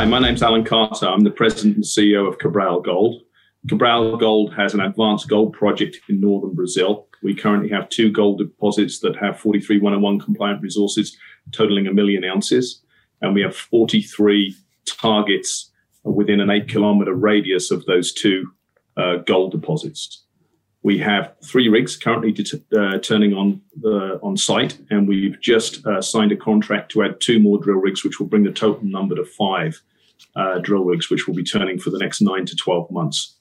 Hi, 0.00 0.06
my 0.06 0.18
name's 0.18 0.42
Alan 0.42 0.64
Carter. 0.64 1.06
I'm 1.06 1.24
the 1.24 1.30
president 1.30 1.76
and 1.76 1.84
CEO 1.84 2.26
of 2.26 2.38
Cabral 2.38 2.80
Gold. 2.80 3.20
Cabral 3.68 4.16
Gold 4.16 4.54
has 4.54 4.72
an 4.72 4.80
advanced 4.80 5.28
gold 5.28 5.52
project 5.52 5.98
in 6.08 6.22
northern 6.22 6.54
Brazil. 6.54 7.06
We 7.22 7.34
currently 7.34 7.68
have 7.68 7.90
two 7.90 8.10
gold 8.10 8.38
deposits 8.38 9.00
that 9.00 9.14
have 9.16 9.38
43101 9.38 10.20
compliant 10.20 10.62
resources 10.62 11.18
totaling 11.52 11.86
a 11.86 11.92
million 11.92 12.24
ounces. 12.24 12.80
And 13.20 13.34
we 13.34 13.42
have 13.42 13.54
43 13.54 14.56
targets 14.86 15.70
within 16.02 16.40
an 16.40 16.48
eight 16.48 16.66
kilometer 16.66 17.12
radius 17.12 17.70
of 17.70 17.84
those 17.84 18.14
two 18.14 18.50
uh, 18.96 19.16
gold 19.16 19.52
deposits. 19.52 20.24
We 20.82 20.96
have 21.00 21.34
three 21.44 21.68
rigs 21.68 21.98
currently 21.98 22.34
uh, 22.74 22.96
turning 23.00 23.34
on 23.34 23.60
uh, 23.84 24.16
on 24.22 24.38
site, 24.38 24.78
and 24.88 25.06
we've 25.06 25.38
just 25.42 25.86
uh, 25.86 26.00
signed 26.00 26.32
a 26.32 26.36
contract 26.36 26.90
to 26.92 27.02
add 27.02 27.20
two 27.20 27.38
more 27.38 27.58
drill 27.58 27.76
rigs, 27.76 28.02
which 28.02 28.18
will 28.18 28.28
bring 28.28 28.44
the 28.44 28.50
total 28.50 28.86
number 28.86 29.14
to 29.14 29.26
five 29.26 29.78
uh, 30.36 30.58
drill 30.58 30.84
rigs, 30.84 31.10
which 31.10 31.26
will 31.26 31.34
be 31.34 31.44
turning 31.44 31.78
for 31.78 31.90
the 31.90 31.98
next 31.98 32.20
nine 32.20 32.46
to 32.46 32.56
twelve 32.56 32.90
months. 32.90 33.36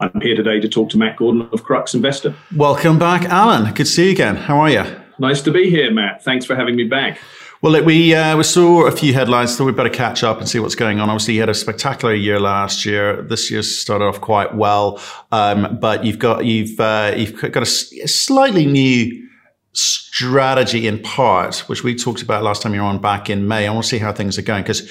I'm 0.00 0.20
here 0.20 0.36
today 0.36 0.60
to 0.60 0.68
talk 0.68 0.90
to 0.90 0.98
Matt 0.98 1.16
Gordon 1.16 1.48
of 1.52 1.64
Crux 1.64 1.92
Investor. 1.92 2.34
Welcome 2.54 2.98
back, 2.98 3.24
Alan. 3.24 3.64
Good 3.74 3.78
to 3.78 3.84
see 3.86 4.06
you 4.06 4.12
again. 4.12 4.36
How 4.36 4.60
are 4.60 4.70
you? 4.70 4.84
Nice 5.18 5.42
to 5.42 5.50
be 5.50 5.68
here, 5.68 5.90
Matt. 5.90 6.22
Thanks 6.22 6.46
for 6.46 6.54
having 6.54 6.76
me 6.76 6.84
back. 6.84 7.18
Well, 7.60 7.72
look, 7.72 7.84
we 7.84 8.14
uh, 8.14 8.36
we 8.36 8.44
saw 8.44 8.86
a 8.86 8.92
few 8.92 9.12
headlines, 9.12 9.56
so 9.56 9.64
we'd 9.64 9.74
better 9.74 9.90
catch 9.90 10.22
up 10.22 10.38
and 10.38 10.48
see 10.48 10.60
what's 10.60 10.76
going 10.76 11.00
on. 11.00 11.10
Obviously, 11.10 11.34
you 11.34 11.40
had 11.40 11.48
a 11.48 11.54
spectacular 11.54 12.14
year 12.14 12.38
last 12.38 12.86
year. 12.86 13.20
This 13.22 13.50
year 13.50 13.62
started 13.62 14.04
off 14.04 14.20
quite 14.20 14.54
well, 14.54 15.00
um, 15.32 15.78
but 15.80 16.04
you've 16.04 16.20
got 16.20 16.44
you've 16.44 16.78
uh, 16.78 17.14
you've 17.16 17.34
got 17.40 17.56
a, 17.56 18.02
a, 18.02 18.06
slightly 18.06 18.64
new 18.64 19.28
strategy 19.72 20.86
in 20.86 21.00
part, 21.02 21.58
which 21.68 21.82
we 21.82 21.96
talked 21.96 22.22
about 22.22 22.44
last 22.44 22.62
time 22.62 22.74
you 22.74 22.80
were 22.80 22.86
on 22.86 23.00
back 23.00 23.28
in 23.28 23.48
May. 23.48 23.66
I 23.66 23.72
want 23.72 23.82
to 23.82 23.88
see 23.88 23.98
how 23.98 24.12
things 24.12 24.38
are 24.38 24.42
going 24.42 24.62
because 24.62 24.88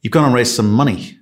you've 0.00 0.12
gone 0.12 0.24
and 0.24 0.34
raised 0.34 0.54
some 0.54 0.70
money 0.70 1.20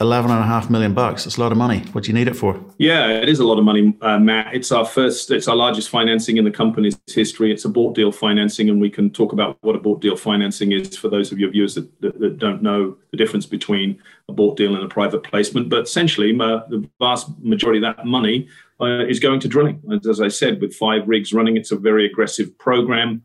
Eleven 0.00 0.32
and 0.32 0.40
a 0.40 0.46
half 0.46 0.70
million 0.70 0.92
bucks. 0.92 1.22
That's 1.22 1.36
a 1.36 1.40
lot 1.40 1.52
of 1.52 1.58
money. 1.58 1.78
What 1.92 2.02
do 2.02 2.08
you 2.08 2.14
need 2.14 2.26
it 2.26 2.34
for? 2.34 2.60
Yeah, 2.78 3.10
it 3.10 3.28
is 3.28 3.38
a 3.38 3.44
lot 3.44 3.60
of 3.60 3.64
money, 3.64 3.96
uh, 4.00 4.18
Matt. 4.18 4.52
It's 4.52 4.72
our 4.72 4.84
first, 4.84 5.30
it's 5.30 5.46
our 5.46 5.54
largest 5.54 5.88
financing 5.88 6.36
in 6.36 6.44
the 6.44 6.50
company's 6.50 6.98
history. 7.06 7.52
It's 7.52 7.64
a 7.64 7.68
bought 7.68 7.94
deal 7.94 8.10
financing, 8.10 8.68
and 8.68 8.80
we 8.80 8.90
can 8.90 9.08
talk 9.08 9.32
about 9.32 9.56
what 9.60 9.76
a 9.76 9.78
bought 9.78 10.00
deal 10.00 10.16
financing 10.16 10.72
is 10.72 10.96
for 10.96 11.08
those 11.08 11.30
of 11.30 11.38
your 11.38 11.50
viewers 11.50 11.76
that, 11.76 12.00
that, 12.00 12.18
that 12.18 12.38
don't 12.38 12.60
know 12.60 12.96
the 13.12 13.16
difference 13.16 13.46
between 13.46 13.96
a 14.28 14.32
bought 14.32 14.56
deal 14.56 14.74
and 14.74 14.84
a 14.84 14.88
private 14.88 15.22
placement. 15.22 15.68
But 15.68 15.84
essentially, 15.84 16.36
uh, 16.40 16.62
the 16.68 16.90
vast 16.98 17.28
majority 17.38 17.78
of 17.78 17.96
that 17.96 18.04
money 18.04 18.48
uh, 18.80 19.06
is 19.06 19.20
going 19.20 19.38
to 19.40 19.48
drilling. 19.48 19.80
As 20.10 20.20
I 20.20 20.26
said, 20.26 20.60
with 20.60 20.74
five 20.74 21.06
rigs 21.06 21.32
running, 21.32 21.56
it's 21.56 21.70
a 21.70 21.76
very 21.76 22.04
aggressive 22.04 22.58
program 22.58 23.22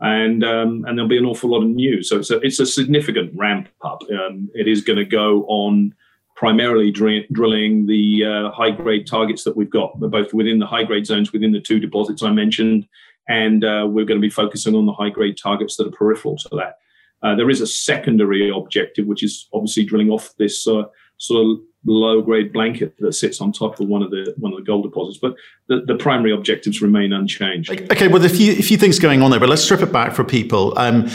and 0.00 0.44
um, 0.44 0.84
and 0.86 0.96
there'll 0.96 1.08
be 1.08 1.18
an 1.18 1.24
awful 1.24 1.50
lot 1.50 1.62
of 1.62 1.68
news. 1.68 2.08
So 2.08 2.18
it's 2.18 2.30
a, 2.30 2.38
it's 2.40 2.60
a 2.60 2.66
significant 2.66 3.32
ramp 3.34 3.68
up. 3.82 4.02
Um, 4.10 4.48
it 4.54 4.68
is 4.68 4.82
going 4.82 4.98
to 4.98 5.04
go 5.04 5.44
on 5.46 5.94
primarily 6.36 6.92
dr- 6.92 7.26
drilling 7.32 7.86
the 7.86 8.24
uh, 8.24 8.50
high 8.52 8.70
grade 8.70 9.06
targets 9.06 9.42
that 9.42 9.56
we've 9.56 9.70
got, 9.70 9.98
both 9.98 10.32
within 10.32 10.60
the 10.60 10.66
high 10.66 10.84
grade 10.84 11.04
zones 11.04 11.32
within 11.32 11.50
the 11.50 11.60
two 11.60 11.80
deposits 11.80 12.22
I 12.22 12.30
mentioned, 12.30 12.86
and 13.28 13.64
uh, 13.64 13.86
we're 13.88 14.04
going 14.04 14.20
to 14.20 14.26
be 14.26 14.30
focusing 14.30 14.76
on 14.76 14.86
the 14.86 14.92
high 14.92 15.10
grade 15.10 15.36
targets 15.36 15.76
that 15.76 15.88
are 15.88 15.96
peripheral 15.96 16.36
to 16.36 16.48
that. 16.52 16.78
Uh, 17.22 17.34
there 17.34 17.50
is 17.50 17.60
a 17.60 17.66
secondary 17.66 18.50
objective, 18.50 19.06
which 19.06 19.24
is 19.24 19.48
obviously 19.52 19.84
drilling 19.84 20.10
off 20.10 20.32
this 20.38 20.68
uh, 20.68 20.84
sort 21.16 21.44
of 21.44 21.58
low 21.84 22.20
grade 22.20 22.52
blanket 22.52 22.94
that 22.98 23.12
sits 23.12 23.40
on 23.40 23.52
top 23.52 23.78
of 23.80 23.88
one 23.88 24.02
of 24.02 24.10
the 24.10 24.34
one 24.38 24.52
of 24.52 24.58
the 24.58 24.64
gold 24.64 24.84
deposits. 24.84 25.18
But 25.18 25.34
the, 25.68 25.82
the 25.86 25.96
primary 25.96 26.32
objectives 26.32 26.82
remain 26.82 27.12
unchanged. 27.12 27.70
Okay, 27.70 28.08
well, 28.08 28.24
a 28.24 28.28
few 28.28 28.52
a 28.52 28.62
few 28.62 28.76
things 28.76 28.98
going 28.98 29.22
on 29.22 29.30
there, 29.30 29.40
but 29.40 29.48
let's 29.48 29.62
strip 29.62 29.80
it 29.80 29.92
back 29.92 30.14
for 30.14 30.24
people. 30.24 30.78
Um, 30.78 31.08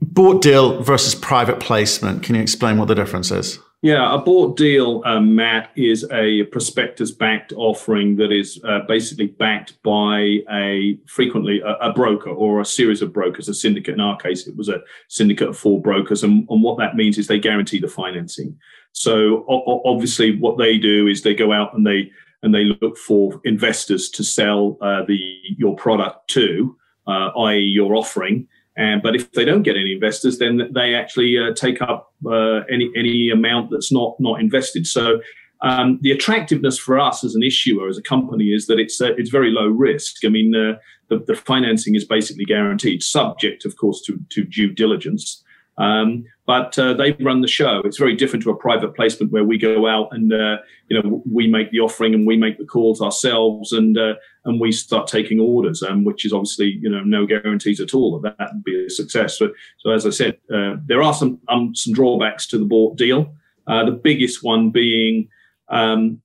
bought 0.00 0.42
deal 0.42 0.82
versus 0.82 1.14
private 1.14 1.60
placement. 1.60 2.22
Can 2.22 2.34
you 2.34 2.42
explain 2.42 2.78
what 2.78 2.88
the 2.88 2.94
difference 2.94 3.30
is? 3.30 3.58
Yeah, 3.82 4.14
a 4.14 4.18
bought 4.18 4.56
deal, 4.56 5.02
um, 5.04 5.34
Matt, 5.34 5.70
is 5.74 6.06
a 6.12 6.44
prospectus 6.44 7.10
backed 7.10 7.52
offering 7.56 8.14
that 8.14 8.30
is 8.30 8.60
uh, 8.62 8.82
basically 8.86 9.26
backed 9.26 9.82
by 9.82 10.38
a 10.52 10.98
frequently 11.08 11.60
a, 11.60 11.72
a, 11.88 11.92
broker 11.92 12.30
or 12.30 12.60
a 12.60 12.64
series 12.64 13.02
of 13.02 13.12
brokers, 13.12 13.48
a 13.48 13.54
syndicate. 13.54 13.94
In 13.94 14.00
our 14.00 14.16
case, 14.16 14.46
it 14.46 14.56
was 14.56 14.68
a 14.68 14.82
syndicate 15.08 15.48
of 15.48 15.58
four 15.58 15.82
brokers. 15.82 16.22
And, 16.22 16.46
and 16.48 16.62
what 16.62 16.78
that 16.78 16.94
means 16.94 17.18
is 17.18 17.26
they 17.26 17.40
guarantee 17.40 17.80
the 17.80 17.88
financing. 17.88 18.56
So 18.92 19.44
o- 19.48 19.82
obviously, 19.84 20.38
what 20.38 20.58
they 20.58 20.78
do 20.78 21.08
is 21.08 21.22
they 21.22 21.34
go 21.34 21.52
out 21.52 21.74
and 21.74 21.84
they 21.84 22.12
and 22.44 22.54
they 22.54 22.64
look 22.80 22.96
for 22.96 23.40
investors 23.44 24.10
to 24.10 24.22
sell 24.22 24.78
uh, 24.80 25.02
the 25.06 25.18
your 25.58 25.74
product 25.74 26.28
to, 26.28 26.76
uh, 27.08 27.30
i.e., 27.36 27.58
your 27.58 27.96
offering 27.96 28.46
and, 28.76 29.02
but 29.02 29.14
if 29.14 29.30
they 29.32 29.44
don't 29.44 29.62
get 29.62 29.76
any 29.76 29.92
investors, 29.92 30.38
then 30.38 30.70
they 30.74 30.94
actually 30.94 31.38
uh, 31.38 31.52
take 31.54 31.82
up 31.82 32.12
uh, 32.26 32.60
any 32.70 32.90
any 32.96 33.30
amount 33.30 33.70
that's 33.70 33.92
not 33.92 34.16
not 34.18 34.40
invested. 34.40 34.86
So 34.86 35.20
um, 35.60 35.98
the 36.02 36.10
attractiveness 36.10 36.78
for 36.78 36.98
us 36.98 37.22
as 37.22 37.34
an 37.34 37.42
issuer, 37.42 37.88
as 37.88 37.98
a 37.98 38.02
company, 38.02 38.46
is 38.46 38.66
that 38.66 38.78
it's 38.78 39.00
uh, 39.00 39.14
it's 39.18 39.30
very 39.30 39.50
low 39.50 39.68
risk. 39.68 40.24
I 40.24 40.28
mean, 40.28 40.54
uh, 40.54 40.78
the, 41.08 41.18
the 41.26 41.36
financing 41.36 41.94
is 41.94 42.04
basically 42.04 42.44
guaranteed, 42.44 43.02
subject, 43.02 43.64
of 43.64 43.76
course, 43.76 44.02
to 44.06 44.18
to 44.30 44.44
due 44.44 44.72
diligence. 44.72 45.44
Um, 45.82 46.24
but 46.46 46.78
uh, 46.78 46.94
they 46.94 47.12
run 47.20 47.40
the 47.40 47.48
show. 47.48 47.82
It's 47.84 47.98
very 47.98 48.14
different 48.14 48.44
to 48.44 48.50
a 48.50 48.56
private 48.56 48.94
placement 48.94 49.32
where 49.32 49.44
we 49.44 49.58
go 49.58 49.86
out 49.88 50.08
and 50.12 50.32
uh, 50.32 50.58
you 50.88 51.00
know 51.00 51.22
we 51.30 51.48
make 51.48 51.70
the 51.70 51.80
offering 51.80 52.14
and 52.14 52.26
we 52.26 52.36
make 52.36 52.58
the 52.58 52.64
calls 52.64 53.00
ourselves 53.00 53.72
and 53.72 53.98
uh, 53.98 54.14
and 54.44 54.60
we 54.60 54.70
start 54.70 55.08
taking 55.08 55.40
orders, 55.40 55.82
um, 55.82 56.04
which 56.04 56.24
is 56.24 56.32
obviously 56.32 56.78
you 56.80 56.88
know 56.88 57.02
no 57.02 57.26
guarantees 57.26 57.80
at 57.80 57.94
all 57.94 58.20
that 58.20 58.38
that 58.38 58.54
would 58.54 58.64
be 58.64 58.86
a 58.86 58.90
success. 58.90 59.38
So, 59.38 59.50
so 59.78 59.90
as 59.90 60.06
I 60.06 60.10
said, 60.10 60.38
uh, 60.54 60.76
there 60.86 61.02
are 61.02 61.14
some 61.14 61.40
um, 61.48 61.74
some 61.74 61.92
drawbacks 61.92 62.46
to 62.48 62.58
the 62.58 62.64
bought 62.64 62.96
deal. 62.96 63.34
Uh, 63.66 63.84
the 63.84 63.92
biggest 63.92 64.42
one 64.42 64.70
being 64.70 65.28
um, 65.68 66.20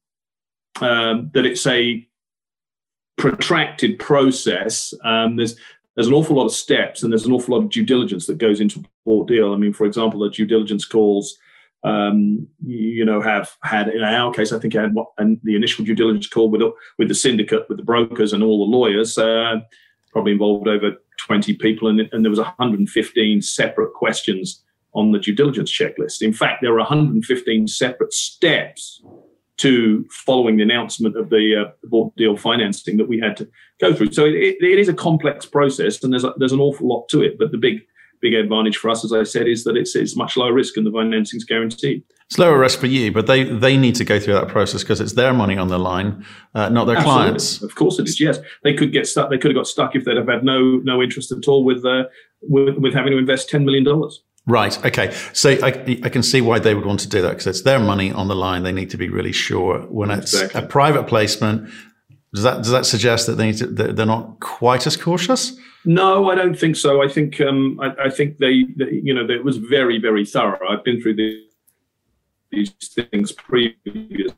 um 0.81 1.31
that 1.34 1.45
it's 1.45 1.66
a 1.66 2.07
protracted 3.18 3.97
process. 3.97 4.94
Um, 5.03 5.35
there's 5.35 5.56
there's 5.97 6.08
an 6.08 6.13
awful 6.13 6.35
lot 6.35 6.46
of 6.46 6.52
steps 6.52 7.02
and 7.02 7.12
there's 7.12 7.25
an 7.25 7.31
awful 7.31 7.58
lot 7.58 7.63
of 7.63 7.72
due 7.72 7.84
diligence 7.84 8.28
that 8.28 8.38
goes 8.38 8.62
into 8.62 8.84
a 9.08 9.25
deal. 9.25 9.52
I 9.52 9.58
mean, 9.58 9.74
for 9.74 9.88
example, 9.88 10.19
the 10.19 10.30
due 10.30 10.46
diligence 10.46 10.85
calls, 10.85 11.35
um, 11.84 12.47
you 12.63 13.03
know, 13.03 13.19
have 13.19 13.58
had 13.63 13.88
in 13.88 14.03
our 14.03 14.31
case, 14.31 14.53
I 14.53 14.59
think 14.59 14.75
I 14.75 14.84
had 14.84 14.94
what, 14.94 15.07
and 15.18 15.40
the 15.44 15.56
initial 15.56 15.84
due 15.84 15.96
diligence 15.96 16.28
call 16.28 16.52
with 16.52 16.62
with 17.00 17.07
the 17.07 17.16
syndicate, 17.16 17.68
with 17.68 17.80
the 17.80 17.84
brokers 17.84 18.31
and 18.31 18.44
all 18.44 18.59
the 18.59 18.78
lawyers, 18.78 19.18
uh, 19.18 19.56
probably 20.12 20.34
involved 20.34 20.68
over 20.68 20.91
20 21.25 21.56
people, 21.56 21.88
and, 21.88 22.02
and 22.12 22.24
there 22.24 22.30
was 22.30 22.40
115 22.40 23.41
separate 23.41 23.94
questions 23.94 24.63
on 24.94 25.12
the 25.12 25.19
due 25.19 25.34
diligence 25.34 25.72
checklist. 25.72 26.22
In 26.22 26.31
fact, 26.31 26.62
there 26.62 26.74
are 26.74 26.78
115 26.78 27.68
separate 27.68 28.13
steps 28.13 29.02
to 29.57 30.06
following 30.12 30.57
the 30.57 30.63
announcement 30.63 31.18
of 31.18 31.29
the, 31.29 31.66
uh, 31.66 31.72
bought 31.85 32.16
deal 32.16 32.38
financing 32.38 32.97
that 32.97 33.07
we 33.07 33.19
had 33.19 33.35
to 33.38 33.47
go 33.81 33.94
through. 33.94 34.12
So 34.12 34.25
it, 34.25 34.57
it 34.62 34.79
is 34.79 34.88
a 34.88 34.94
complex 34.94 35.45
process, 35.45 36.03
and 36.03 36.13
there's 36.13 36.23
a, 36.23 36.34
there's 36.38 36.51
an 36.51 36.59
awful 36.59 36.88
lot 36.88 37.09
to 37.09 37.22
it. 37.22 37.38
But 37.38 37.51
the 37.51 37.57
big 37.57 37.81
big 38.22 38.34
advantage 38.34 38.78
for 38.78 38.90
us, 38.90 39.06
as 39.06 39.13
I 39.13 39.23
said, 39.23 39.47
is 39.47 39.63
that 39.63 39.78
it's 39.78 39.95
it's 39.95 40.16
much 40.16 40.38
lower 40.38 40.53
risk 40.53 40.78
and 40.78 40.85
the 40.85 40.91
financing 40.91 41.38
is 41.38 41.44
guaranteed. 41.44 42.03
It's 42.29 42.38
lower 42.38 42.59
risk 42.59 42.79
for 42.79 42.88
you, 42.88 43.12
but 43.12 43.28
they 43.28 43.44
they 43.44 43.78
need 43.78 43.95
to 43.95 44.03
go 44.03 44.19
through 44.19 44.34
that 44.34 44.47
process 44.50 44.84
because 44.84 45.00
it's 45.00 45.13
their 45.13 45.34
money 45.34 45.57
on 45.57 45.69
the 45.69 45.79
line, 45.79 46.25
uh, 46.56 46.69
not 46.69 46.85
their 46.85 46.97
Absolutely. 46.97 47.24
clients. 47.24 47.62
Of 47.62 47.75
course, 47.75 48.00
it 48.00 48.07
is. 48.07 48.19
Yes, 48.19 48.39
they 48.63 48.74
could 48.74 48.91
get 48.91 49.07
stuck. 49.07 49.29
They 49.29 49.38
could 49.38 49.51
have 49.51 49.56
got 49.56 49.68
stuck 49.68 49.95
if 49.95 50.03
they'd 50.03 50.18
have 50.18 50.28
had 50.28 50.44
no 50.44 50.78
no 50.84 51.01
interest 51.01 51.31
at 51.31 51.47
all 51.47 51.63
with 51.63 51.85
uh, 51.85 52.03
with, 52.41 52.78
with 52.78 52.94
having 52.94 53.12
to 53.12 53.18
invest 53.18 53.50
ten 53.50 53.63
million 53.63 53.84
dollars. 53.84 54.24
Right. 54.47 54.85
Okay. 54.85 55.13
So 55.34 55.52
I, 55.62 56.00
I 56.03 56.09
can 56.09 56.24
see 56.24 56.40
why 56.40 56.59
they 56.59 56.74
would 56.74 56.85
want 56.85 57.02
to 57.02 57.09
do 57.09 57.22
that 57.22 57.31
because 57.31 57.47
it's 57.47 57.62
their 57.63 57.80
money 57.80 58.13
on 58.13 58.30
the 58.30 58.35
line. 58.35 58.63
They 58.63 58.72
need 58.72 58.90
to 58.91 58.97
be 58.97 59.09
really 59.09 59.34
sure. 59.34 59.80
When 59.81 60.09
it's 60.09 60.34
exactly. 60.34 60.63
a 60.63 60.66
private 60.66 61.03
placement, 61.03 61.69
does 62.34 62.44
that 62.44 62.57
does 62.57 62.72
that 62.72 62.86
suggest 62.86 63.28
that 63.28 63.34
they 63.34 63.52
to, 63.52 63.68
they're 63.68 64.06
not 64.06 64.40
quite 64.40 64.88
as 64.88 64.96
cautious? 64.96 65.57
No, 65.84 66.30
I 66.30 66.36
don't 66.36 66.57
think 66.57 66.78
so. 66.78 67.03
I 67.03 67.09
think 67.09 67.41
um, 67.41 67.80
I, 67.81 68.06
I, 68.06 68.09
think 68.09 68.38
they, 68.38 68.63
they, 68.75 68.91
you 68.91 69.13
know, 69.13 69.30
it 69.30 69.44
was 69.44 69.57
very 69.57 70.00
very 70.00 70.25
thorough. 70.25 70.60
I've 70.69 70.83
been 70.83 71.01
through 71.01 71.16
the, 71.16 71.45
these 72.51 72.71
things 73.12 73.31
previously, 73.31 74.33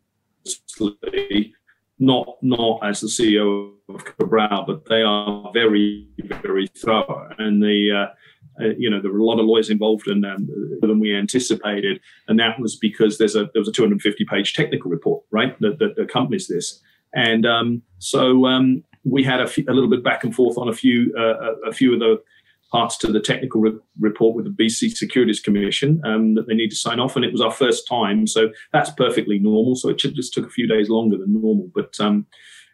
not 1.99 2.37
not 2.41 2.79
as 2.83 3.01
the 3.01 3.07
CEO 3.07 3.73
of 3.89 4.05
Cabral, 4.05 4.65
but 4.65 4.85
they 4.85 5.01
are 5.01 5.51
very 5.53 6.07
very 6.41 6.67
thorough, 6.67 7.29
and 7.37 7.61
the 7.61 7.91
uh, 7.91 8.13
uh, 8.61 8.69
you 8.77 8.89
know, 8.89 9.01
there 9.01 9.11
were 9.11 9.19
a 9.19 9.25
lot 9.25 9.39
of 9.39 9.45
lawyers 9.45 9.69
involved 9.69 10.07
and 10.07 10.25
um, 10.25 10.49
than 10.81 10.99
we 10.99 11.15
anticipated, 11.15 11.99
and 12.27 12.39
that 12.39 12.59
was 12.59 12.75
because 12.75 13.17
there's 13.17 13.35
a 13.35 13.49
there 13.53 13.61
was 13.61 13.67
a 13.67 13.73
250 13.73 14.25
page 14.25 14.53
technical 14.53 14.91
report, 14.91 15.23
right, 15.31 15.59
that, 15.59 15.79
that 15.79 16.01
accompanies 16.01 16.47
this, 16.47 16.81
and 17.13 17.45
um, 17.45 17.81
so 17.99 18.45
um, 18.45 18.83
we 19.03 19.23
had 19.23 19.39
a, 19.39 19.43
f- 19.43 19.57
a 19.67 19.73
little 19.73 19.89
bit 19.89 20.03
back 20.03 20.23
and 20.23 20.35
forth 20.35 20.57
on 20.57 20.69
a 20.69 20.73
few 20.73 21.13
uh, 21.17 21.55
a 21.67 21.73
few 21.73 21.93
of 21.93 21.99
the 21.99 22.21
parts 22.71 22.97
to 22.97 23.11
the 23.11 23.19
technical 23.19 23.61
re- 23.61 23.79
report 23.99 24.35
with 24.35 24.45
the 24.45 24.63
BC 24.63 24.95
Securities 24.95 25.39
Commission 25.39 25.99
um, 26.05 26.35
that 26.35 26.47
they 26.47 26.53
need 26.53 26.69
to 26.69 26.75
sign 26.75 26.99
off, 26.99 27.15
and 27.15 27.25
it 27.25 27.31
was 27.31 27.41
our 27.41 27.51
first 27.51 27.87
time, 27.87 28.27
so 28.27 28.49
that's 28.73 28.91
perfectly 28.91 29.39
normal. 29.39 29.75
So 29.75 29.89
it 29.89 29.97
just 29.97 30.33
took 30.33 30.45
a 30.45 30.51
few 30.51 30.67
days 30.67 30.89
longer 30.89 31.17
than 31.17 31.33
normal, 31.33 31.69
but 31.73 31.99
um, 31.99 32.27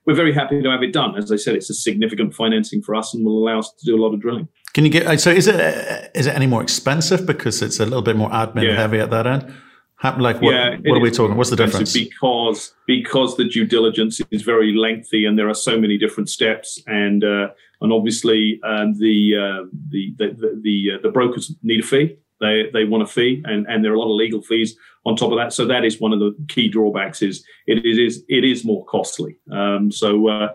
we're 0.05 0.15
very 0.15 0.33
happy 0.33 0.61
to 0.61 0.69
have 0.69 0.83
it 0.83 0.93
done. 0.93 1.15
As 1.17 1.31
I 1.31 1.35
said, 1.35 1.55
it's 1.55 1.69
a 1.69 1.73
significant 1.73 2.33
financing 2.33 2.81
for 2.81 2.95
us 2.95 3.13
and 3.13 3.25
will 3.25 3.37
allow 3.37 3.59
us 3.59 3.71
to 3.71 3.85
do 3.85 3.95
a 3.95 4.01
lot 4.01 4.13
of 4.13 4.21
drilling. 4.21 4.47
Can 4.75 4.83
you 4.83 4.91
get 4.91 5.21
so 5.21 5.31
is 5.31 5.47
it 5.47 6.11
is 6.13 6.27
it 6.27 6.35
any 6.35 6.47
more 6.47 6.61
expensive 6.61 7.25
because 7.25 7.61
it's 7.61 7.79
a 7.79 7.85
little 7.85 8.01
bit 8.01 8.17
more 8.17 8.29
admin 8.31 8.63
yeah. 8.63 8.75
heavy 8.75 8.99
at 8.99 9.09
that 9.09 9.25
end? 9.25 9.53
How, 9.95 10.19
like 10.19 10.41
what, 10.41 10.53
yeah, 10.53 10.75
what 10.83 10.97
are 10.97 10.99
we 10.99 11.11
talking? 11.11 11.37
What's 11.37 11.49
the 11.49 11.55
difference? 11.55 11.93
Because 11.93 12.73
because 12.85 13.37
the 13.37 13.45
due 13.45 13.63
diligence 13.63 14.19
is 14.31 14.41
very 14.41 14.75
lengthy 14.75 15.25
and 15.25 15.39
there 15.39 15.47
are 15.47 15.53
so 15.53 15.79
many 15.79 15.97
different 15.97 16.29
steps, 16.29 16.83
and 16.87 17.23
uh, 17.23 17.47
and 17.79 17.93
obviously 17.93 18.59
um, 18.65 18.99
the, 18.99 19.37
uh, 19.37 19.65
the, 19.91 20.13
the 20.17 20.27
the 20.41 20.59
the, 20.61 20.91
uh, 20.95 21.01
the 21.01 21.09
brokers 21.09 21.55
need 21.63 21.79
a 21.79 21.83
fee. 21.83 22.17
They 22.41 22.69
they 22.73 22.83
want 22.83 23.01
a 23.01 23.07
fee, 23.07 23.43
and, 23.45 23.65
and 23.69 23.81
there 23.81 23.93
are 23.93 23.95
a 23.95 23.99
lot 23.99 24.11
of 24.11 24.17
legal 24.17 24.41
fees 24.41 24.75
on 25.05 25.15
top 25.15 25.31
of 25.31 25.37
that. 25.37 25.53
So 25.53 25.65
that 25.67 25.85
is 25.85 26.01
one 26.01 26.11
of 26.11 26.19
the 26.19 26.35
key 26.49 26.67
drawbacks. 26.67 27.21
Is 27.21 27.45
it, 27.65 27.77
it 27.85 27.97
is 27.97 28.25
it 28.27 28.43
is 28.43 28.65
more 28.65 28.83
costly. 28.83 29.37
Um, 29.49 29.89
so 29.89 30.27
uh, 30.27 30.49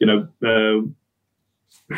you 0.00 0.06
know 0.06 0.28
uh, 0.44 1.96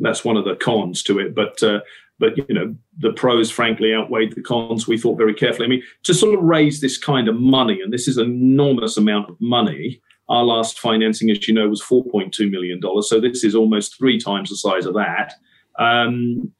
that's 0.00 0.24
one 0.24 0.36
of 0.36 0.44
the 0.44 0.56
cons 0.56 1.02
to 1.04 1.18
it. 1.18 1.34
But 1.34 1.62
uh, 1.62 1.80
but 2.18 2.36
you 2.36 2.54
know 2.54 2.74
the 2.98 3.12
pros 3.12 3.50
frankly 3.50 3.94
outweighed 3.94 4.34
the 4.34 4.42
cons. 4.42 4.86
We 4.86 4.98
thought 4.98 5.18
very 5.18 5.34
carefully. 5.34 5.66
I 5.66 5.68
mean, 5.68 5.82
to 6.04 6.14
sort 6.14 6.34
of 6.34 6.44
raise 6.44 6.80
this 6.80 6.98
kind 6.98 7.28
of 7.28 7.36
money, 7.36 7.80
and 7.80 7.92
this 7.92 8.08
is 8.08 8.16
an 8.16 8.26
enormous 8.26 8.96
amount 8.96 9.30
of 9.30 9.40
money. 9.40 10.00
Our 10.28 10.44
last 10.44 10.78
financing, 10.78 11.30
as 11.30 11.46
you 11.46 11.52
know, 11.54 11.68
was 11.68 11.82
four 11.82 12.04
point 12.04 12.32
two 12.32 12.50
million 12.50 12.80
dollars. 12.80 13.08
So 13.08 13.20
this 13.20 13.44
is 13.44 13.54
almost 13.54 13.98
three 13.98 14.18
times 14.18 14.50
the 14.50 14.56
size 14.56 14.86
of 14.86 14.94
that. 14.94 15.34
Um, 15.78 16.52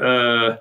uh, 0.00 0.56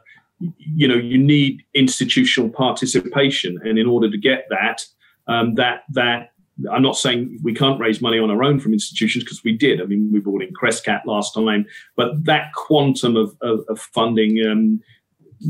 you 0.57 0.87
know, 0.87 0.95
you 0.95 1.17
need 1.17 1.63
institutional 1.73 2.49
participation, 2.49 3.59
and 3.63 3.79
in 3.79 3.87
order 3.87 4.09
to 4.09 4.17
get 4.17 4.45
that, 4.49 4.85
um, 5.27 5.55
that 5.55 5.83
that 5.93 6.31
I'm 6.71 6.81
not 6.81 6.97
saying 6.97 7.39
we 7.43 7.53
can't 7.53 7.79
raise 7.79 8.01
money 8.01 8.17
on 8.17 8.31
our 8.31 8.43
own 8.43 8.59
from 8.59 8.73
institutions 8.73 9.23
because 9.23 9.43
we 9.43 9.55
did. 9.55 9.81
I 9.81 9.85
mean, 9.85 10.09
we 10.11 10.19
brought 10.19 10.41
in 10.41 10.53
Crescat 10.53 11.05
last 11.05 11.33
time, 11.33 11.65
but 11.95 12.25
that 12.25 12.53
quantum 12.53 13.15
of, 13.15 13.35
of, 13.41 13.63
of 13.69 13.79
funding 13.79 14.43
um, 14.45 14.81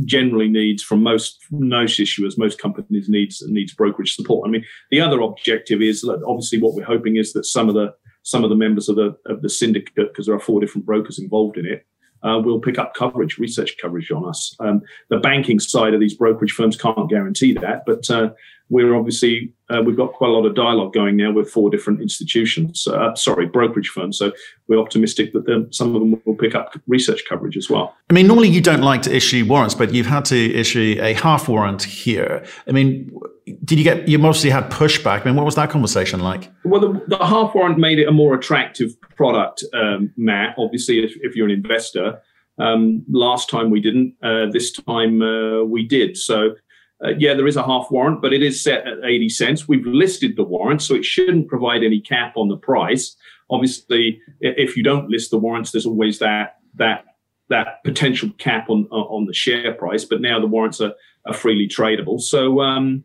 generally 0.06 0.50
needs 0.50 0.84
from 0.84 1.02
most 1.02 1.40
most 1.52 2.00
issuers, 2.00 2.38
most 2.38 2.60
companies 2.60 3.08
needs 3.10 3.42
needs 3.48 3.74
brokerage 3.74 4.16
support. 4.16 4.48
I 4.48 4.52
mean, 4.52 4.66
the 4.92 5.02
other 5.02 5.22
objective 5.22 5.82
is 5.82 6.02
that 6.02 6.22
obviously 6.28 6.62
what 6.62 6.74
we're 6.74 6.84
hoping 6.84 7.16
is 7.16 7.34
that 7.34 7.46
some 7.46 7.70
of 7.70 7.76
the 7.76 7.94
some 8.24 8.44
of 8.44 8.50
the 8.50 8.56
members 8.56 8.90
of 8.90 8.98
the 8.98 9.16
of 9.28 9.42
the 9.42 9.50
syndicate, 9.50 9.94
because 9.96 10.26
there 10.26 10.36
are 10.36 10.40
four 10.40 10.60
different 10.60 10.86
brokers 10.86 11.20
involved 11.20 11.58
in 11.58 11.66
it, 11.66 11.86
uh, 12.24 12.40
will 12.44 12.60
pick 12.60 12.78
up 12.78 12.94
coverage, 12.94 13.38
research 13.38 13.76
coverage 13.82 14.12
on 14.12 14.28
us. 14.28 14.56
Um, 14.60 14.82
the 15.10 15.20
banking 15.20 15.60
side 15.60 15.94
of 15.94 16.00
these 16.00 16.16
brokerage 16.16 16.52
firms 16.52 16.76
can't 16.76 17.10
guarantee 17.10 17.54
that, 17.54 17.84
but 17.86 18.10
uh, 18.10 18.32
we're 18.70 18.96
obviously 18.96 19.54
uh, 19.70 19.82
we've 19.82 19.98
got 19.98 20.14
quite 20.14 20.30
a 20.30 20.34
lot 20.34 20.46
of 20.46 20.56
dialogue 20.56 20.94
going 20.94 21.18
now 21.18 21.32
with 21.32 21.50
four 21.50 21.70
different 21.70 22.02
institutions. 22.02 22.88
Uh, 22.88 23.14
sorry, 23.16 23.46
brokerage 23.46 23.90
firms. 23.90 24.18
So 24.18 24.32
we're 24.68 24.80
optimistic 24.80 25.34
that 25.34 25.68
some 25.72 25.94
of 25.96 26.02
them 26.02 26.22
will 26.26 26.36
pick 26.36 26.56
up 26.56 26.80
research 26.88 27.24
coverage 27.28 27.58
as 27.58 27.70
well. 27.70 27.96
I 28.10 28.14
mean, 28.14 28.28
normally 28.28 28.50
you 28.50 28.62
don't 28.62 28.82
like 28.82 29.02
to 29.04 29.16
issue 29.16 29.46
warrants, 29.46 29.76
but 29.76 29.94
you've 29.94 30.08
had 30.08 30.26
to 30.26 30.54
issue 30.54 30.98
a 31.02 31.14
half 31.14 31.50
warrant 31.50 31.84
here. 31.84 32.46
I 32.68 32.72
mean, 32.72 33.18
did 33.64 33.78
you 33.78 33.84
get? 33.84 34.08
You 34.08 34.20
mostly 34.20 34.50
had 34.50 34.70
pushback. 34.70 35.22
I 35.22 35.26
mean, 35.26 35.36
what 35.36 35.46
was 35.46 35.56
that 35.56 35.70
conversation 35.70 36.20
like? 36.22 36.50
Well, 36.64 36.82
the, 36.82 37.02
the 37.08 37.26
half 37.26 37.56
warrant 37.56 37.78
made 37.78 38.00
it 38.00 38.08
a 38.08 38.12
more 38.12 38.36
attractive 38.36 38.92
product, 39.16 39.64
um, 39.74 40.14
Matt. 40.18 40.56
Obviously, 40.58 41.04
if, 41.04 41.14
if, 41.22 41.36
you're 41.36 41.48
an 41.48 41.54
investor. 41.54 42.22
Um, 42.60 43.06
last 43.08 43.52
time 43.52 43.70
we 43.70 43.80
didn't. 43.80 44.16
Uh, 44.24 44.48
this 44.52 44.72
time 44.72 45.22
uh, 45.22 45.64
we 45.64 45.86
did. 45.86 46.18
So 46.18 46.56
uh, 47.04 47.10
yeah, 47.18 47.34
there 47.34 47.48
is 47.48 47.58
a 47.58 47.64
half 47.64 47.92
warrant, 47.92 48.22
but 48.22 48.34
it 48.34 48.42
is 48.42 48.64
set 48.64 48.88
at 48.88 48.98
80 49.04 49.30
cents. 49.30 49.68
We've 49.68 49.86
listed 49.86 50.36
the 50.36 50.44
warrant, 50.44 50.82
so 50.82 50.96
it 50.96 51.06
shouldn't 51.06 51.48
provide 51.48 51.84
any 51.84 52.02
cap 52.02 52.34
on 52.36 52.48
the 52.48 52.58
price. 52.58 53.16
Obviously, 53.50 54.20
if 54.42 54.76
you 54.76 54.84
don't 54.84 55.10
list 55.10 55.32
the 55.32 55.38
warrants, 55.38 55.72
there's 55.72 55.86
always 55.86 56.20
that 56.20 56.58
that 56.76 57.06
that 57.50 57.84
potential 57.86 58.30
cap 58.40 58.70
on 58.70 58.86
on 58.88 59.26
the 59.26 59.34
share 59.34 59.74
price. 59.74 60.06
But 60.06 60.22
now 60.22 60.40
the 60.40 60.48
warrants 60.48 60.82
are, 60.82 60.94
are 61.26 61.34
freely 61.34 61.68
tradable. 61.68 62.20
So 62.20 62.62
um, 62.62 63.04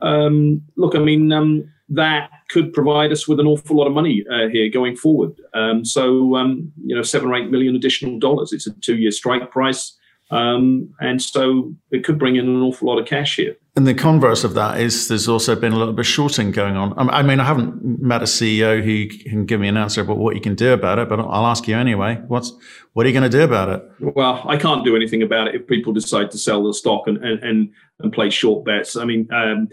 um, 0.00 0.62
look, 0.76 0.94
I 0.94 1.00
mean 1.00 1.32
um, 1.32 1.68
that 1.88 2.30
could 2.50 2.72
provide 2.72 3.12
us 3.12 3.26
with 3.26 3.40
an 3.40 3.46
awful 3.46 3.76
lot 3.76 3.86
of 3.86 3.92
money 3.92 4.24
uh, 4.30 4.48
here 4.48 4.70
going 4.70 4.96
forward. 4.96 5.32
Um, 5.54 5.84
so 5.84 6.36
um, 6.36 6.72
you 6.82 6.94
know, 6.94 7.02
seven 7.02 7.28
or 7.28 7.34
eight 7.34 7.50
million 7.50 7.74
additional 7.74 8.18
dollars. 8.18 8.52
It's 8.52 8.66
a 8.66 8.72
two 8.80 8.96
year 8.96 9.10
strike 9.10 9.50
price. 9.50 9.98
Um, 10.34 10.92
and 10.98 11.22
so 11.22 11.72
it 11.92 12.02
could 12.02 12.18
bring 12.18 12.34
in 12.34 12.48
an 12.48 12.60
awful 12.60 12.88
lot 12.88 12.98
of 12.98 13.06
cash 13.06 13.36
here. 13.36 13.56
And 13.76 13.86
the 13.86 13.94
converse 13.94 14.42
of 14.42 14.54
that 14.54 14.80
is 14.80 15.06
there's 15.06 15.28
also 15.28 15.54
been 15.54 15.72
a 15.72 15.76
little 15.76 15.92
bit 15.92 16.00
of 16.00 16.06
shorting 16.06 16.50
going 16.50 16.76
on. 16.76 16.92
I 16.98 17.22
mean, 17.22 17.38
I 17.38 17.44
haven't 17.44 18.02
met 18.02 18.20
a 18.20 18.24
CEO 18.24 18.82
who 18.82 19.06
can 19.30 19.46
give 19.46 19.60
me 19.60 19.68
an 19.68 19.76
answer 19.76 20.00
about 20.00 20.18
what 20.18 20.34
you 20.34 20.40
can 20.40 20.56
do 20.56 20.72
about 20.72 20.98
it, 20.98 21.08
but 21.08 21.20
I'll 21.20 21.46
ask 21.46 21.68
you 21.68 21.76
anyway. 21.76 22.20
What's 22.26 22.52
what 22.94 23.06
are 23.06 23.08
you 23.08 23.12
going 23.12 23.30
to 23.30 23.36
do 23.36 23.44
about 23.44 23.68
it? 23.68 23.84
Well, 24.00 24.44
I 24.48 24.56
can't 24.56 24.84
do 24.84 24.96
anything 24.96 25.22
about 25.22 25.48
it 25.48 25.54
if 25.54 25.68
people 25.68 25.92
decide 25.92 26.32
to 26.32 26.38
sell 26.38 26.64
the 26.64 26.74
stock 26.74 27.06
and 27.06 27.18
and 27.18 27.42
and, 27.44 27.72
and 28.00 28.12
play 28.12 28.30
short 28.30 28.64
bets. 28.64 28.96
I 28.96 29.04
mean, 29.04 29.28
um, 29.32 29.68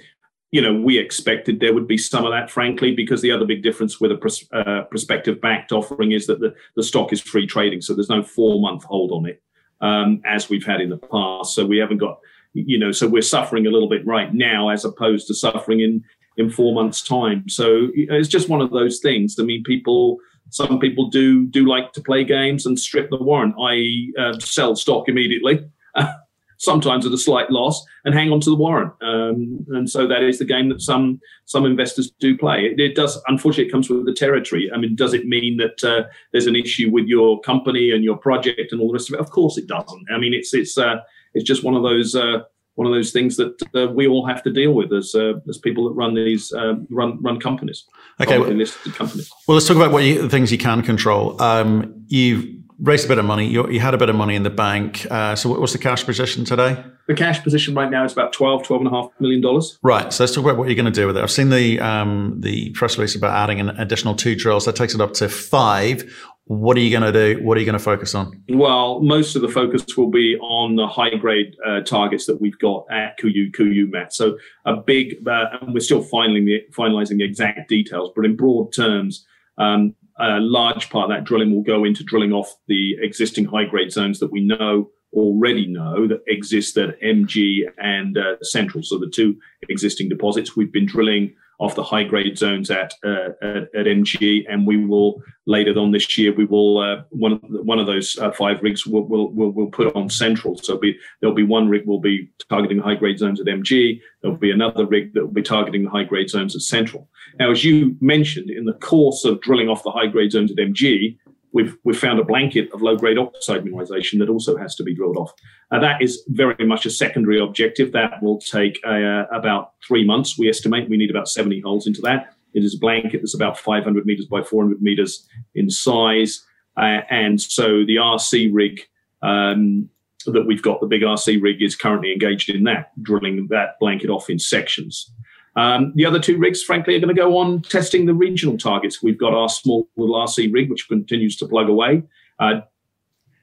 you 0.52 0.62
know, 0.62 0.74
we 0.74 1.00
expected 1.00 1.60
there 1.60 1.74
would 1.74 1.88
be 1.88 1.98
some 1.98 2.24
of 2.24 2.32
that, 2.32 2.52
frankly, 2.52 2.94
because 2.94 3.22
the 3.22 3.32
other 3.32 3.46
big 3.46 3.64
difference 3.64 4.00
with 4.00 4.12
a 4.12 4.16
pros- 4.16 4.48
uh, 4.52 4.84
prospective 4.92 5.42
backed 5.42 5.72
offering 5.72 6.12
is 6.12 6.28
that 6.28 6.40
the, 6.40 6.54
the 6.76 6.84
stock 6.84 7.12
is 7.14 7.22
free 7.22 7.48
trading, 7.48 7.82
so 7.82 7.96
there's 7.96 8.10
no 8.10 8.22
four 8.22 8.60
month 8.62 8.84
hold 8.84 9.12
on 9.12 9.26
it 9.28 9.42
um, 9.82 10.22
as 10.26 10.50
we've 10.50 10.66
had 10.66 10.82
in 10.82 10.90
the 10.90 10.98
past. 10.98 11.56
So 11.56 11.66
we 11.66 11.78
haven't 11.78 11.98
got, 11.98 12.20
you 12.54 12.78
know, 12.78 12.92
so 12.92 13.08
we're 13.08 13.22
suffering 13.22 13.68
a 13.68 13.72
little 13.72 13.90
bit 13.90 14.06
right 14.06 14.34
now 14.34 14.70
as 14.70 14.86
opposed 14.86 15.28
to 15.28 15.34
suffering 15.34 15.82
in 15.82 16.04
in 16.38 16.50
four 16.50 16.74
months' 16.74 17.02
time. 17.02 17.48
So 17.50 17.90
it's 17.94 18.30
just 18.30 18.50
one 18.50 18.62
of 18.62 18.72
those 18.72 19.00
things. 19.00 19.36
I 19.40 19.44
mean, 19.44 19.64
people, 19.64 20.18
some 20.50 20.80
people 20.80 21.10
do 21.10 21.46
do 21.46 21.66
like 21.68 21.94
to 21.94 22.02
play 22.02 22.24
games 22.24 22.66
and 22.66 22.80
strip 22.80 23.10
the 23.10 23.22
warrant, 23.22 23.56
i.e., 23.60 24.14
uh, 24.18 24.40
sell 24.40 24.76
stock 24.76 25.10
immediately. 25.10 25.66
sometimes 26.62 27.08
at 27.08 27.12
a 27.12 27.18
slight 27.18 27.50
loss, 27.50 27.84
and 28.06 28.14
hang 28.14 28.32
on 28.32 28.40
to 28.40 28.50
the 28.50 28.56
warrant. 28.56 28.94
Um, 29.02 29.66
and 29.70 29.90
so 29.90 30.08
that 30.08 30.22
is 30.24 30.38
the 30.40 30.46
game 30.46 30.70
that 30.70 30.82
some 30.82 31.20
some 31.46 31.66
investors 31.66 32.12
do 32.20 32.38
play. 32.38 32.66
It, 32.66 32.80
it, 32.80 32.96
does, 32.96 33.20
unfortunately, 33.28 33.68
it 33.68 33.72
comes 33.72 33.90
with 33.90 34.06
the 34.06 34.14
territory. 34.14 34.72
I 34.74 34.78
mean, 34.78 34.96
does 34.96 35.14
it 35.14 35.26
mean 35.26 35.58
that 35.58 35.84
uh, 35.84 36.08
there's 36.32 36.48
an 36.48 36.56
issue 36.56 36.90
with 36.92 37.06
your 37.08 37.42
company 37.42 37.92
and 37.92 38.04
your 38.04 38.16
project 38.16 38.72
and 38.72 38.80
all 38.80 38.88
the 38.88 38.94
rest 38.94 39.10
of 39.10 39.16
it? 39.16 39.20
Of 39.20 39.32
course, 39.32 39.58
it 39.58 39.68
doesn't. 39.68 40.06
I 40.14 40.18
mean, 40.18 40.34
it's 40.34 40.54
it's 40.54 40.78
uh, 40.78 40.98
it's 41.34 41.46
just 41.46 41.64
one 41.64 41.76
of 41.76 41.84
those. 41.84 42.16
Uh, 42.16 42.44
one 42.76 42.88
of 42.88 42.94
those 42.94 43.12
things 43.12 43.36
that 43.36 43.62
uh, 43.76 43.92
we 43.92 44.08
all 44.08 44.26
have 44.26 44.42
to 44.42 44.50
deal 44.50 44.74
with 44.74 44.94
as 44.94 45.14
uh, 45.14 45.34
as 45.50 45.58
people 45.58 45.90
that 45.90 45.94
run 45.94 46.16
these 46.16 46.54
uh, 46.54 46.76
run 46.90 47.22
run 47.22 47.38
companies, 47.38 47.84
okay, 48.22 48.38
listed 48.38 48.96
companies. 48.96 49.30
Well, 49.46 49.56
let's 49.56 49.68
talk 49.68 49.76
about 49.76 49.92
what 49.92 50.04
you, 50.04 50.22
the 50.22 50.30
things 50.30 50.54
you 50.54 50.58
can 50.58 50.82
control. 50.82 51.40
Um, 51.42 52.06
you've 52.08 52.61
raised 52.82 53.06
a 53.06 53.08
bit 53.08 53.20
of 53.20 53.26
money. 53.26 53.48
You, 53.48 53.70
you 53.70 53.80
had 53.80 53.94
a 53.94 53.98
bit 53.98 54.10
of 54.10 54.16
money 54.16 54.36
in 54.36 54.44
the 54.44 54.50
bank. 54.50 55.06
Uh, 55.10 55.36
so 55.36 55.58
what's 55.58 55.74
the 55.74 55.80
cash 55.80 56.04
position 56.04 56.44
today? 56.44 56.84
The 57.08 57.14
cash 57.14 57.42
position 57.44 57.76
right 57.76 57.90
now 57.90 58.04
is 58.04 58.12
about 58.12 58.34
12, 58.34 58.64
12 58.64 58.82
and 58.82 58.88
a 58.88 58.96
half 58.96 59.12
million 59.20 59.42
dollars. 59.42 59.78
Right. 59.84 60.12
So 60.12 60.24
let's 60.24 60.34
talk 60.34 60.44
about 60.44 60.58
what 60.58 60.68
you're 60.68 60.76
going 60.76 60.92
to 60.92 60.92
do 60.92 61.08
with 61.08 61.16
it. 61.16 61.24
I've 61.24 61.32
seen 61.32 61.50
the, 61.50 61.80
um, 61.80 62.38
the 62.40 62.72
press 62.72 62.98
release 62.98 63.16
about 63.16 63.36
adding 63.36 63.60
an 63.60 63.70
additional 63.70 64.16
two 64.16 64.36
drills. 64.36 64.66
That 64.66 64.76
takes 64.76 64.96
it 64.96 65.02
up 65.02 65.14
to 65.14 65.30
five. 65.30 66.12
What 66.46 66.76
are 66.76 66.80
you 66.80 66.90
going 66.90 67.14
to 67.14 67.36
do? 67.36 67.44
What 67.44 67.56
are 67.56 67.60
you 67.60 67.66
going 67.66 67.78
to 67.78 67.84
focus 67.84 68.16
on? 68.16 68.44
Well, 68.50 69.00
most 69.02 69.36
of 69.36 69.42
the 69.42 69.48
focus 69.48 69.86
will 69.96 70.10
be 70.10 70.38
on 70.38 70.76
the 70.76 70.88
high 70.88 71.16
grade 71.16 71.56
uh, 71.66 71.82
targets 71.82 72.26
that 72.26 72.42
we've 72.42 72.58
got 72.58 72.86
at 72.92 73.18
Cuiú, 73.20 73.56
Cuiú 73.56 73.90
Met. 73.90 74.12
So 74.12 74.38
a 74.66 74.76
big, 74.76 75.26
uh, 75.28 75.46
and 75.62 75.74
we're 75.74 75.80
still 75.82 76.04
finalizing 76.04 76.46
the, 76.46 76.62
finalizing 76.72 77.18
the 77.18 77.26
exact 77.26 77.70
details, 77.70 78.12
but 78.16 78.26
in 78.26 78.36
broad 78.36 78.74
terms, 78.74 79.26
um, 79.58 79.96
a 80.20 80.40
large 80.40 80.90
part 80.90 81.10
of 81.10 81.16
that 81.16 81.24
drilling 81.24 81.54
will 81.54 81.64
go 81.64 81.84
into 81.84 82.04
drilling 82.04 82.34
off 82.34 82.56
the 82.68 82.96
existing 83.02 83.46
high 83.46 83.66
grade 83.66 83.92
zones 83.92 84.20
that 84.20 84.32
we 84.32 84.42
know 84.42 84.90
already 85.14 85.68
know 85.68 86.08
that 86.08 86.22
exist 86.28 86.78
at 86.78 87.00
MG 87.02 87.60
and 87.78 88.18
uh, 88.18 88.36
Central. 88.42 88.84
So 88.84 88.98
the 88.98 89.12
two 89.14 89.38
existing 89.70 90.10
deposits 90.10 90.56
we've 90.56 90.72
been 90.72 90.86
drilling 90.86 91.36
off 91.62 91.76
the 91.76 91.84
high 91.84 92.04
grade 92.04 92.36
zones 92.36 92.72
at, 92.72 92.92
uh, 93.06 93.30
at, 93.44 93.64
at 93.76 93.86
MG, 93.86 94.44
and 94.50 94.66
we 94.66 94.84
will 94.84 95.22
later 95.46 95.78
on 95.80 95.92
this 95.92 96.18
year 96.18 96.34
we 96.34 96.44
will 96.44 96.80
uh, 96.80 97.04
one 97.10 97.34
one 97.42 97.78
of 97.78 97.86
those 97.86 98.18
uh, 98.18 98.32
five 98.32 98.62
rigs 98.64 98.88
will 98.88 99.08
will 99.08 99.32
will 99.32 99.52
we'll 99.52 99.68
put 99.68 99.96
on 99.96 100.10
Central. 100.10 100.58
So 100.58 100.78
be, 100.78 100.98
there'll 101.20 101.36
be 101.36 101.44
one 101.44 101.70
rig 101.70 101.86
will 101.86 102.00
be 102.00 102.32
targeting 102.50 102.80
high 102.80 102.96
grade 102.96 103.20
zones 103.20 103.40
at 103.40 103.46
MG. 103.46 104.02
There'll 104.22 104.38
be 104.38 104.50
another 104.50 104.88
rig 104.88 105.14
that 105.14 105.22
will 105.22 105.32
be 105.32 105.44
targeting 105.44 105.84
the 105.84 105.92
high 105.92 106.04
grade 106.04 106.32
zones 106.32 106.56
at 106.56 106.64
Central. 106.64 107.08
Now, 107.40 107.52
as 107.52 107.64
you 107.64 107.96
mentioned, 108.02 108.50
in 108.50 108.66
the 108.66 108.74
course 108.74 109.24
of 109.24 109.40
drilling 109.42 109.70
off 109.70 109.84
the 109.84 109.92
high 109.92 110.08
grade 110.08 110.32
zones 110.32 110.52
at 110.52 110.58
MG, 110.58 111.16
we've 111.54 111.78
we've 111.84 111.98
found 111.98 112.20
a 112.20 112.24
blanket 112.24 112.72
of 112.74 112.82
low 112.82 112.96
grade 112.96 113.18
oxide 113.18 113.64
mineralization 113.64 114.20
that 114.20 114.30
also 114.30 114.58
has 114.58 114.76
to 114.76 114.84
be 114.84 114.94
drilled 114.94 115.18
off. 115.18 115.34
Uh, 115.72 115.80
that 115.80 116.02
is 116.02 116.24
very 116.28 116.66
much 116.66 116.86
a 116.86 116.90
secondary 116.90 117.40
objective. 117.40 117.92
That 117.92 118.22
will 118.22 118.40
take 118.40 118.80
uh, 118.86 119.26
about 119.32 119.74
three 119.88 120.06
months. 120.06 120.38
We 120.38 120.50
estimate 120.50 120.90
we 120.90 120.98
need 120.98 121.10
about 121.10 121.28
70 121.28 121.62
holes 121.62 121.88
into 121.88 122.02
that. 122.02 122.34
It 122.54 122.64
is 122.64 122.76
a 122.76 122.80
blanket 122.80 123.22
that's 123.22 123.36
about 123.36 123.58
500 123.58 124.06
meters 124.06 124.26
by 124.26 124.44
400 124.44 124.82
meters 124.82 125.28
in 125.56 125.70
size, 125.70 126.46
uh, 126.78 127.02
and 127.10 127.40
so 127.40 127.86
the 127.86 127.96
RC 127.96 128.50
rig. 128.54 128.82
Um, 129.22 129.90
that 130.28 130.46
we've 130.46 130.62
got, 130.62 130.80
the 130.80 130.88
big 130.88 131.02
RC 131.02 131.42
rig 131.42 131.64
is 131.64 131.76
currently 131.76 132.12
engaged 132.12 132.48
in 132.48 132.64
that, 132.66 132.92
drilling 133.02 133.48
that 133.50 133.80
blanket 133.80 134.12
off 134.12 134.30
in 134.30 134.38
sections. 134.38 135.12
Um, 135.56 135.92
the 135.96 136.06
other 136.06 136.20
two 136.20 136.38
rigs, 136.38 136.64
frankly, 136.64 136.96
are 136.96 137.00
going 137.00 137.14
to 137.14 137.22
go 137.22 137.38
on 137.38 137.62
testing 137.64 138.06
the 138.06 138.14
regional 138.14 138.58
targets. 138.58 139.04
We've 139.04 139.18
got 139.18 139.34
our 139.34 139.50
small 139.50 139.88
little 139.98 140.16
RC 140.16 140.54
rig, 140.54 140.70
which 140.70 140.88
continues 140.88 141.36
to 141.38 141.48
plug 141.48 141.68
away. 141.68 142.04
Uh, 142.40 142.62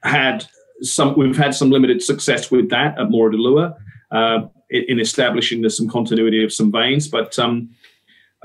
had 0.03 0.45
some, 0.81 1.17
we've 1.17 1.37
had 1.37 1.53
some 1.53 1.69
limited 1.69 2.01
success 2.01 2.49
with 2.49 2.69
that 2.69 2.99
at 2.99 3.11
Morro 3.11 3.31
da 3.31 3.37
Lua. 3.37 3.75
Uh, 4.11 4.47
in 4.71 4.99
establishing 4.99 5.61
there's 5.61 5.77
some 5.77 5.89
continuity 5.89 6.43
of 6.43 6.53
some 6.53 6.71
veins, 6.71 7.07
but 7.07 7.37
um, 7.39 7.69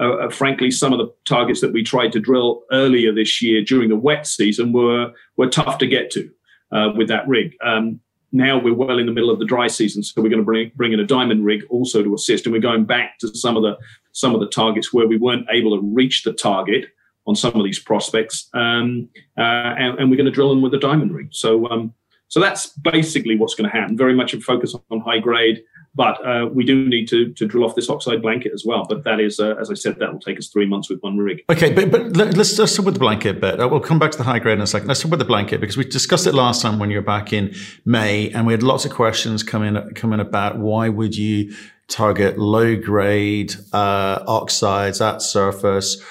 uh, 0.00 0.14
uh, 0.14 0.30
frankly, 0.30 0.70
some 0.70 0.92
of 0.92 0.98
the 0.98 1.12
targets 1.26 1.60
that 1.60 1.72
we 1.72 1.82
tried 1.82 2.12
to 2.12 2.20
drill 2.20 2.62
earlier 2.72 3.12
this 3.12 3.40
year 3.42 3.62
during 3.62 3.88
the 3.88 3.96
wet 3.96 4.26
season 4.26 4.72
were 4.72 5.12
were 5.36 5.48
tough 5.48 5.78
to 5.78 5.86
get 5.86 6.10
to 6.10 6.30
uh, 6.72 6.88
with 6.96 7.08
that 7.08 7.28
rig. 7.28 7.54
Um, 7.62 8.00
now 8.34 8.58
we're 8.58 8.74
well 8.74 8.98
in 8.98 9.06
the 9.06 9.12
middle 9.12 9.30
of 9.30 9.38
the 9.38 9.44
dry 9.44 9.68
season, 9.68 10.02
so 10.02 10.20
we're 10.20 10.28
going 10.28 10.40
to 10.40 10.44
bring 10.44 10.72
bring 10.74 10.92
in 10.92 11.00
a 11.00 11.06
diamond 11.06 11.44
rig 11.44 11.62
also 11.70 12.02
to 12.02 12.14
assist, 12.14 12.44
and 12.44 12.52
we're 12.52 12.60
going 12.60 12.84
back 12.84 13.18
to 13.20 13.34
some 13.34 13.56
of 13.56 13.62
the 13.62 13.78
some 14.12 14.34
of 14.34 14.40
the 14.40 14.48
targets 14.48 14.92
where 14.92 15.06
we 15.06 15.16
weren't 15.16 15.46
able 15.50 15.76
to 15.76 15.86
reach 15.86 16.24
the 16.24 16.32
target 16.32 16.86
on 17.26 17.36
some 17.36 17.54
of 17.54 17.64
these 17.64 17.78
prospects, 17.78 18.50
um, 18.52 19.08
uh, 19.38 19.40
and, 19.78 19.98
and, 19.98 20.10
we're 20.10 20.16
going 20.16 20.26
to 20.26 20.32
drill 20.32 20.50
them 20.50 20.60
with 20.60 20.74
a 20.74 20.78
diamond 20.78 21.14
rig. 21.14 21.28
So 21.30 21.70
um, 21.70 21.94
so 22.28 22.40
that's 22.40 22.68
basically 22.68 23.36
what's 23.38 23.54
going 23.54 23.70
to 23.70 23.76
happen. 23.76 23.96
Very 23.96 24.14
much 24.14 24.34
a 24.34 24.40
focus 24.40 24.74
on 24.90 25.00
high 25.00 25.20
grade 25.20 25.62
but 25.94 26.24
uh, 26.26 26.46
we 26.52 26.64
do 26.64 26.88
need 26.88 27.06
to, 27.08 27.32
to 27.32 27.46
drill 27.46 27.64
off 27.64 27.74
this 27.74 27.88
oxide 27.88 28.20
blanket 28.20 28.52
as 28.52 28.64
well. 28.64 28.84
But 28.88 29.04
that 29.04 29.20
is, 29.20 29.38
uh, 29.38 29.54
as 29.60 29.70
I 29.70 29.74
said, 29.74 29.98
that 30.00 30.12
will 30.12 30.20
take 30.20 30.38
us 30.38 30.48
three 30.48 30.66
months 30.66 30.90
with 30.90 31.00
one 31.02 31.18
rig. 31.18 31.44
Okay, 31.48 31.72
but, 31.72 31.90
but 31.90 32.16
let's, 32.16 32.58
let's 32.58 32.72
start 32.72 32.84
with 32.84 32.94
the 32.94 33.00
blanket 33.00 33.40
bit. 33.40 33.60
Uh, 33.60 33.68
we'll 33.68 33.80
come 33.80 33.98
back 33.98 34.10
to 34.10 34.18
the 34.18 34.24
high 34.24 34.40
grade 34.40 34.58
in 34.58 34.62
a 34.62 34.66
second. 34.66 34.88
Let's 34.88 35.00
start 35.00 35.10
with 35.10 35.20
the 35.20 35.24
blanket 35.24 35.60
because 35.60 35.76
we 35.76 35.84
discussed 35.84 36.26
it 36.26 36.34
last 36.34 36.62
time 36.62 36.78
when 36.78 36.90
you 36.90 36.96
were 36.96 37.02
back 37.02 37.32
in 37.32 37.54
May, 37.84 38.30
and 38.30 38.46
we 38.46 38.52
had 38.52 38.62
lots 38.62 38.84
of 38.84 38.92
questions 38.92 39.42
coming 39.42 39.76
coming 39.94 40.20
about 40.20 40.58
why 40.58 40.88
would 40.88 41.16
you 41.16 41.54
target 41.86 42.38
low 42.38 42.76
grade 42.76 43.54
uh, 43.72 44.24
oxides 44.26 45.00
at 45.00 45.22
surface 45.22 46.02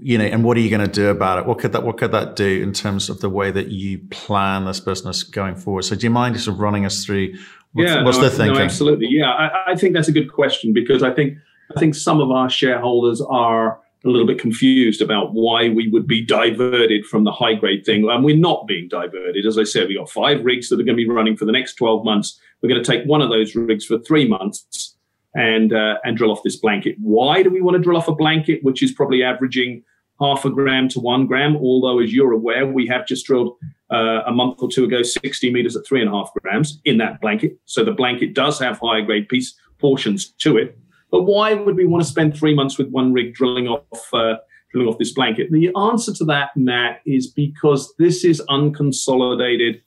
you 0.00 0.18
know, 0.18 0.24
and 0.24 0.44
what 0.44 0.58
are 0.58 0.60
you 0.60 0.68
going 0.68 0.86
to 0.86 0.92
do 0.92 1.08
about 1.08 1.38
it? 1.38 1.46
What 1.46 1.58
could 1.58 1.72
that 1.72 1.82
what 1.82 1.96
could 1.96 2.12
that 2.12 2.36
do 2.36 2.62
in 2.62 2.74
terms 2.74 3.08
of 3.08 3.20
the 3.20 3.30
way 3.30 3.50
that 3.50 3.68
you 3.68 4.00
plan 4.10 4.66
this 4.66 4.78
business 4.78 5.22
going 5.22 5.56
forward? 5.56 5.84
So, 5.84 5.96
do 5.96 6.06
you 6.06 6.10
mind 6.10 6.34
just 6.34 6.46
running 6.46 6.84
us 6.84 7.06
through 7.06 7.34
What's, 7.74 7.90
yeah, 7.90 8.04
what's 8.04 8.18
no, 8.18 8.24
the 8.24 8.30
thinking? 8.30 8.54
No, 8.54 8.60
absolutely. 8.60 9.08
Yeah, 9.10 9.30
I, 9.30 9.72
I, 9.72 9.76
think 9.76 9.94
that's 9.94 10.06
a 10.06 10.12
good 10.12 10.32
question 10.32 10.72
because 10.72 11.02
I 11.02 11.12
think 11.12 11.36
I 11.74 11.80
think 11.80 11.96
some 11.96 12.20
of 12.20 12.30
our 12.30 12.48
shareholders 12.48 13.20
are 13.20 13.80
a 14.04 14.08
little 14.08 14.26
bit 14.26 14.38
confused 14.38 15.02
about 15.02 15.32
why 15.32 15.70
we 15.70 15.88
would 15.88 16.06
be 16.06 16.24
diverted 16.24 17.04
from 17.04 17.24
the 17.24 17.32
high 17.32 17.54
grade 17.54 17.84
thing. 17.84 18.08
And 18.08 18.24
we're 18.24 18.36
not 18.36 18.68
being 18.68 18.86
diverted. 18.86 19.44
As 19.44 19.58
I 19.58 19.64
said, 19.64 19.88
we 19.88 19.96
got 19.96 20.10
five 20.10 20.44
rigs 20.44 20.68
that 20.68 20.76
are 20.76 20.84
going 20.84 20.96
to 20.96 21.04
be 21.04 21.08
running 21.08 21.36
for 21.36 21.46
the 21.46 21.52
next 21.52 21.74
12 21.74 22.04
months. 22.04 22.38
We're 22.62 22.68
going 22.68 22.82
to 22.82 22.88
take 22.88 23.04
one 23.06 23.22
of 23.22 23.30
those 23.30 23.56
rigs 23.56 23.84
for 23.84 23.98
three 23.98 24.28
months 24.28 24.94
and 25.34 25.72
uh, 25.72 25.96
and 26.04 26.16
drill 26.16 26.30
off 26.30 26.44
this 26.44 26.56
blanket. 26.56 26.96
Why 27.00 27.42
do 27.42 27.50
we 27.50 27.60
want 27.60 27.76
to 27.76 27.82
drill 27.82 27.96
off 27.96 28.06
a 28.06 28.14
blanket, 28.14 28.62
which 28.62 28.84
is 28.84 28.92
probably 28.92 29.24
averaging 29.24 29.82
half 30.20 30.44
a 30.44 30.50
gram 30.50 30.88
to 30.90 31.00
one 31.00 31.26
gram? 31.26 31.56
Although, 31.56 32.00
as 32.00 32.14
you're 32.14 32.32
aware, 32.32 32.66
we 32.66 32.86
have 32.86 33.06
just 33.06 33.26
drilled 33.26 33.56
uh, 33.94 34.22
a 34.26 34.32
month 34.32 34.60
or 34.60 34.68
two 34.68 34.84
ago 34.84 35.02
60 35.02 35.52
meters 35.52 35.76
at 35.76 35.86
three 35.86 36.00
and 36.00 36.10
a 36.10 36.12
half 36.12 36.30
grams 36.42 36.80
in 36.84 36.98
that 36.98 37.20
blanket. 37.20 37.56
So 37.64 37.84
the 37.84 37.92
blanket 37.92 38.34
does 38.34 38.58
have 38.58 38.78
higher 38.78 39.02
grade 39.02 39.28
piece 39.28 39.54
portions 39.78 40.32
to 40.38 40.56
it. 40.56 40.76
But 41.10 41.22
why 41.22 41.54
would 41.54 41.76
we 41.76 41.86
want 41.86 42.02
to 42.02 42.10
spend 42.10 42.36
three 42.36 42.54
months 42.54 42.76
with 42.76 42.88
one 42.88 43.12
rig 43.12 43.34
drilling 43.34 43.68
off 43.68 44.12
uh, 44.12 44.36
drilling 44.72 44.88
off 44.88 44.98
this 44.98 45.12
blanket? 45.12 45.52
The 45.52 45.70
answer 45.76 46.12
to 46.14 46.24
that, 46.24 46.50
Matt, 46.56 47.02
is 47.06 47.28
because 47.28 47.94
this 47.98 48.24
is 48.24 48.42
unconsolidated 48.50 49.80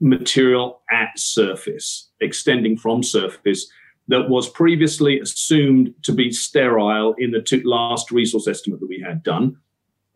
material 0.00 0.82
at 0.90 1.18
surface, 1.18 2.10
extending 2.20 2.76
from 2.76 3.02
surface 3.02 3.66
that 4.08 4.28
was 4.28 4.50
previously 4.50 5.18
assumed 5.18 5.94
to 6.02 6.12
be 6.12 6.30
sterile 6.30 7.14
in 7.16 7.30
the 7.30 7.62
last 7.64 8.10
resource 8.10 8.46
estimate 8.46 8.80
that 8.80 8.88
we 8.88 9.00
had 9.00 9.22
done 9.22 9.56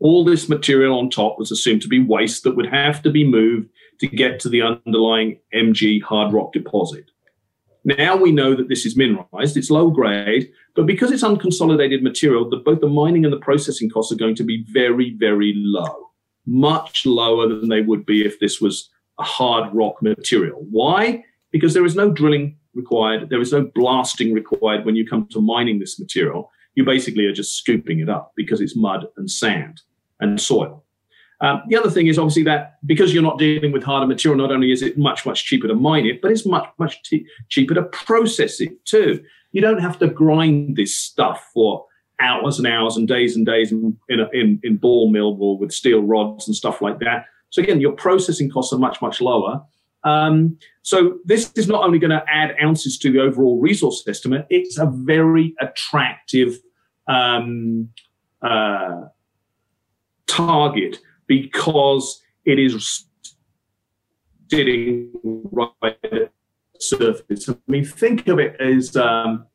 all 0.01 0.25
this 0.25 0.49
material 0.49 0.99
on 0.99 1.11
top 1.11 1.39
was 1.39 1.53
assumed 1.53 1.83
to 1.83 1.89
be 1.89 2.01
waste 2.01 2.43
that 2.43 2.57
would 2.57 2.67
have 2.67 3.03
to 3.03 3.11
be 3.11 3.25
moved 3.25 3.69
to 4.01 4.07
get 4.07 4.41
to 4.41 4.49
the 4.49 4.63
underlying 4.63 5.39
MG 5.55 6.03
hard 6.03 6.33
rock 6.33 6.53
deposit. 6.53 7.11
Now 7.85 8.17
we 8.17 8.33
know 8.33 8.55
that 8.55 8.69
this 8.69 8.85
is 8.85 8.97
mineralized, 8.97 9.57
it's 9.57 9.71
low 9.71 9.91
grade, 9.91 10.51
but 10.75 10.87
because 10.87 11.11
it's 11.11 11.23
unconsolidated 11.23 12.03
material, 12.03 12.49
the, 12.49 12.57
both 12.57 12.81
the 12.81 12.89
mining 12.89 13.25
and 13.25 13.33
the 13.33 13.39
processing 13.39 13.89
costs 13.89 14.13
are 14.13 14.17
going 14.17 14.35
to 14.37 14.45
be 14.45 14.65
very, 14.71 15.15
very 15.19 15.55
low, 15.57 16.11
much 16.47 17.07
lower 17.07 17.49
than 17.49 17.69
they 17.69 17.81
would 17.83 18.05
be 18.05 18.25
if 18.25 18.39
this 18.41 18.61
was 18.61 18.91
a 19.19 19.23
hard 19.23 19.73
rock 19.75 20.03
material. 20.03 20.67
Why? 20.71 21.25
Because 21.53 21.75
there 21.75 21.87
is 21.87 21.97
no 21.97 22.11
drilling 22.11 22.59
required, 22.75 23.29
there 23.29 23.41
is 23.41 23.53
no 23.53 23.71
blasting 23.75 24.33
required 24.33 24.85
when 24.85 24.97
you 24.97 25.07
come 25.07 25.27
to 25.29 25.41
mining 25.41 25.79
this 25.79 25.99
material. 25.99 26.51
You 26.75 26.85
basically 26.85 27.27
are 27.27 27.33
just 27.33 27.57
scooping 27.57 28.01
it 28.01 28.09
up 28.09 28.33
because 28.37 28.61
it's 28.61 28.77
mud 28.77 29.07
and 29.17 29.31
sand 29.31 29.81
and 30.21 30.41
soil. 30.41 30.85
Um, 31.43 31.63
the 31.69 31.77
other 31.77 31.91
thing 31.91 32.07
is 32.07 32.19
obviously 32.19 32.43
that 32.45 32.77
because 32.85 33.15
you're 33.15 33.23
not 33.23 33.39
dealing 33.39 33.73
with 33.73 33.83
harder 33.83 34.07
material, 34.07 34.39
not 34.39 34.53
only 34.53 34.73
is 34.73 34.83
it 34.83 34.99
much, 34.99 35.25
much 35.25 35.45
cheaper 35.47 35.69
to 35.69 35.75
mine 35.75 36.07
it, 36.07 36.21
but 36.21 36.31
it's 36.31 36.45
much, 36.45 36.69
much 36.79 37.03
t- 37.03 37.27
cheaper 37.49 37.75
to 37.75 37.85
process 37.85 38.61
it 38.61 38.85
too. 38.85 39.25
You 39.53 39.63
don't 39.63 39.81
have 39.81 39.99
to 40.01 40.09
grind 40.09 40.77
this 40.77 40.95
stuff 40.95 41.51
for 41.55 41.87
hours 42.21 42.59
and 42.59 42.67
hours 42.67 42.97
and 42.97 43.09
days 43.09 43.37
and 43.37 43.47
days 43.47 43.73
in, 43.73 43.97
in, 44.11 44.21
a, 44.21 44.29
in, 44.35 44.61
in 44.63 44.77
ball 44.77 45.11
mill 45.11 45.37
or 45.41 45.57
with 45.57 45.73
steel 45.73 46.03
rods 46.03 46.47
and 46.47 46.55
stuff 46.55 46.83
like 46.83 46.99
that. 46.99 47.25
So 47.49 47.63
again, 47.63 47.81
your 47.81 47.93
processing 47.93 48.51
costs 48.51 48.73
are 48.75 48.79
much, 48.79 49.01
much 49.01 49.23
lower. 49.23 49.63
Um, 50.05 50.59
so 50.83 51.19
this 51.25 51.53
is 51.55 51.69
not 51.69 51.85
only 51.85 51.99
going 51.99 52.11
to 52.11 52.25
add 52.29 52.55
ounces 52.63 52.99
to 52.99 53.11
the 53.11 53.21
overall 53.21 53.59
resource 53.61 54.05
estimate, 54.07 54.47
it's 54.51 54.79
a 54.79 54.87
very 54.87 55.55
attractive 55.61 56.59
um, 57.07 57.89
uh, 58.43 59.03
target 60.31 60.99
because 61.27 62.23
it 62.45 62.59
is 62.59 63.05
sitting 64.51 65.11
right 65.53 65.99
at 66.05 66.11
the 66.11 66.31
surface. 66.79 67.49
I 67.49 67.57
mean, 67.67 67.85
think 67.85 68.29
of 68.29 68.39
it 68.39 68.61
as 68.61 68.97
um, 68.97 69.47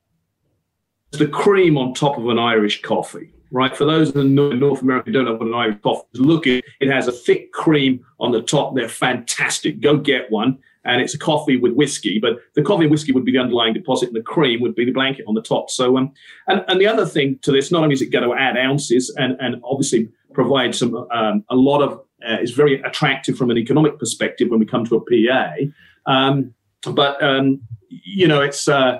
the 1.12 1.28
cream 1.28 1.78
on 1.78 1.94
top 1.94 2.18
of 2.18 2.28
an 2.28 2.40
Irish 2.40 2.82
coffee, 2.82 3.32
right? 3.52 3.76
For 3.76 3.86
those 3.86 4.12
in 4.12 4.36
North 4.36 4.82
America 4.82 5.08
who 5.08 5.14
don't 5.14 5.26
know 5.26 5.34
what 5.34 5.48
an 5.48 5.54
Irish 5.54 5.82
coffee 5.82 6.08
is, 6.14 6.20
look 6.20 6.46
it 6.48 6.64
has 6.82 7.08
a 7.08 7.12
thick 7.12 7.52
cream 7.52 8.06
on 8.20 8.32
the 8.32 8.42
top. 8.42 8.76
They're 8.76 8.90
fantastic. 8.90 9.82
Go 9.82 9.98
get 9.98 10.30
one. 10.32 10.60
And 10.88 11.02
it's 11.02 11.16
a 11.16 11.18
coffee 11.18 11.58
with 11.58 11.74
whiskey, 11.74 12.20
but 12.20 12.34
the 12.54 12.62
coffee 12.62 12.84
and 12.84 12.92
whiskey 12.92 13.12
would 13.12 13.26
be 13.26 13.32
the 13.32 13.40
underlying 13.40 13.74
deposit, 13.74 14.10
and 14.10 14.16
the 14.16 14.22
cream 14.22 14.62
would 14.62 14.76
be 14.76 14.86
the 14.86 14.92
blanket 14.92 15.26
on 15.28 15.34
the 15.34 15.42
top. 15.42 15.72
So, 15.72 15.98
um, 15.98 16.14
and, 16.48 16.64
and 16.68 16.80
the 16.80 16.86
other 16.86 17.08
thing 17.08 17.40
to 17.42 17.52
this, 17.52 17.72
not 17.72 17.82
only 17.82 17.94
is 17.94 18.04
it 18.04 18.12
going 18.12 18.24
to 18.24 18.36
add 18.36 18.56
ounces, 18.56 19.10
and, 19.18 19.36
and 19.40 19.56
obviously 19.64 20.10
provides 20.36 20.78
some 20.78 20.96
um, 21.12 21.44
a 21.50 21.56
lot 21.56 21.82
of 21.82 22.02
uh, 22.28 22.42
is 22.42 22.52
very 22.52 22.82
attractive 22.82 23.38
from 23.38 23.50
an 23.50 23.58
economic 23.58 23.98
perspective 23.98 24.50
when 24.50 24.60
we 24.60 24.66
come 24.66 24.86
to 24.86 24.96
a 24.96 25.02
PA. 25.02 25.54
Um, 26.06 26.54
but 26.92 27.22
um, 27.24 27.62
you 27.90 28.28
know, 28.28 28.42
it's 28.42 28.68
uh, 28.68 29.00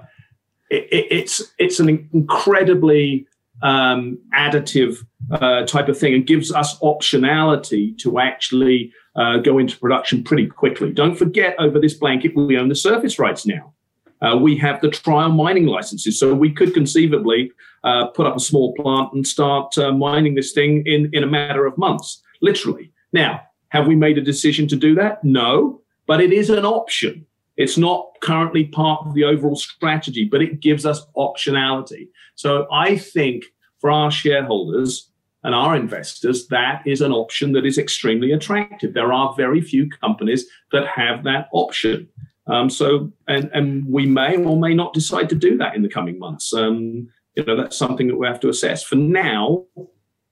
it, 0.70 1.08
it's 1.12 1.54
it's 1.60 1.80
an 1.80 2.10
incredibly 2.14 3.28
um, 3.62 4.18
additive 4.34 5.06
uh, 5.32 5.66
type 5.66 5.88
of 5.88 5.98
thing 5.98 6.14
and 6.14 6.28
gives 6.28 6.52
us 6.52 6.78
optionality 6.80 7.98
to 8.00 8.20
actually 8.20 8.92
uh, 9.16 9.38
go 9.38 9.58
into 9.58 9.78
production 9.78 10.24
pretty 10.24 10.48
quickly. 10.48 10.92
Don't 10.92 11.16
forget, 11.16 11.56
over 11.60 11.80
this 11.80 11.94
blanket, 11.94 12.36
we 12.36 12.58
own 12.58 12.70
the 12.70 12.76
surface 12.76 13.18
rights 13.18 13.46
now. 13.46 13.74
Uh, 14.22 14.38
we 14.38 14.58
have 14.58 14.82
the 14.82 14.90
trial 14.90 15.30
mining 15.30 15.66
licenses, 15.66 16.20
so 16.20 16.34
we 16.34 16.52
could 16.52 16.74
conceivably 16.74 17.52
uh, 17.86 18.08
put 18.08 18.26
up 18.26 18.36
a 18.36 18.40
small 18.40 18.74
plant 18.74 19.14
and 19.14 19.26
start 19.26 19.78
uh, 19.78 19.92
mining 19.92 20.36
this 20.36 20.52
thing 20.52 20.84
in, 20.86 21.10
in 21.14 21.24
a 21.24 21.28
matter 21.28 21.66
of 21.66 21.78
months, 21.78 22.22
literally. 22.42 22.92
Now, 23.14 23.42
have 23.70 23.88
we 23.88 23.96
made 23.96 24.18
a 24.18 24.22
decision 24.22 24.68
to 24.70 24.76
do 24.76 24.96
that? 24.96 25.24
No, 25.24 25.82
but 26.08 26.20
it 26.20 26.34
is 26.34 26.50
an 26.50 26.66
option. 26.66 27.26
It's 27.58 27.78
not 27.78 28.08
currently 28.22 28.66
part 28.66 29.06
of 29.06 29.14
the 29.14 29.24
overall 29.24 29.56
strategy, 29.56 30.26
but 30.26 30.42
it 30.42 30.60
gives 30.60 30.86
us 30.86 31.06
optionality. 31.16 32.10
So 32.36 32.68
I 32.72 32.98
think 32.98 33.46
for 33.80 33.92
our 33.92 34.12
shareholders 34.12 35.10
and 35.44 35.54
our 35.54 35.76
investors, 35.76 36.48
that 36.48 36.82
is 36.86 37.02
an 37.02 37.12
option 37.12 37.54
that 37.54 37.66
is 37.66 37.78
extremely 37.78 38.32
attractive. 38.32 38.94
There 38.94 39.14
are 39.14 39.36
very 39.38 39.62
few 39.62 39.90
companies 40.02 40.46
that 40.72 40.88
have 40.88 41.24
that 41.24 41.48
option. 41.54 42.10
Um, 42.48 42.70
so, 42.70 43.12
and, 43.28 43.50
and 43.54 43.86
we 43.88 44.06
may 44.06 44.38
or 44.38 44.60
may 44.60 44.74
not 44.74 44.94
decide 44.94 45.30
to 45.30 45.36
do 45.36 45.58
that 45.58 45.76
in 45.76 45.82
the 45.82 45.90
coming 45.90 46.20
months. 46.20 46.54
Um, 46.54 47.10
you 47.36 47.44
know, 47.46 47.56
that's 47.56 47.78
something 47.78 48.08
that 48.08 48.18
we 48.18 48.28
have 48.28 48.40
to 48.42 48.50
assess. 48.50 48.84
For 48.84 48.96
now, 48.96 49.66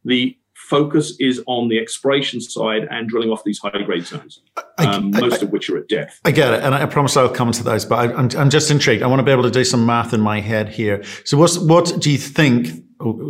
the 0.06 0.38
focus 0.54 1.16
is 1.20 1.42
on 1.46 1.68
the 1.68 1.78
exploration 1.78 2.40
side 2.40 2.88
and 2.90 3.10
drilling 3.10 3.30
off 3.30 3.44
these 3.44 3.60
high 3.60 3.82
grade 3.86 4.06
zones, 4.06 4.42
um, 4.78 5.14
I, 5.14 5.18
I, 5.18 5.22
most 5.22 5.42
of 5.42 5.52
which 5.52 5.70
are 5.70 5.78
at 5.78 5.88
depth. 5.88 6.20
I 6.26 6.32
get 6.32 6.54
it, 6.54 6.64
and 6.64 6.74
I 6.74 6.86
promise 6.86 7.18
I'll 7.18 7.30
come 7.30 7.52
to 7.52 7.64
those. 7.64 7.86
But 7.86 8.00
I, 8.00 8.06
am 8.06 8.18
I'm, 8.18 8.30
I'm 8.38 8.50
just 8.50 8.72
intrigued. 8.72 9.04
I 9.04 9.08
want 9.08 9.20
to 9.20 9.24
be 9.24 9.32
able 9.32 9.44
to 9.44 9.52
do 9.52 9.64
some 9.64 9.86
math 9.86 10.14
in 10.14 10.22
my 10.22 10.40
head 10.40 10.70
here. 10.70 11.04
So, 11.26 11.38
what's 11.38 11.58
what 11.58 11.94
do 12.00 12.12
you 12.12 12.18
think? 12.18 12.70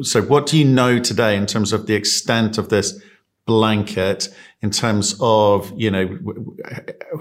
So, 0.04 0.22
what 0.22 0.46
do 0.46 0.58
you 0.58 0.66
know 0.66 1.00
today 1.00 1.36
in 1.36 1.46
terms 1.46 1.74
of 1.74 1.88
the 1.88 1.96
extent 1.96 2.58
of 2.58 2.70
this 2.70 3.02
blanket 3.46 4.30
in 4.62 4.70
terms 4.72 5.18
of 5.20 5.72
you 5.76 5.92
know 5.92 6.18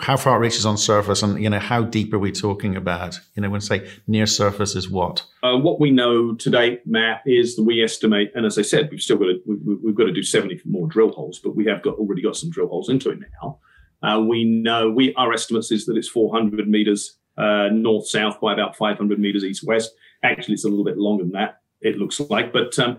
how 0.00 0.16
far 0.16 0.36
it 0.36 0.38
reaches 0.38 0.64
on 0.64 0.76
surface 0.76 1.22
and 1.22 1.42
you 1.42 1.50
know 1.50 1.58
how 1.58 1.82
deep 1.82 2.14
are 2.14 2.18
we 2.18 2.30
talking 2.30 2.76
about 2.76 3.18
you 3.34 3.42
know 3.42 3.50
when 3.50 3.60
say 3.60 3.90
near 4.06 4.24
surface 4.24 4.76
is 4.76 4.88
what 4.88 5.24
uh, 5.42 5.56
what 5.56 5.80
we 5.80 5.90
know 5.90 6.32
today 6.36 6.78
matt 6.86 7.22
is 7.26 7.56
that 7.56 7.64
we 7.64 7.82
estimate 7.82 8.30
and 8.36 8.46
as 8.46 8.56
i 8.56 8.62
said 8.62 8.88
we've 8.92 9.00
still 9.00 9.16
got 9.16 9.24
to 9.24 9.40
we, 9.46 9.90
have 9.90 9.96
got 9.96 10.04
to 10.04 10.12
do 10.12 10.22
70 10.22 10.60
more 10.64 10.86
drill 10.86 11.10
holes 11.10 11.40
but 11.40 11.56
we 11.56 11.66
have 11.66 11.82
got 11.82 11.94
already 11.94 12.22
got 12.22 12.36
some 12.36 12.50
drill 12.50 12.68
holes 12.68 12.88
into 12.88 13.10
it 13.10 13.18
now 13.42 13.58
uh, 14.04 14.20
we 14.20 14.44
know 14.44 14.90
we 14.90 15.12
our 15.14 15.32
estimates 15.32 15.72
is 15.72 15.86
that 15.86 15.96
it's 15.96 16.08
400 16.08 16.68
meters 16.68 17.18
uh, 17.36 17.68
north 17.72 18.08
south 18.08 18.40
by 18.40 18.52
about 18.52 18.76
500 18.76 19.18
meters 19.18 19.44
east 19.44 19.64
west. 19.64 19.92
Actually, 20.22 20.54
it's 20.54 20.64
a 20.64 20.68
little 20.68 20.84
bit 20.84 20.98
longer 20.98 21.24
than 21.24 21.32
that. 21.32 21.60
It 21.80 21.98
looks 21.98 22.20
like, 22.20 22.52
but 22.52 22.78
um, 22.78 22.98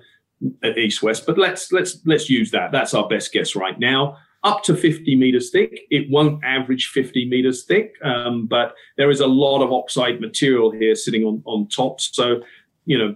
east 0.78 1.04
west. 1.04 1.26
But 1.26 1.38
let's 1.38 1.72
let's 1.72 2.00
let's 2.06 2.30
use 2.30 2.52
that. 2.52 2.72
That's 2.72 2.94
our 2.94 3.08
best 3.08 3.32
guess 3.32 3.56
right 3.56 3.80
now. 3.80 4.18
Up 4.44 4.62
to 4.64 4.76
50 4.76 5.16
meters 5.16 5.52
thick. 5.52 5.88
It 5.90 6.10
won't 6.10 6.44
average 6.44 6.88
50 6.88 7.30
meters 7.30 7.64
thick, 7.64 7.94
um, 8.04 8.46
but 8.46 8.76
there 8.98 9.10
is 9.10 9.22
a 9.22 9.28
lot 9.28 9.64
of 9.64 9.72
oxide 9.72 10.20
material 10.20 10.72
here 10.72 10.96
sitting 10.96 11.24
on 11.24 11.42
on 11.46 11.68
top. 11.68 12.02
So, 12.02 12.42
you 12.86 12.98
know, 12.98 13.16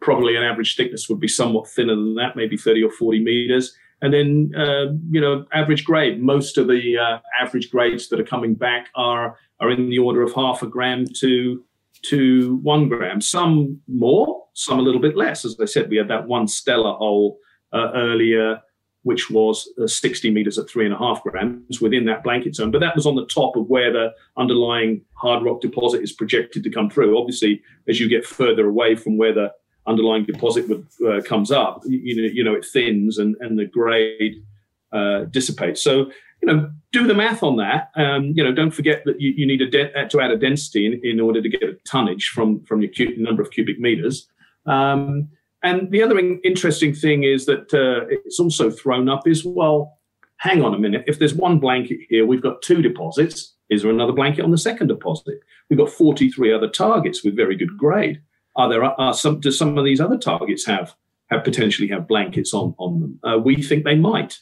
probably 0.00 0.36
an 0.36 0.42
average 0.42 0.76
thickness 0.76 1.08
would 1.08 1.20
be 1.20 1.28
somewhat 1.28 1.68
thinner 1.68 1.94
than 1.94 2.14
that, 2.14 2.36
maybe 2.36 2.56
30 2.56 2.84
or 2.84 2.90
40 2.90 3.20
meters. 3.22 3.74
And 4.02 4.12
then, 4.12 4.52
uh, 4.56 4.92
you 5.10 5.20
know, 5.20 5.46
average 5.52 5.84
grade. 5.84 6.22
Most 6.22 6.58
of 6.58 6.66
the 6.66 6.98
uh, 6.98 7.18
average 7.40 7.70
grades 7.70 8.08
that 8.08 8.20
are 8.20 8.24
coming 8.24 8.54
back 8.54 8.88
are 8.94 9.36
are 9.60 9.70
in 9.70 9.88
the 9.88 9.98
order 9.98 10.22
of 10.22 10.34
half 10.34 10.62
a 10.62 10.66
gram 10.66 11.06
to 11.20 11.64
to 12.10 12.56
one 12.62 12.88
gram. 12.88 13.20
Some 13.20 13.80
more, 13.88 14.44
some 14.54 14.78
a 14.78 14.82
little 14.82 15.00
bit 15.00 15.16
less. 15.16 15.44
As 15.44 15.56
I 15.60 15.64
said, 15.64 15.90
we 15.90 15.96
had 15.96 16.08
that 16.08 16.26
one 16.26 16.46
stellar 16.48 16.92
hole 16.92 17.38
uh, 17.72 17.90
earlier, 17.94 18.60
which 19.02 19.30
was 19.30 19.68
uh, 19.82 19.86
60 19.86 20.30
meters 20.30 20.58
at 20.58 20.68
three 20.68 20.84
and 20.84 20.94
a 20.94 20.98
half 20.98 21.22
grams 21.22 21.80
within 21.80 22.04
that 22.06 22.22
blanket 22.24 22.54
zone. 22.54 22.70
But 22.70 22.80
that 22.80 22.94
was 22.94 23.06
on 23.06 23.16
the 23.16 23.26
top 23.26 23.56
of 23.56 23.68
where 23.68 23.92
the 23.92 24.12
underlying 24.36 25.02
hard 25.14 25.44
rock 25.44 25.60
deposit 25.60 26.02
is 26.02 26.12
projected 26.12 26.62
to 26.64 26.70
come 26.70 26.90
through. 26.90 27.18
Obviously, 27.18 27.62
as 27.88 28.00
you 28.00 28.08
get 28.08 28.26
further 28.26 28.66
away 28.66 28.96
from 28.96 29.16
where 29.16 29.34
the 29.34 29.52
underlying 29.86 30.24
deposit 30.24 30.68
would, 30.68 30.86
uh, 31.06 31.20
comes 31.22 31.50
up, 31.50 31.82
you 31.84 32.16
know, 32.16 32.28
you 32.32 32.42
know, 32.42 32.54
it 32.54 32.64
thins 32.64 33.18
and, 33.18 33.36
and 33.40 33.58
the 33.58 33.66
grade 33.66 34.42
uh, 34.92 35.24
dissipates. 35.24 35.82
So 35.82 36.10
you 36.44 36.52
know, 36.52 36.70
do 36.92 37.06
the 37.06 37.14
math 37.14 37.42
on 37.42 37.56
that. 37.56 37.90
Um, 37.96 38.32
you 38.36 38.44
know, 38.44 38.52
don't 38.52 38.70
forget 38.70 39.02
that 39.06 39.20
you, 39.20 39.32
you 39.36 39.46
need 39.46 39.58
de- 39.70 40.08
to 40.08 40.20
add 40.20 40.30
a 40.30 40.36
density 40.36 40.86
in, 40.86 41.00
in 41.02 41.20
order 41.20 41.40
to 41.40 41.48
get 41.48 41.62
a 41.62 41.72
tonnage 41.86 42.28
from 42.28 42.62
from 42.64 42.82
your 42.82 42.90
cu- 42.92 43.16
number 43.16 43.42
of 43.42 43.50
cubic 43.50 43.80
meters. 43.80 44.28
Um, 44.66 45.28
and 45.62 45.90
the 45.90 46.02
other 46.02 46.18
in- 46.18 46.40
interesting 46.44 46.94
thing 46.94 47.24
is 47.24 47.46
that 47.46 47.72
uh, 47.72 48.06
it's 48.10 48.38
also 48.38 48.70
thrown 48.70 49.08
up 49.08 49.26
is 49.26 49.44
well, 49.44 49.98
hang 50.36 50.62
on 50.62 50.74
a 50.74 50.78
minute. 50.78 51.04
If 51.06 51.18
there's 51.18 51.34
one 51.34 51.58
blanket 51.58 52.00
here, 52.10 52.26
we've 52.26 52.42
got 52.42 52.60
two 52.60 52.82
deposits. 52.82 53.54
Is 53.70 53.82
there 53.82 53.90
another 53.90 54.12
blanket 54.12 54.44
on 54.44 54.50
the 54.50 54.58
second 54.58 54.88
deposit? 54.88 55.40
We've 55.70 55.78
got 55.78 55.88
43 55.88 56.52
other 56.52 56.68
targets 56.68 57.24
with 57.24 57.34
very 57.34 57.56
good 57.56 57.78
grade. 57.78 58.20
Are 58.56 58.68
there 58.68 58.84
are 58.84 59.14
some? 59.14 59.40
Do 59.40 59.50
some 59.50 59.78
of 59.78 59.84
these 59.86 60.00
other 60.00 60.18
targets 60.18 60.66
have 60.66 60.94
have 61.30 61.42
potentially 61.42 61.88
have 61.88 62.06
blankets 62.06 62.52
on 62.52 62.74
on 62.78 63.00
them? 63.00 63.20
Uh, 63.24 63.38
we 63.38 63.62
think 63.62 63.84
they 63.84 63.96
might. 63.96 64.38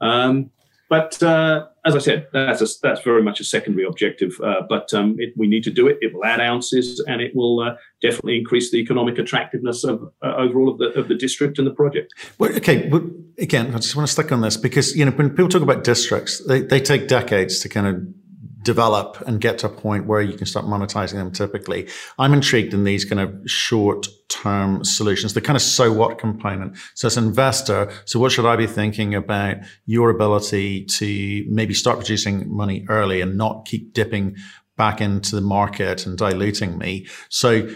Um, 0.00 0.50
but 0.88 1.22
uh, 1.22 1.66
as 1.84 1.94
I 1.94 1.98
said, 1.98 2.28
that's 2.32 2.62
a, 2.62 2.66
that's 2.82 3.02
very 3.02 3.22
much 3.22 3.40
a 3.40 3.44
secondary 3.44 3.86
objective. 3.86 4.40
Uh, 4.42 4.62
but 4.68 4.92
um, 4.94 5.16
it, 5.18 5.34
we 5.36 5.46
need 5.46 5.64
to 5.64 5.70
do 5.70 5.86
it. 5.86 5.98
It 6.00 6.14
will 6.14 6.24
add 6.24 6.40
ounces, 6.40 7.02
and 7.06 7.20
it 7.20 7.34
will 7.34 7.60
uh, 7.60 7.76
definitely 8.00 8.38
increase 8.38 8.70
the 8.70 8.78
economic 8.78 9.18
attractiveness 9.18 9.84
of 9.84 10.02
uh, 10.22 10.34
overall 10.36 10.70
of 10.70 10.78
the 10.78 10.88
of 10.98 11.08
the 11.08 11.14
district 11.14 11.58
and 11.58 11.66
the 11.66 11.72
project. 11.72 12.14
Well, 12.38 12.54
okay, 12.56 12.88
but 12.88 13.02
again, 13.38 13.74
I 13.74 13.78
just 13.78 13.96
want 13.96 14.06
to 14.06 14.12
stick 14.12 14.32
on 14.32 14.40
this 14.40 14.56
because 14.56 14.96
you 14.96 15.04
know 15.04 15.10
when 15.12 15.30
people 15.30 15.48
talk 15.48 15.62
about 15.62 15.84
districts, 15.84 16.44
they, 16.46 16.62
they 16.62 16.80
take 16.80 17.08
decades 17.08 17.60
to 17.60 17.68
kind 17.68 17.86
of 17.86 18.64
develop 18.64 19.22
and 19.26 19.40
get 19.40 19.58
to 19.58 19.66
a 19.66 19.70
point 19.70 20.06
where 20.06 20.20
you 20.20 20.36
can 20.36 20.46
start 20.46 20.66
monetizing 20.66 21.14
them 21.14 21.30
typically. 21.30 21.88
I'm 22.18 22.32
intrigued 22.32 22.74
in 22.74 22.84
these 22.84 23.04
kind 23.04 23.20
of 23.20 23.34
short 23.46 24.08
term 24.42 24.84
solutions, 24.84 25.34
the 25.34 25.40
kind 25.40 25.56
of 25.56 25.62
so 25.62 25.92
what 25.92 26.18
component. 26.18 26.76
So 26.94 27.06
as 27.06 27.16
an 27.16 27.24
investor, 27.24 27.90
so 28.04 28.18
what 28.20 28.32
should 28.32 28.46
I 28.46 28.56
be 28.56 28.66
thinking 28.66 29.14
about 29.14 29.56
your 29.86 30.10
ability 30.10 30.84
to 30.84 31.44
maybe 31.48 31.74
start 31.74 31.98
producing 31.98 32.54
money 32.54 32.84
early 32.88 33.20
and 33.20 33.36
not 33.36 33.66
keep 33.66 33.92
dipping 33.92 34.36
back 34.76 35.00
into 35.00 35.34
the 35.34 35.40
market 35.40 36.06
and 36.06 36.16
diluting 36.16 36.78
me? 36.78 37.06
So 37.28 37.68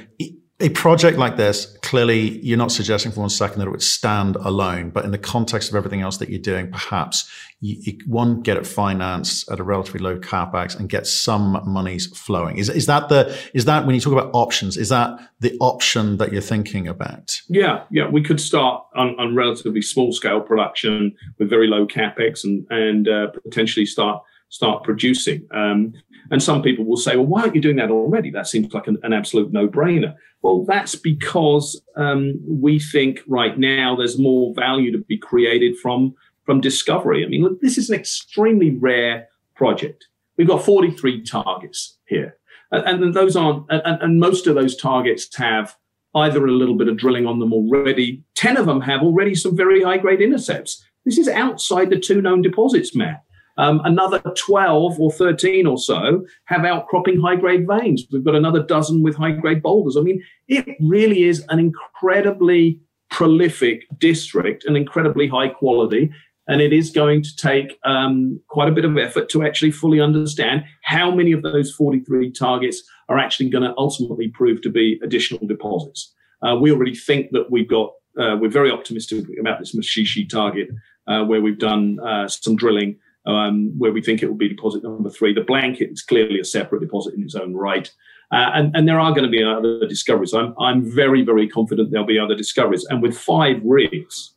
a 0.62 0.68
project 0.70 1.18
like 1.18 1.36
this, 1.36 1.76
clearly 1.82 2.38
you're 2.38 2.56
not 2.56 2.70
suggesting 2.70 3.10
for 3.10 3.20
one 3.20 3.30
second 3.30 3.58
that 3.58 3.66
it 3.66 3.70
would 3.70 3.82
stand 3.82 4.36
alone, 4.36 4.90
but 4.90 5.04
in 5.04 5.10
the 5.10 5.18
context 5.18 5.68
of 5.68 5.74
everything 5.74 6.00
else 6.00 6.18
that 6.18 6.28
you're 6.28 6.38
doing, 6.38 6.70
perhaps 6.70 7.28
you, 7.60 7.76
you 7.80 7.98
one 8.06 8.40
get 8.40 8.56
it 8.56 8.66
financed 8.66 9.50
at 9.50 9.58
a 9.58 9.62
relatively 9.62 10.00
low 10.00 10.18
capex 10.18 10.78
and 10.78 10.88
get 10.88 11.06
some 11.06 11.60
monies 11.66 12.06
flowing. 12.16 12.58
Is 12.58 12.68
is 12.68 12.86
that 12.86 13.08
the 13.08 13.36
is 13.54 13.64
that 13.64 13.84
when 13.86 13.94
you 13.94 14.00
talk 14.00 14.12
about 14.12 14.30
options, 14.32 14.76
is 14.76 14.88
that 14.90 15.18
the 15.40 15.56
option 15.60 16.16
that 16.18 16.32
you're 16.32 16.40
thinking 16.40 16.86
about? 16.86 17.40
Yeah, 17.48 17.84
yeah, 17.90 18.08
we 18.08 18.22
could 18.22 18.40
start 18.40 18.84
on, 18.94 19.18
on 19.18 19.34
relatively 19.34 19.82
small 19.82 20.12
scale 20.12 20.40
production 20.40 21.14
with 21.38 21.50
very 21.50 21.66
low 21.66 21.86
capex 21.86 22.44
and 22.44 22.66
and 22.70 23.08
uh, 23.08 23.28
potentially 23.42 23.86
start 23.86 24.22
start 24.48 24.84
producing. 24.84 25.46
Um, 25.50 25.94
and 26.32 26.42
some 26.42 26.62
people 26.62 26.86
will 26.86 26.96
say, 26.96 27.14
well, 27.14 27.26
why 27.26 27.42
aren't 27.42 27.54
you 27.54 27.60
doing 27.60 27.76
that 27.76 27.90
already? 27.90 28.30
That 28.30 28.48
seems 28.48 28.72
like 28.72 28.86
an, 28.86 28.96
an 29.02 29.12
absolute 29.12 29.52
no 29.52 29.68
brainer. 29.68 30.16
Well, 30.40 30.64
that's 30.64 30.94
because 30.94 31.80
um, 31.94 32.40
we 32.48 32.78
think 32.80 33.20
right 33.28 33.56
now 33.58 33.94
there's 33.94 34.18
more 34.18 34.54
value 34.54 34.90
to 34.92 34.98
be 35.04 35.18
created 35.18 35.76
from, 35.76 36.14
from 36.46 36.62
discovery. 36.62 37.22
I 37.22 37.28
mean, 37.28 37.42
look, 37.42 37.60
this 37.60 37.76
is 37.76 37.90
an 37.90 37.96
extremely 37.96 38.70
rare 38.70 39.28
project. 39.54 40.06
We've 40.38 40.48
got 40.48 40.64
43 40.64 41.22
targets 41.22 41.98
here. 42.06 42.38
And, 42.70 43.04
and 43.04 43.14
those 43.14 43.36
aren't, 43.36 43.66
and, 43.68 44.00
and 44.00 44.18
most 44.18 44.46
of 44.46 44.54
those 44.54 44.74
targets 44.74 45.28
have 45.36 45.76
either 46.14 46.46
a 46.46 46.50
little 46.50 46.76
bit 46.76 46.88
of 46.88 46.96
drilling 46.96 47.26
on 47.26 47.40
them 47.40 47.52
already. 47.52 48.24
10 48.36 48.56
of 48.56 48.64
them 48.64 48.80
have 48.80 49.02
already 49.02 49.34
some 49.34 49.54
very 49.54 49.82
high 49.82 49.98
grade 49.98 50.22
intercepts. 50.22 50.82
This 51.04 51.18
is 51.18 51.28
outside 51.28 51.90
the 51.90 52.00
two 52.00 52.22
known 52.22 52.40
deposits, 52.40 52.96
Matt. 52.96 53.22
Um, 53.62 53.80
another 53.84 54.18
12 54.18 54.98
or 54.98 55.12
13 55.12 55.68
or 55.68 55.78
so 55.78 56.26
have 56.46 56.64
outcropping 56.64 57.20
high 57.20 57.36
grade 57.36 57.64
veins. 57.68 58.04
We've 58.10 58.24
got 58.24 58.34
another 58.34 58.60
dozen 58.60 59.04
with 59.04 59.14
high 59.14 59.30
grade 59.30 59.62
boulders. 59.62 59.96
I 59.96 60.00
mean, 60.00 60.20
it 60.48 60.66
really 60.80 61.22
is 61.22 61.44
an 61.48 61.60
incredibly 61.60 62.80
prolific 63.08 63.86
district 64.00 64.64
and 64.64 64.76
incredibly 64.76 65.28
high 65.28 65.46
quality. 65.46 66.10
And 66.48 66.60
it 66.60 66.72
is 66.72 66.90
going 66.90 67.22
to 67.22 67.36
take 67.36 67.78
um, 67.84 68.40
quite 68.48 68.68
a 68.68 68.72
bit 68.72 68.84
of 68.84 68.98
effort 68.98 69.28
to 69.28 69.44
actually 69.44 69.70
fully 69.70 70.00
understand 70.00 70.64
how 70.82 71.14
many 71.14 71.30
of 71.30 71.42
those 71.42 71.72
43 71.72 72.32
targets 72.32 72.82
are 73.08 73.18
actually 73.18 73.48
going 73.48 73.62
to 73.62 73.74
ultimately 73.78 74.26
prove 74.26 74.60
to 74.62 74.70
be 74.70 74.98
additional 75.04 75.46
deposits. 75.46 76.12
Uh, 76.42 76.56
we 76.56 76.72
already 76.72 76.96
think 76.96 77.30
that 77.30 77.48
we've 77.48 77.68
got, 77.68 77.92
uh, 78.18 78.36
we're 78.40 78.50
very 78.50 78.72
optimistic 78.72 79.24
about 79.38 79.60
this 79.60 79.72
Machichie 79.76 80.28
target, 80.28 80.68
uh, 81.06 81.22
where 81.22 81.40
we've 81.40 81.60
done 81.60 82.00
uh, 82.00 82.26
some 82.26 82.56
drilling 82.56 82.98
um, 83.26 83.72
where 83.78 83.92
we 83.92 84.02
think 84.02 84.22
it 84.22 84.28
will 84.28 84.36
be 84.36 84.48
deposit 84.48 84.82
number 84.82 85.10
three. 85.10 85.32
The 85.32 85.42
blanket 85.42 85.90
is 85.90 86.02
clearly 86.02 86.40
a 86.40 86.44
separate 86.44 86.80
deposit 86.80 87.14
in 87.14 87.22
its 87.22 87.34
own 87.34 87.54
right. 87.54 87.90
Uh, 88.30 88.50
and, 88.54 88.74
and, 88.74 88.88
there 88.88 88.98
are 88.98 89.10
going 89.10 89.24
to 89.24 89.28
be 89.28 89.44
other 89.44 89.86
discoveries. 89.86 90.32
I'm, 90.32 90.54
I'm 90.58 90.90
very, 90.90 91.22
very 91.22 91.46
confident 91.46 91.90
there'll 91.90 92.06
be 92.06 92.18
other 92.18 92.34
discoveries. 92.34 92.86
And 92.86 93.02
with 93.02 93.16
five 93.16 93.60
rigs 93.62 94.32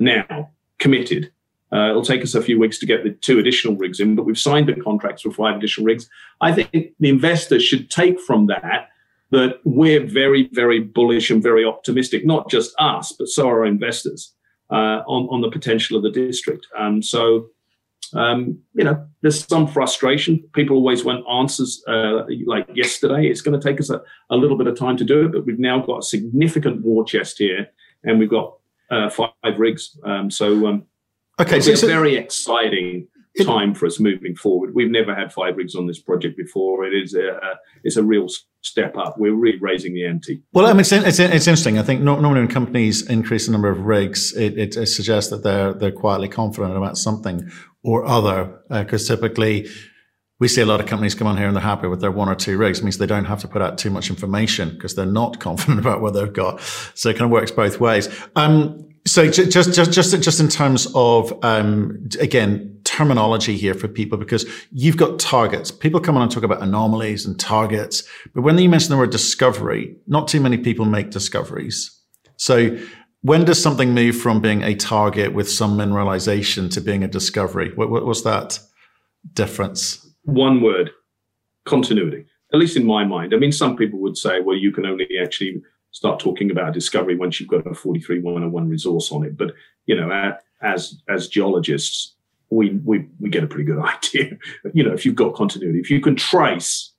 now 0.00 0.50
committed, 0.78 1.30
uh, 1.72 1.90
it'll 1.90 2.04
take 2.04 2.22
us 2.22 2.34
a 2.34 2.42
few 2.42 2.58
weeks 2.58 2.78
to 2.78 2.86
get 2.86 3.04
the 3.04 3.10
two 3.10 3.38
additional 3.38 3.76
rigs 3.76 4.00
in, 4.00 4.16
but 4.16 4.24
we've 4.24 4.38
signed 4.38 4.68
the 4.68 4.74
contracts 4.74 5.22
for 5.22 5.30
five 5.30 5.56
additional 5.56 5.86
rigs. 5.86 6.10
I 6.40 6.52
think 6.52 6.70
the 6.98 7.08
investors 7.08 7.62
should 7.62 7.90
take 7.90 8.20
from 8.20 8.46
that 8.46 8.88
that 9.30 9.60
we're 9.64 10.06
very, 10.06 10.48
very 10.52 10.80
bullish 10.80 11.30
and 11.30 11.42
very 11.42 11.64
optimistic, 11.64 12.24
not 12.24 12.50
just 12.50 12.74
us, 12.78 13.12
but 13.12 13.28
so 13.28 13.48
are 13.48 13.60
our 13.60 13.66
investors 13.66 14.32
uh, 14.70 15.02
on, 15.06 15.28
on 15.30 15.42
the 15.42 15.50
potential 15.50 15.96
of 15.96 16.02
the 16.02 16.10
district. 16.10 16.66
Um, 16.78 17.02
so 17.02 17.50
um, 18.14 18.58
you 18.74 18.84
know, 18.84 19.06
there's 19.22 19.46
some 19.46 19.66
frustration. 19.66 20.42
People 20.54 20.76
always 20.76 21.04
want 21.04 21.24
answers 21.30 21.82
uh, 21.88 22.22
like 22.46 22.68
yesterday. 22.74 23.26
It's 23.26 23.40
going 23.40 23.58
to 23.58 23.68
take 23.68 23.80
us 23.80 23.90
a, 23.90 24.02
a, 24.30 24.36
little 24.36 24.56
bit 24.56 24.66
of 24.66 24.78
time 24.78 24.96
to 24.98 25.04
do 25.04 25.26
it, 25.26 25.32
but 25.32 25.44
we've 25.44 25.58
now 25.58 25.80
got 25.80 25.98
a 25.98 26.02
significant 26.02 26.82
war 26.82 27.04
chest 27.04 27.38
here, 27.38 27.68
and 28.04 28.18
we've 28.18 28.30
got 28.30 28.54
uh, 28.90 29.10
five 29.10 29.58
rigs. 29.58 29.98
Um, 30.04 30.30
so, 30.30 30.66
um, 30.66 30.84
okay, 31.40 31.60
so 31.60 31.70
it's 31.70 31.82
a 31.82 31.86
very 31.86 32.16
exciting 32.16 33.08
time 33.44 33.74
for 33.74 33.86
us 33.86 34.00
moving 34.00 34.34
forward. 34.34 34.74
We've 34.74 34.90
never 34.90 35.14
had 35.14 35.32
five 35.32 35.56
rigs 35.56 35.74
on 35.74 35.86
this 35.86 35.98
project 35.98 36.36
before. 36.36 36.84
It 36.84 36.94
is 36.94 37.14
a, 37.14 37.28
a 37.28 37.54
it's 37.84 37.96
a 37.96 38.02
real 38.02 38.28
step 38.68 38.96
up. 38.96 39.16
We're 39.18 39.34
really 39.34 39.58
raising 39.58 39.94
the 39.94 40.06
ante. 40.06 40.42
Well, 40.52 40.66
I 40.66 40.72
mean, 40.72 40.80
it's, 40.80 40.92
it's, 40.92 41.18
it's 41.18 41.46
interesting. 41.46 41.78
I 41.78 41.82
think 41.82 42.00
normally 42.00 42.40
when 42.40 42.48
companies 42.48 43.08
increase 43.08 43.46
the 43.46 43.52
number 43.52 43.68
of 43.68 43.80
rigs, 43.80 44.32
it, 44.36 44.58
it, 44.58 44.76
it 44.76 44.86
suggests 44.86 45.30
that 45.30 45.42
they're 45.42 45.72
they're 45.72 45.92
quietly 45.92 46.28
confident 46.28 46.76
about 46.76 46.96
something 46.98 47.50
or 47.82 48.04
other, 48.04 48.60
because 48.68 49.10
uh, 49.10 49.16
typically 49.16 49.68
we 50.40 50.48
see 50.48 50.60
a 50.60 50.66
lot 50.66 50.80
of 50.80 50.86
companies 50.86 51.14
come 51.14 51.26
on 51.26 51.36
here 51.36 51.46
and 51.46 51.56
they're 51.56 51.62
happy 51.62 51.88
with 51.88 52.00
their 52.00 52.12
one 52.12 52.28
or 52.28 52.34
two 52.34 52.56
rigs. 52.58 52.78
It 52.78 52.84
means 52.84 52.98
they 52.98 53.06
don't 53.06 53.24
have 53.24 53.40
to 53.40 53.48
put 53.48 53.60
out 53.62 53.78
too 53.78 53.90
much 53.90 54.08
information 54.10 54.70
because 54.70 54.94
they're 54.94 55.06
not 55.06 55.40
confident 55.48 55.80
about 55.80 56.00
what 56.00 56.14
they've 56.14 56.32
got. 56.32 56.60
So 56.94 57.08
it 57.08 57.14
kind 57.14 57.24
of 57.24 57.30
works 57.30 57.50
both 57.50 57.80
ways. 57.80 58.08
Um, 58.36 58.84
so 59.06 59.30
just 59.30 59.72
just 59.72 59.92
just 59.92 60.22
just 60.22 60.40
in 60.40 60.48
terms 60.48 60.86
of 60.94 61.32
um, 61.42 62.08
again 62.20 62.77
terminology 62.88 63.56
here 63.58 63.74
for 63.74 63.86
people 63.86 64.16
because 64.16 64.46
you've 64.72 64.96
got 64.96 65.18
targets. 65.18 65.70
People 65.70 66.00
come 66.00 66.16
on 66.16 66.22
and 66.22 66.30
talk 66.30 66.42
about 66.42 66.62
anomalies 66.62 67.26
and 67.26 67.38
targets, 67.38 68.02
but 68.34 68.40
when 68.40 68.56
you 68.56 68.68
mention 68.68 68.90
the 68.90 68.96
word 68.96 69.10
discovery, 69.10 69.94
not 70.06 70.26
too 70.26 70.40
many 70.40 70.56
people 70.56 70.86
make 70.86 71.10
discoveries. 71.10 71.94
So 72.36 72.78
when 73.20 73.44
does 73.44 73.62
something 73.62 73.92
move 73.92 74.16
from 74.16 74.40
being 74.40 74.62
a 74.62 74.74
target 74.74 75.34
with 75.34 75.50
some 75.50 75.76
mineralization 75.76 76.72
to 76.72 76.80
being 76.80 77.04
a 77.04 77.08
discovery? 77.08 77.72
What, 77.74 77.90
what 77.90 78.06
was 78.06 78.24
that 78.24 78.58
difference? 79.34 80.06
One 80.22 80.62
word: 80.62 80.90
continuity. 81.66 82.24
at 82.54 82.58
least 82.58 82.76
in 82.76 82.86
my 82.86 83.04
mind. 83.04 83.34
I 83.34 83.36
mean, 83.36 83.52
some 83.52 83.76
people 83.76 83.98
would 84.00 84.16
say, 84.16 84.40
well, 84.40 84.56
you 84.56 84.72
can 84.72 84.86
only 84.86 85.06
actually 85.22 85.60
start 85.90 86.18
talking 86.18 86.50
about 86.50 86.72
discovery 86.72 87.16
once 87.16 87.38
you've 87.38 87.48
got 87.50 87.66
a 87.66 87.74
43101 87.74 88.68
resource 88.68 89.12
on 89.12 89.24
it. 89.24 89.36
But, 89.36 89.52
you 89.86 89.96
know, 89.96 90.32
as, 90.62 91.00
as 91.08 91.28
geologists, 91.28 92.14
we, 92.50 92.70
we, 92.84 93.06
we 93.20 93.28
get 93.28 93.44
a 93.44 93.46
pretty 93.46 93.64
good 93.64 93.78
idea. 93.84 94.36
you 94.72 94.82
know, 94.82 94.92
if 94.92 95.04
you've 95.04 95.14
got 95.14 95.34
continuity, 95.34 95.80
if 95.80 95.90
you 95.90 96.00
can 96.00 96.16
trace 96.16 96.92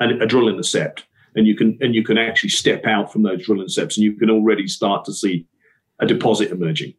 a, 0.00 0.08
a 0.20 0.26
drill 0.26 0.48
intercept 0.48 1.04
and 1.34 1.46
you 1.46 1.56
can, 1.56 1.78
and 1.80 1.94
you 1.94 2.04
can 2.04 2.18
actually 2.18 2.50
step 2.50 2.84
out 2.86 3.12
from 3.12 3.22
those 3.22 3.44
drill 3.44 3.60
intercepts 3.60 3.96
and 3.96 4.04
you 4.04 4.14
can 4.14 4.30
already 4.30 4.68
start 4.68 5.04
to 5.04 5.12
see 5.12 5.46
a 6.00 6.06
deposit 6.06 6.50
emerging. 6.50 6.94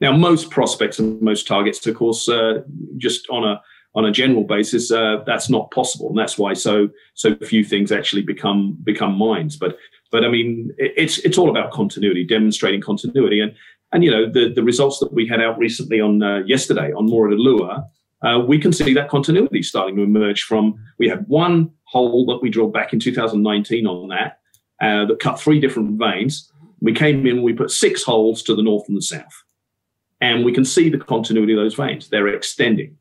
Now, 0.00 0.10
most 0.10 0.50
prospects 0.50 0.98
and 0.98 1.22
most 1.22 1.46
targets, 1.46 1.86
of 1.86 1.94
course, 1.94 2.28
uh, 2.28 2.62
just 2.96 3.28
on 3.30 3.44
a 3.44 3.62
on 3.94 4.06
a 4.06 4.10
general 4.10 4.42
basis, 4.42 4.90
uh, 4.90 5.22
that's 5.26 5.50
not 5.50 5.70
possible, 5.70 6.08
and 6.08 6.18
that's 6.18 6.38
why 6.38 6.54
so 6.54 6.88
so 7.14 7.36
few 7.36 7.62
things 7.62 7.92
actually 7.92 8.22
become 8.22 8.76
become 8.82 9.16
mines. 9.16 9.56
But 9.56 9.76
but 10.10 10.24
I 10.24 10.28
mean, 10.28 10.74
it's 10.78 11.18
it's 11.18 11.38
all 11.38 11.50
about 11.50 11.70
continuity, 11.70 12.24
demonstrating 12.24 12.80
continuity, 12.80 13.40
and 13.40 13.54
and 13.92 14.02
you 14.02 14.10
know 14.10 14.30
the 14.30 14.52
the 14.52 14.62
results 14.62 14.98
that 15.00 15.12
we 15.12 15.26
had 15.26 15.40
out 15.40 15.58
recently 15.58 16.00
on 16.00 16.22
uh, 16.22 16.38
yesterday 16.46 16.92
on 16.92 17.08
Mururoa, 17.08 17.86
uh, 18.22 18.38
we 18.46 18.58
can 18.58 18.72
see 18.72 18.94
that 18.94 19.08
continuity 19.08 19.62
starting 19.62 19.96
to 19.96 20.02
emerge 20.02 20.42
from. 20.42 20.82
We 20.98 21.08
had 21.08 21.26
one 21.28 21.70
hole 21.84 22.24
that 22.26 22.40
we 22.42 22.50
drilled 22.50 22.72
back 22.72 22.92
in 22.92 23.00
2019 23.00 23.86
on 23.86 24.08
that 24.08 24.38
uh, 24.80 25.06
that 25.06 25.20
cut 25.20 25.40
three 25.40 25.60
different 25.60 25.98
veins. 25.98 26.50
We 26.80 26.92
came 26.92 27.26
in, 27.26 27.42
we 27.42 27.52
put 27.52 27.70
six 27.70 28.02
holes 28.02 28.42
to 28.44 28.56
the 28.56 28.62
north 28.62 28.88
and 28.88 28.96
the 28.96 29.02
south, 29.02 29.44
and 30.20 30.44
we 30.44 30.52
can 30.52 30.64
see 30.64 30.88
the 30.88 30.98
continuity 30.98 31.52
of 31.52 31.58
those 31.58 31.74
veins. 31.74 32.08
They're 32.08 32.28
extending 32.28 32.96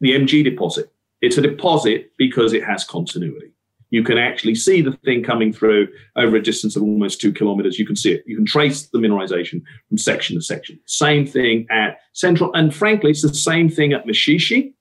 the 0.00 0.12
MG 0.12 0.44
deposit. 0.44 0.92
It's 1.20 1.38
a 1.38 1.42
deposit 1.42 2.12
because 2.16 2.52
it 2.52 2.64
has 2.64 2.84
continuity. 2.84 3.52
You 3.92 4.02
can 4.02 4.16
actually 4.16 4.54
see 4.54 4.80
the 4.80 4.92
thing 5.04 5.22
coming 5.22 5.52
through 5.52 5.86
over 6.16 6.36
a 6.36 6.42
distance 6.42 6.76
of 6.76 6.82
almost 6.82 7.20
two 7.20 7.30
kilometers. 7.30 7.78
You 7.78 7.86
can 7.86 7.94
see 7.94 8.12
it. 8.12 8.24
You 8.26 8.34
can 8.34 8.46
trace 8.46 8.86
the 8.86 8.98
mineralization 8.98 9.62
from 9.90 9.98
section 9.98 10.34
to 10.34 10.42
section. 10.42 10.80
Same 10.86 11.26
thing 11.26 11.66
at 11.70 11.98
Central. 12.14 12.50
And 12.54 12.74
frankly, 12.74 13.10
it's 13.10 13.20
the 13.20 13.34
same 13.34 13.68
thing 13.68 13.92
at 13.92 14.06
Machichie, 14.06 14.72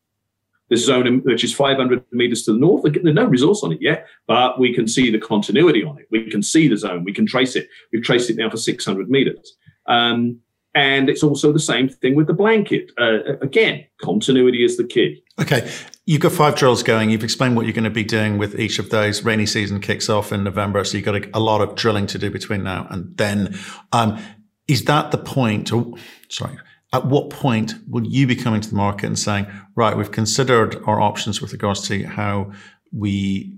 this 0.70 0.86
zone 0.86 1.22
which 1.26 1.44
is 1.44 1.54
500 1.54 2.06
meters 2.14 2.44
to 2.44 2.54
the 2.54 2.60
north. 2.60 2.84
There's 2.84 3.14
no 3.14 3.26
resource 3.26 3.64
on 3.64 3.74
it 3.74 3.82
yet, 3.82 4.08
but 4.28 4.58
we 4.58 4.74
can 4.74 4.88
see 4.88 5.12
the 5.12 5.20
continuity 5.20 5.84
on 5.84 6.00
it. 6.00 6.08
We 6.10 6.30
can 6.30 6.42
see 6.42 6.70
the 6.70 6.78
zone. 6.78 7.04
We 7.04 7.14
can 7.14 7.26
trace 7.26 7.58
it. 7.58 7.68
We've 7.92 8.02
traced 8.02 8.30
it 8.30 8.38
now 8.38 8.50
for 8.50 8.56
600 8.56 9.10
meters. 9.10 9.58
Um, 9.88 10.40
and 10.74 11.10
it's 11.10 11.24
also 11.24 11.52
the 11.52 11.60
same 11.60 11.90
thing 11.90 12.16
with 12.16 12.28
the 12.28 12.34
blanket. 12.34 12.92
Uh, 12.98 13.38
again, 13.42 13.86
continuity 14.02 14.64
is 14.64 14.78
the 14.78 14.86
key. 14.86 15.24
Okay. 15.40 15.70
You've 16.06 16.22
got 16.22 16.32
five 16.32 16.56
drills 16.56 16.84
going. 16.84 17.10
You've 17.10 17.24
explained 17.24 17.56
what 17.56 17.66
you're 17.66 17.74
going 17.74 17.84
to 17.84 17.90
be 17.90 18.04
doing 18.04 18.38
with 18.38 18.60
each 18.60 18.80
of 18.80 18.90
those. 18.90 19.24
Rainy 19.24 19.46
season 19.46 19.82
kicks 19.82 20.10
off 20.10 20.32
in 20.32 20.44
November. 20.44 20.84
So 20.84 20.98
you've 20.98 21.06
got 21.06 21.16
a, 21.16 21.30
a 21.34 21.40
lot 21.40 21.62
of 21.62 21.76
drilling 21.76 22.08
to 22.08 22.18
do 22.18 22.30
between 22.30 22.64
now 22.64 22.88
and 22.90 23.16
then. 23.18 23.58
Um, 23.92 24.20
is 24.68 24.86
that 24.86 25.12
the 25.12 25.18
point? 25.18 25.72
Or, 25.74 25.94
sorry. 26.30 26.58
At 26.94 27.06
what 27.06 27.30
point 27.30 27.76
will 27.88 28.06
you 28.06 28.28
be 28.28 28.36
coming 28.36 28.62
to 28.62 28.70
the 28.70 28.76
market 28.76 29.08
and 29.08 29.18
saying, 29.18 29.48
right, 29.76 29.96
we've 29.96 30.12
considered 30.12 30.82
our 30.86 31.00
options 31.00 31.42
with 31.42 31.52
regards 31.54 31.88
to 31.88 32.04
how 32.04 32.52
we 32.92 33.58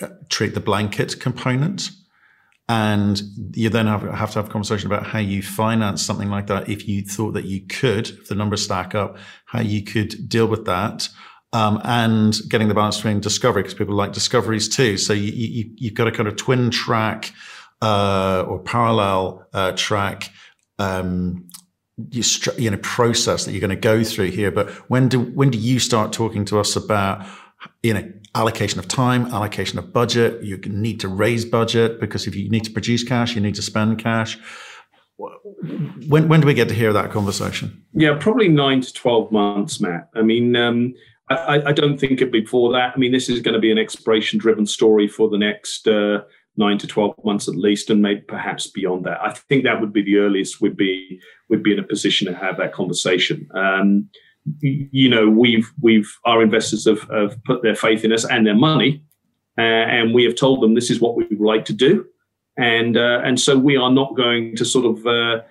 uh, 0.00 0.08
treat 0.28 0.54
the 0.54 0.60
blanket 0.60 1.20
component? 1.20 1.90
And 2.70 3.22
you 3.54 3.70
then 3.70 3.86
have, 3.86 4.02
have 4.02 4.30
to 4.32 4.40
have 4.40 4.48
a 4.48 4.52
conversation 4.52 4.88
about 4.88 5.06
how 5.06 5.20
you 5.20 5.42
finance 5.42 6.04
something 6.04 6.28
like 6.28 6.48
that. 6.48 6.68
If 6.68 6.86
you 6.86 7.02
thought 7.02 7.32
that 7.32 7.46
you 7.46 7.62
could, 7.62 8.10
if 8.10 8.28
the 8.28 8.34
numbers 8.34 8.62
stack 8.62 8.94
up, 8.94 9.16
how 9.46 9.60
you 9.60 9.82
could 9.82 10.28
deal 10.28 10.46
with 10.46 10.66
that. 10.66 11.08
Um, 11.54 11.80
and 11.82 12.38
getting 12.50 12.68
the 12.68 12.74
balance 12.74 12.96
between 12.96 13.20
discovery 13.20 13.62
because 13.62 13.72
people 13.72 13.94
like 13.94 14.12
discoveries 14.12 14.68
too. 14.68 14.98
So 14.98 15.14
you, 15.14 15.32
you, 15.32 15.70
you've 15.76 15.94
got 15.94 16.08
a 16.08 16.12
kind 16.12 16.28
of 16.28 16.36
twin 16.36 16.70
track, 16.70 17.32
uh, 17.80 18.44
or 18.46 18.58
parallel, 18.58 19.46
uh, 19.54 19.72
track, 19.72 20.30
um, 20.78 21.48
you, 22.10 22.22
you 22.58 22.70
know, 22.70 22.76
process 22.82 23.46
that 23.46 23.52
you're 23.52 23.60
going 23.60 23.70
to 23.70 23.76
go 23.76 24.04
through 24.04 24.30
here. 24.30 24.50
But 24.50 24.68
when 24.90 25.08
do, 25.08 25.20
when 25.20 25.50
do 25.50 25.56
you 25.56 25.78
start 25.78 26.12
talking 26.12 26.44
to 26.46 26.60
us 26.60 26.76
about, 26.76 27.26
you 27.82 27.94
know, 27.94 28.12
allocation 28.34 28.78
of 28.78 28.88
time, 28.88 29.26
allocation 29.26 29.78
of 29.78 29.92
budget. 29.92 30.42
You 30.42 30.58
need 30.58 31.00
to 31.00 31.08
raise 31.08 31.44
budget 31.44 32.00
because 32.00 32.26
if 32.26 32.34
you 32.34 32.48
need 32.50 32.64
to 32.64 32.70
produce 32.70 33.02
cash, 33.02 33.34
you 33.34 33.40
need 33.40 33.54
to 33.54 33.62
spend 33.62 33.98
cash. 33.98 34.38
When, 35.16 36.28
when 36.28 36.40
do 36.40 36.46
we 36.46 36.54
get 36.54 36.68
to 36.68 36.74
hear 36.74 36.92
that 36.92 37.10
conversation? 37.10 37.84
Yeah, 37.92 38.16
probably 38.18 38.48
nine 38.48 38.80
to 38.82 38.92
12 38.92 39.32
months, 39.32 39.80
Matt. 39.80 40.08
I 40.14 40.22
mean, 40.22 40.54
um, 40.54 40.94
I, 41.28 41.62
I, 41.66 41.72
don't 41.72 41.98
think 41.98 42.12
it'd 42.12 42.32
be 42.32 42.40
before 42.40 42.72
that. 42.72 42.92
I 42.94 42.98
mean, 42.98 43.12
this 43.12 43.28
is 43.28 43.40
going 43.40 43.54
to 43.54 43.60
be 43.60 43.72
an 43.72 43.78
exploration 43.78 44.38
driven 44.38 44.64
story 44.64 45.08
for 45.08 45.28
the 45.28 45.36
next 45.36 45.88
uh, 45.88 46.18
nine 46.56 46.78
to 46.78 46.86
12 46.86 47.14
months 47.24 47.48
at 47.48 47.56
least, 47.56 47.90
and 47.90 48.00
maybe 48.00 48.20
perhaps 48.22 48.68
beyond 48.68 49.06
that. 49.06 49.20
I 49.20 49.32
think 49.32 49.64
that 49.64 49.80
would 49.80 49.92
be 49.92 50.02
the 50.02 50.18
earliest 50.18 50.60
we'd 50.60 50.76
be, 50.76 51.20
we'd 51.48 51.64
be 51.64 51.72
in 51.72 51.80
a 51.80 51.86
position 51.86 52.26
to 52.28 52.34
have 52.34 52.56
that 52.58 52.72
conversation. 52.72 53.48
Um, 53.54 54.08
you 54.60 55.08
know, 55.08 55.28
we've 55.28 55.70
we've 55.80 56.10
our 56.24 56.42
investors 56.42 56.86
have, 56.86 57.02
have 57.10 57.42
put 57.44 57.62
their 57.62 57.74
faith 57.74 58.04
in 58.04 58.12
us 58.12 58.24
and 58.24 58.46
their 58.46 58.54
money, 58.54 59.02
uh, 59.58 59.62
and 59.62 60.14
we 60.14 60.24
have 60.24 60.36
told 60.36 60.62
them 60.62 60.74
this 60.74 60.90
is 60.90 61.00
what 61.00 61.16
we 61.16 61.24
would 61.24 61.40
like 61.40 61.64
to 61.66 61.72
do, 61.72 62.06
and 62.56 62.96
uh, 62.96 63.20
and 63.24 63.40
so 63.40 63.58
we 63.58 63.76
are 63.76 63.90
not 63.90 64.16
going 64.16 64.56
to 64.56 64.64
sort 64.64 64.86
of 64.86 65.06
uh, 65.06 65.42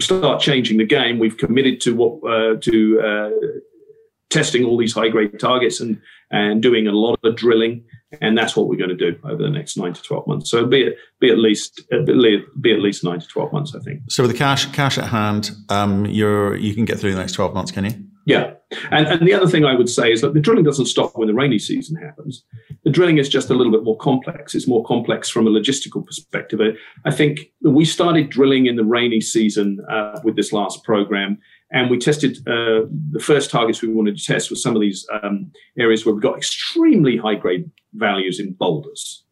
start 0.00 0.40
changing 0.40 0.78
the 0.78 0.86
game. 0.86 1.18
We've 1.18 1.36
committed 1.36 1.80
to 1.82 1.94
what 1.94 2.30
uh, 2.30 2.56
to 2.60 3.00
uh, 3.00 3.30
testing 4.30 4.64
all 4.64 4.76
these 4.76 4.92
high 4.92 5.08
grade 5.08 5.38
targets 5.38 5.80
and 5.80 6.00
and 6.30 6.60
doing 6.60 6.88
a 6.88 6.92
lot 6.92 7.18
of 7.22 7.36
drilling, 7.36 7.84
and 8.20 8.36
that's 8.36 8.56
what 8.56 8.66
we're 8.66 8.76
going 8.76 8.90
to 8.90 8.96
do 8.96 9.16
over 9.24 9.42
the 9.42 9.50
next 9.50 9.76
nine 9.76 9.92
to 9.92 10.02
twelve 10.02 10.26
months. 10.26 10.50
So 10.50 10.66
be 10.66 10.94
be 11.20 11.30
at 11.30 11.38
least 11.38 11.82
be 11.88 12.72
at 12.72 12.80
least 12.80 13.04
nine 13.04 13.20
to 13.20 13.28
twelve 13.28 13.52
months, 13.52 13.74
I 13.74 13.78
think. 13.80 14.02
So 14.08 14.24
with 14.24 14.32
the 14.32 14.38
cash 14.38 14.66
cash 14.72 14.98
at 14.98 15.04
hand, 15.04 15.52
um, 15.68 16.06
you're 16.06 16.56
you 16.56 16.74
can 16.74 16.84
get 16.84 16.98
through 16.98 17.12
the 17.12 17.18
next 17.18 17.32
twelve 17.32 17.54
months, 17.54 17.70
can 17.70 17.84
you? 17.84 18.05
Yeah. 18.26 18.54
And, 18.90 19.06
and 19.06 19.26
the 19.26 19.32
other 19.32 19.46
thing 19.46 19.64
I 19.64 19.76
would 19.76 19.88
say 19.88 20.10
is 20.10 20.20
that 20.20 20.34
the 20.34 20.40
drilling 20.40 20.64
doesn't 20.64 20.86
stop 20.86 21.12
when 21.14 21.28
the 21.28 21.34
rainy 21.34 21.60
season 21.60 21.96
happens. 21.96 22.44
The 22.82 22.90
drilling 22.90 23.18
is 23.18 23.28
just 23.28 23.50
a 23.50 23.54
little 23.54 23.72
bit 23.72 23.84
more 23.84 23.96
complex. 23.98 24.54
It's 24.54 24.66
more 24.66 24.84
complex 24.84 25.28
from 25.28 25.46
a 25.46 25.50
logistical 25.50 26.04
perspective. 26.04 26.60
I 27.04 27.10
think 27.12 27.52
we 27.62 27.84
started 27.84 28.28
drilling 28.28 28.66
in 28.66 28.74
the 28.74 28.84
rainy 28.84 29.20
season 29.20 29.78
uh, 29.88 30.20
with 30.24 30.34
this 30.34 30.52
last 30.52 30.82
program, 30.82 31.38
and 31.70 31.88
we 31.88 31.98
tested 31.98 32.38
uh, 32.48 32.86
the 33.12 33.22
first 33.22 33.48
targets 33.48 33.80
we 33.80 33.88
wanted 33.88 34.18
to 34.18 34.24
test 34.24 34.50
were 34.50 34.56
some 34.56 34.74
of 34.74 34.82
these 34.82 35.06
um, 35.22 35.52
areas 35.78 36.04
where 36.04 36.12
we've 36.12 36.22
got 36.22 36.36
extremely 36.36 37.16
high 37.16 37.36
grade 37.36 37.70
values 37.94 38.40
in 38.40 38.54
boulders. 38.54 39.24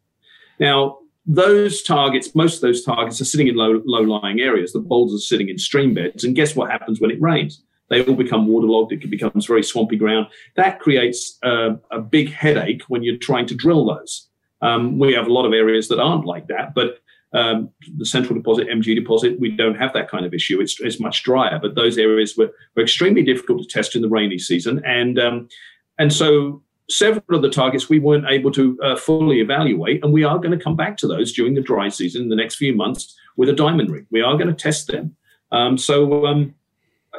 Now, 0.61 0.99
those 1.27 1.83
targets, 1.83 2.35
most 2.35 2.57
of 2.57 2.61
those 2.61 2.85
targets 2.85 3.21
are 3.21 3.25
sitting 3.25 3.49
in 3.49 3.57
low, 3.57 3.83
low 3.87 4.03
lying 4.03 4.41
areas. 4.41 4.73
The 4.73 4.79
boulders 4.79 5.15
are 5.17 5.27
sitting 5.27 5.49
in 5.49 5.59
stream 5.59 5.95
beds. 5.95 6.23
And 6.23 6.37
guess 6.37 6.55
what 6.55 6.71
happens 6.71 7.01
when 7.01 7.11
it 7.11 7.21
rains? 7.21 7.63
They 7.95 8.05
all 8.05 8.17
become 8.17 8.49
waterlogged. 8.49 8.93
It 8.93 9.09
becomes 9.09 9.47
very 9.47 9.63
swampy 9.63 9.95
ground. 9.95 10.27
That 10.57 10.81
creates 10.81 11.39
uh, 11.45 11.75
a 11.93 12.01
big 12.01 12.33
headache 12.33 12.83
when 12.89 13.05
you're 13.05 13.19
trying 13.19 13.47
to 13.47 13.55
drill 13.55 13.87
those. 13.87 14.29
Um, 14.63 14.99
we 14.99 15.13
have 15.13 15.29
a 15.29 15.33
lot 15.33 15.47
of 15.47 15.53
areas 15.53 15.87
that 15.89 16.01
aren't 16.01 16.25
like 16.25 16.49
that, 16.49 16.75
but 16.75 16.99
um, 17.35 17.71
the 17.97 18.05
central 18.05 18.35
deposit, 18.35 18.67
MG 18.67 18.97
deposit, 18.97 19.39
we 19.39 19.51
don't 19.51 19.77
have 19.77 19.93
that 19.93 20.11
kind 20.11 20.27
of 20.27 20.35
issue. 20.35 20.61
It's, 20.61 20.81
it's 20.81 20.99
much 20.99 21.23
drier, 21.23 21.61
but 21.63 21.77
those 21.77 21.97
areas 21.97 22.37
were, 22.37 22.51
were 22.75 22.83
extremely 22.83 23.23
difficult 23.23 23.63
to 23.63 23.69
test 23.69 23.95
in 23.95 24.03
the 24.03 24.09
rainy 24.09 24.39
season. 24.39 24.83
And, 24.85 25.21
um, 25.21 25.49
and 25.97 26.13
so 26.13 26.63
several 26.91 27.37
of 27.37 27.43
the 27.43 27.51
targets 27.51 27.89
we 27.89 28.01
weren't 28.01 28.27
able 28.29 28.51
to 28.53 28.77
uh, 28.83 28.97
fully 28.97 29.41
evaluate, 29.41 30.03
and 30.03 30.13
we 30.13 30.25
are 30.25 30.39
going 30.39 30.57
to 30.57 30.65
come 30.65 30.75
back 30.75 30.97
to 30.97 31.07
those 31.07 31.33
during 31.33 31.55
the 31.55 31.61
dry 31.61 31.89
season 31.89 32.23
in 32.23 32.29
the 32.29 32.37
next 32.37 32.57
few 32.57 32.75
months 32.75 33.17
with 33.37 33.49
a 33.49 33.53
diamond 33.53 33.91
rig. 33.91 34.07
We 34.11 34.21
are 34.21 34.35
going 34.35 34.49
to 34.49 34.55
test 34.55 34.89
them. 34.89 35.15
Um, 35.53 35.79
so 35.79 36.27
um, 36.27 36.55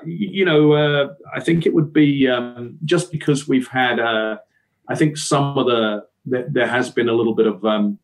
you 0.05 0.45
know, 0.45 0.73
uh, 0.73 1.13
I 1.33 1.39
think 1.39 1.65
it 1.65 1.73
would 1.73 1.93
be 1.93 2.27
um, 2.27 2.77
just 2.83 3.11
because 3.11 3.47
we've 3.47 3.67
had, 3.67 3.99
uh, 3.99 4.37
I 4.87 4.95
think 4.95 5.17
some 5.17 5.57
of 5.57 5.65
the, 5.67 6.05
the, 6.25 6.47
there 6.49 6.67
has 6.67 6.89
been 6.89 7.09
a 7.09 7.13
little 7.13 7.35
bit 7.35 7.47
of 7.47 7.63
um, 7.65 7.99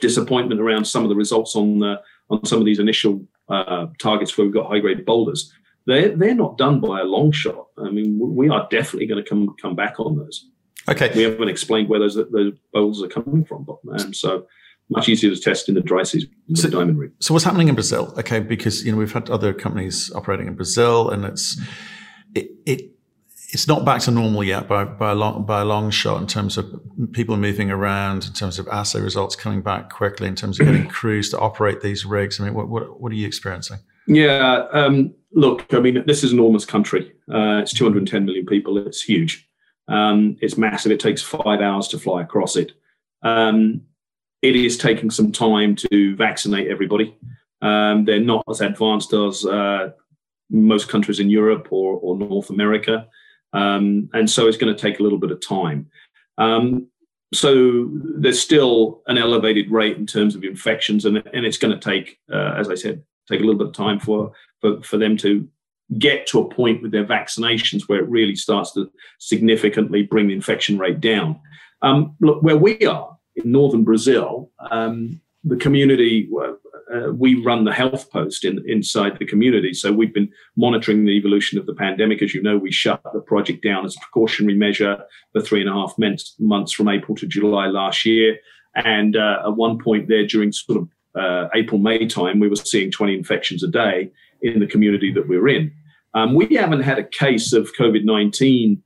disappointment 0.00 0.60
around 0.60 0.86
some 0.86 1.02
of 1.02 1.08
the 1.08 1.16
results 1.16 1.56
on 1.56 1.78
the, 1.78 2.00
on 2.30 2.44
some 2.44 2.58
of 2.58 2.64
these 2.64 2.78
initial 2.78 3.26
uh, 3.48 3.86
targets 3.98 4.36
where 4.36 4.46
we've 4.46 4.54
got 4.54 4.68
high 4.68 4.80
grade 4.80 5.04
boulders. 5.04 5.52
They're 5.86 6.16
they're 6.16 6.34
not 6.34 6.56
done 6.56 6.80
by 6.80 7.00
a 7.00 7.04
long 7.04 7.30
shot. 7.30 7.66
I 7.76 7.90
mean, 7.90 8.18
we 8.18 8.48
are 8.48 8.66
definitely 8.70 9.06
going 9.06 9.22
to 9.22 9.28
come 9.28 9.54
come 9.60 9.76
back 9.76 10.00
on 10.00 10.16
those. 10.16 10.48
Okay, 10.88 11.10
we 11.14 11.22
haven't 11.22 11.48
explained 11.48 11.88
where 11.88 12.00
those 12.00 12.14
those 12.14 12.54
boulders 12.72 13.02
are 13.02 13.08
coming 13.08 13.44
from, 13.44 13.64
but 13.64 13.78
um, 14.00 14.14
so 14.14 14.46
much 14.90 15.08
easier 15.08 15.34
to 15.34 15.40
test 15.40 15.68
in 15.68 15.74
the 15.74 15.80
dry 15.80 16.02
season 16.02 16.30
so, 16.54 16.68
diamond 16.68 16.98
rig. 16.98 17.12
So 17.20 17.32
what's 17.32 17.44
happening 17.44 17.68
in 17.68 17.74
Brazil? 17.74 18.12
Okay, 18.18 18.40
because 18.40 18.84
you 18.84 18.92
know 18.92 18.98
we've 18.98 19.12
had 19.12 19.30
other 19.30 19.52
companies 19.52 20.12
operating 20.14 20.46
in 20.46 20.54
Brazil, 20.54 21.10
and 21.10 21.24
it's 21.24 21.58
it, 22.34 22.50
it 22.66 22.90
it's 23.50 23.68
not 23.68 23.84
back 23.84 24.00
to 24.02 24.10
normal 24.10 24.42
yet 24.42 24.66
by, 24.66 24.84
by 24.84 25.12
a 25.12 25.14
long 25.14 25.46
by 25.46 25.60
a 25.60 25.64
long 25.64 25.90
shot 25.90 26.20
in 26.20 26.26
terms 26.26 26.58
of 26.58 26.80
people 27.12 27.36
moving 27.36 27.70
around, 27.70 28.26
in 28.26 28.32
terms 28.32 28.58
of 28.58 28.68
assay 28.68 29.00
results 29.00 29.36
coming 29.36 29.62
back 29.62 29.90
quickly, 29.90 30.28
in 30.28 30.34
terms 30.34 30.60
of 30.60 30.66
getting 30.66 30.88
crews 30.88 31.30
to 31.30 31.38
operate 31.38 31.80
these 31.80 32.04
rigs. 32.04 32.40
I 32.40 32.44
mean, 32.44 32.54
what 32.54 32.68
what, 32.68 33.00
what 33.00 33.12
are 33.12 33.16
you 33.16 33.26
experiencing? 33.26 33.78
Yeah, 34.06 34.66
um, 34.72 35.14
look, 35.32 35.72
I 35.72 35.80
mean, 35.80 36.04
this 36.06 36.22
is 36.22 36.32
an 36.32 36.38
enormous 36.38 36.66
country. 36.66 37.12
Uh, 37.32 37.60
it's 37.62 37.72
210 37.72 38.26
million 38.26 38.44
people. 38.44 38.76
It's 38.76 39.02
huge. 39.02 39.48
Um, 39.88 40.36
it's 40.40 40.58
massive. 40.58 40.92
It 40.92 41.00
takes 41.00 41.22
five 41.22 41.60
hours 41.60 41.88
to 41.88 41.98
fly 41.98 42.22
across 42.22 42.56
it. 42.56 42.72
Um, 43.22 43.82
it 44.44 44.56
is 44.56 44.76
taking 44.76 45.10
some 45.10 45.32
time 45.32 45.74
to 45.74 46.14
vaccinate 46.16 46.68
everybody. 46.68 47.16
Um, 47.62 48.04
they're 48.04 48.20
not 48.20 48.44
as 48.50 48.60
advanced 48.60 49.14
as 49.14 49.46
uh, 49.46 49.92
most 50.50 50.90
countries 50.90 51.18
in 51.18 51.30
Europe 51.30 51.68
or, 51.70 51.94
or 51.94 52.18
North 52.18 52.50
America. 52.50 53.08
Um, 53.54 54.10
and 54.12 54.28
so 54.28 54.46
it's 54.46 54.58
going 54.58 54.74
to 54.74 54.78
take 54.78 55.00
a 55.00 55.02
little 55.02 55.18
bit 55.18 55.30
of 55.30 55.40
time. 55.40 55.86
Um, 56.36 56.88
so 57.32 57.88
there's 57.94 58.38
still 58.38 59.02
an 59.06 59.16
elevated 59.16 59.70
rate 59.70 59.96
in 59.96 60.06
terms 60.06 60.34
of 60.34 60.44
infections, 60.44 61.06
and, 61.06 61.16
and 61.32 61.46
it's 61.46 61.58
going 61.58 61.72
to 61.72 61.80
take, 61.80 62.18
uh, 62.30 62.52
as 62.58 62.68
I 62.68 62.74
said, 62.74 63.02
take 63.26 63.40
a 63.40 63.44
little 63.44 63.58
bit 63.58 63.68
of 63.68 63.72
time 63.72 63.98
for, 63.98 64.32
for, 64.60 64.82
for 64.82 64.98
them 64.98 65.16
to 65.18 65.48
get 65.98 66.26
to 66.26 66.40
a 66.40 66.48
point 66.48 66.82
with 66.82 66.92
their 66.92 67.06
vaccinations 67.06 67.88
where 67.88 68.00
it 68.00 68.08
really 68.10 68.36
starts 68.36 68.72
to 68.72 68.92
significantly 69.20 70.02
bring 70.02 70.28
the 70.28 70.34
infection 70.34 70.78
rate 70.78 71.00
down. 71.00 71.40
Um, 71.80 72.14
look, 72.20 72.42
where 72.42 72.58
we 72.58 72.78
are 72.86 73.13
in 73.36 73.50
northern 73.50 73.84
Brazil, 73.84 74.50
um, 74.70 75.20
the 75.44 75.56
community, 75.56 76.28
uh, 76.92 77.12
we 77.12 77.34
run 77.42 77.64
the 77.64 77.72
health 77.72 78.10
post 78.10 78.44
in, 78.44 78.62
inside 78.66 79.18
the 79.18 79.26
community. 79.26 79.74
So 79.74 79.92
we've 79.92 80.14
been 80.14 80.30
monitoring 80.56 81.04
the 81.04 81.12
evolution 81.12 81.58
of 81.58 81.66
the 81.66 81.74
pandemic. 81.74 82.22
As 82.22 82.34
you 82.34 82.42
know, 82.42 82.56
we 82.56 82.72
shut 82.72 83.02
the 83.12 83.20
project 83.20 83.62
down 83.62 83.84
as 83.84 83.96
a 83.96 84.00
precautionary 84.00 84.56
measure 84.56 85.04
for 85.32 85.42
three 85.42 85.60
and 85.60 85.68
a 85.68 85.72
half 85.72 85.94
months, 85.98 86.34
months 86.38 86.72
from 86.72 86.88
April 86.88 87.16
to 87.16 87.26
July 87.26 87.66
last 87.66 88.04
year. 88.04 88.38
And 88.74 89.16
uh, 89.16 89.42
at 89.44 89.56
one 89.56 89.78
point 89.78 90.08
there, 90.08 90.26
during 90.26 90.52
sort 90.52 90.78
of 90.78 90.88
uh, 91.14 91.48
April, 91.54 91.78
May 91.78 92.06
time, 92.06 92.40
we 92.40 92.48
were 92.48 92.56
seeing 92.56 92.90
20 92.90 93.14
infections 93.14 93.62
a 93.62 93.68
day 93.68 94.10
in 94.42 94.60
the 94.60 94.66
community 94.66 95.12
that 95.12 95.28
we're 95.28 95.48
in. 95.48 95.72
Um, 96.14 96.34
we 96.34 96.54
haven't 96.54 96.82
had 96.82 96.98
a 96.98 97.04
case 97.04 97.52
of 97.52 97.70
COVID 97.78 98.04
19 98.04 98.82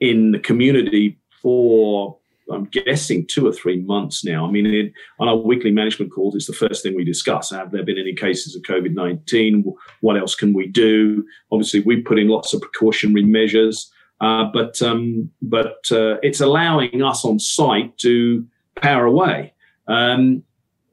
in 0.00 0.32
the 0.32 0.38
community 0.38 1.18
for, 1.42 2.18
I'm 2.52 2.66
guessing, 2.66 3.26
two 3.26 3.46
or 3.46 3.52
three 3.52 3.80
months 3.82 4.24
now. 4.24 4.46
I 4.46 4.50
mean, 4.50 4.92
on 5.18 5.28
our 5.28 5.36
weekly 5.36 5.70
management 5.70 6.12
calls, 6.12 6.34
it's 6.34 6.46
the 6.46 6.52
first 6.52 6.82
thing 6.82 6.94
we 6.94 7.04
discuss. 7.04 7.50
Have 7.50 7.72
there 7.72 7.82
been 7.82 7.98
any 7.98 8.14
cases 8.14 8.54
of 8.54 8.62
COVID 8.62 8.94
19? 8.94 9.64
What 10.00 10.16
else 10.16 10.34
can 10.34 10.52
we 10.52 10.66
do? 10.66 11.24
Obviously, 11.50 11.80
we 11.80 12.02
put 12.02 12.18
in 12.18 12.28
lots 12.28 12.54
of 12.54 12.60
precautionary 12.60 13.24
measures. 13.24 13.90
Uh, 14.20 14.44
but 14.44 14.80
um, 14.80 15.30
but 15.42 15.78
uh, 15.90 16.16
it's 16.22 16.40
allowing 16.40 17.02
us 17.02 17.24
on 17.24 17.38
site 17.38 17.96
to 17.98 18.46
power 18.74 19.04
away. 19.04 19.52
Um, 19.88 20.42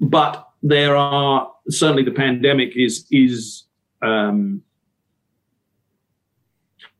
but 0.02 0.48
there 0.62 0.96
are 0.96 1.50
certainly 1.70 2.04
the 2.04 2.12
pandemic 2.12 2.76
is 2.76 3.08
is 3.12 3.64
um, 4.02 4.62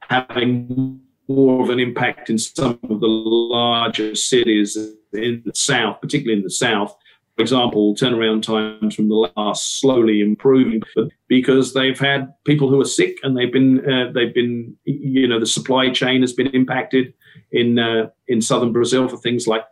having 0.08 1.03
more 1.28 1.64
of 1.64 1.70
an 1.70 1.80
impact 1.80 2.30
in 2.30 2.38
some 2.38 2.80
of 2.90 3.00
the 3.00 3.08
larger 3.08 4.16
cities 4.16 4.76
in 5.14 5.42
the 5.46 5.56
south, 5.56 6.02
particularly 6.02 6.38
in 6.38 6.44
the 6.44 6.50
south. 6.50 6.96
For 7.36 7.42
example, 7.42 7.96
turnaround 7.96 8.44
times 8.44 8.94
from 8.94 9.10
the 9.10 9.32
last 9.36 9.80
slowly 9.80 10.22
improving, 10.22 10.84
but 10.96 11.08
because 11.28 11.74
they've 11.74 12.00
had 12.00 12.32
people 12.46 12.70
who 12.70 12.80
are 12.80 12.86
sick 12.86 13.18
and 13.24 13.36
they've 13.36 13.52
been 13.52 13.80
uh, 13.90 14.12
they've 14.12 14.34
been 14.34 14.78
you 14.86 15.28
know 15.28 15.40
the 15.40 15.48
supply 15.48 15.90
chain 15.90 16.22
has 16.22 16.34
been 16.34 16.48
impacted 16.48 17.14
in 17.52 17.80
uh, 17.80 18.10
in 18.28 18.40
southern 18.40 18.72
Brazil 18.72 19.08
for 19.08 19.18
things 19.18 19.48
like 19.48 19.64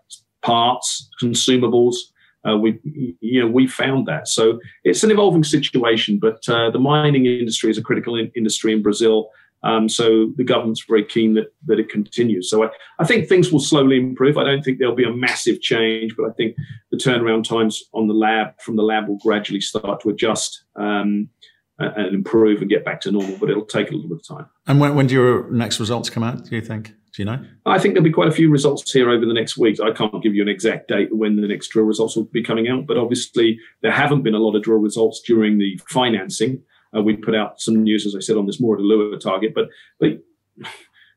parts, 0.41 1.07
consumables, 1.21 1.95
uh, 2.47 2.57
we, 2.57 2.79
you 3.19 3.41
know, 3.41 3.47
we 3.47 3.67
found 3.67 4.07
that. 4.07 4.27
So 4.27 4.59
it's 4.83 5.03
an 5.03 5.11
evolving 5.11 5.43
situation, 5.43 6.17
but 6.19 6.47
uh, 6.49 6.71
the 6.71 6.79
mining 6.79 7.25
industry 7.25 7.69
is 7.69 7.77
a 7.77 7.83
critical 7.83 8.15
in- 8.15 8.31
industry 8.35 8.73
in 8.73 8.81
Brazil. 8.81 9.29
Um, 9.63 9.87
so 9.87 10.31
the 10.37 10.43
government's 10.43 10.83
very 10.87 11.05
keen 11.05 11.35
that, 11.35 11.53
that 11.65 11.79
it 11.79 11.89
continues. 11.89 12.49
So 12.49 12.63
I, 12.63 12.69
I 12.99 13.05
think 13.05 13.27
things 13.27 13.51
will 13.51 13.59
slowly 13.59 13.97
improve. 13.97 14.37
I 14.37 14.43
don't 14.43 14.63
think 14.63 14.79
there'll 14.79 14.95
be 14.95 15.03
a 15.03 15.13
massive 15.13 15.61
change, 15.61 16.15
but 16.17 16.27
I 16.27 16.33
think 16.33 16.55
the 16.91 16.97
turnaround 16.97 17.47
times 17.47 17.83
on 17.93 18.07
the 18.07 18.13
lab 18.13 18.59
from 18.59 18.75
the 18.75 18.83
lab 18.83 19.07
will 19.07 19.19
gradually 19.19 19.61
start 19.61 20.01
to 20.01 20.09
adjust 20.09 20.63
um, 20.75 21.29
and 21.77 22.13
improve 22.13 22.61
and 22.61 22.69
get 22.69 22.85
back 22.85 23.01
to 23.01 23.11
normal. 23.11 23.37
But 23.37 23.49
it'll 23.49 23.65
take 23.65 23.91
a 23.91 23.93
little 23.93 24.09
bit 24.09 24.19
of 24.19 24.37
time. 24.37 24.47
And 24.67 24.79
when, 24.79 24.95
when 24.95 25.07
do 25.07 25.13
your 25.13 25.51
next 25.51 25.79
results 25.79 26.09
come 26.09 26.23
out? 26.23 26.45
Do 26.45 26.55
you 26.55 26.61
think? 26.61 26.93
Do 27.13 27.21
you 27.21 27.25
know? 27.25 27.45
I 27.65 27.77
think 27.77 27.93
there'll 27.93 28.05
be 28.05 28.11
quite 28.11 28.29
a 28.29 28.31
few 28.31 28.49
results 28.49 28.89
here 28.89 29.09
over 29.09 29.25
the 29.25 29.33
next 29.33 29.57
weeks. 29.57 29.81
I 29.81 29.91
can't 29.91 30.23
give 30.23 30.33
you 30.33 30.41
an 30.41 30.47
exact 30.47 30.87
date 30.87 31.13
when 31.13 31.35
the 31.35 31.47
next 31.47 31.67
drill 31.67 31.85
results 31.85 32.15
will 32.15 32.23
be 32.23 32.41
coming 32.41 32.69
out, 32.69 32.87
but 32.87 32.97
obviously 32.97 33.59
there 33.81 33.91
haven't 33.91 34.23
been 34.23 34.33
a 34.33 34.39
lot 34.39 34.55
of 34.55 34.63
drill 34.63 34.79
results 34.79 35.21
during 35.21 35.57
the 35.57 35.77
financing. 35.89 36.63
Uh, 36.95 37.01
we 37.01 37.15
put 37.15 37.35
out 37.35 37.61
some 37.61 37.83
news, 37.83 38.05
as 38.05 38.15
I 38.15 38.19
said, 38.19 38.37
on 38.37 38.45
this 38.45 38.59
Morro 38.59 38.77
da 38.77 38.83
Lua 38.83 39.17
target, 39.19 39.53
but 39.53 39.69
but 39.99 40.19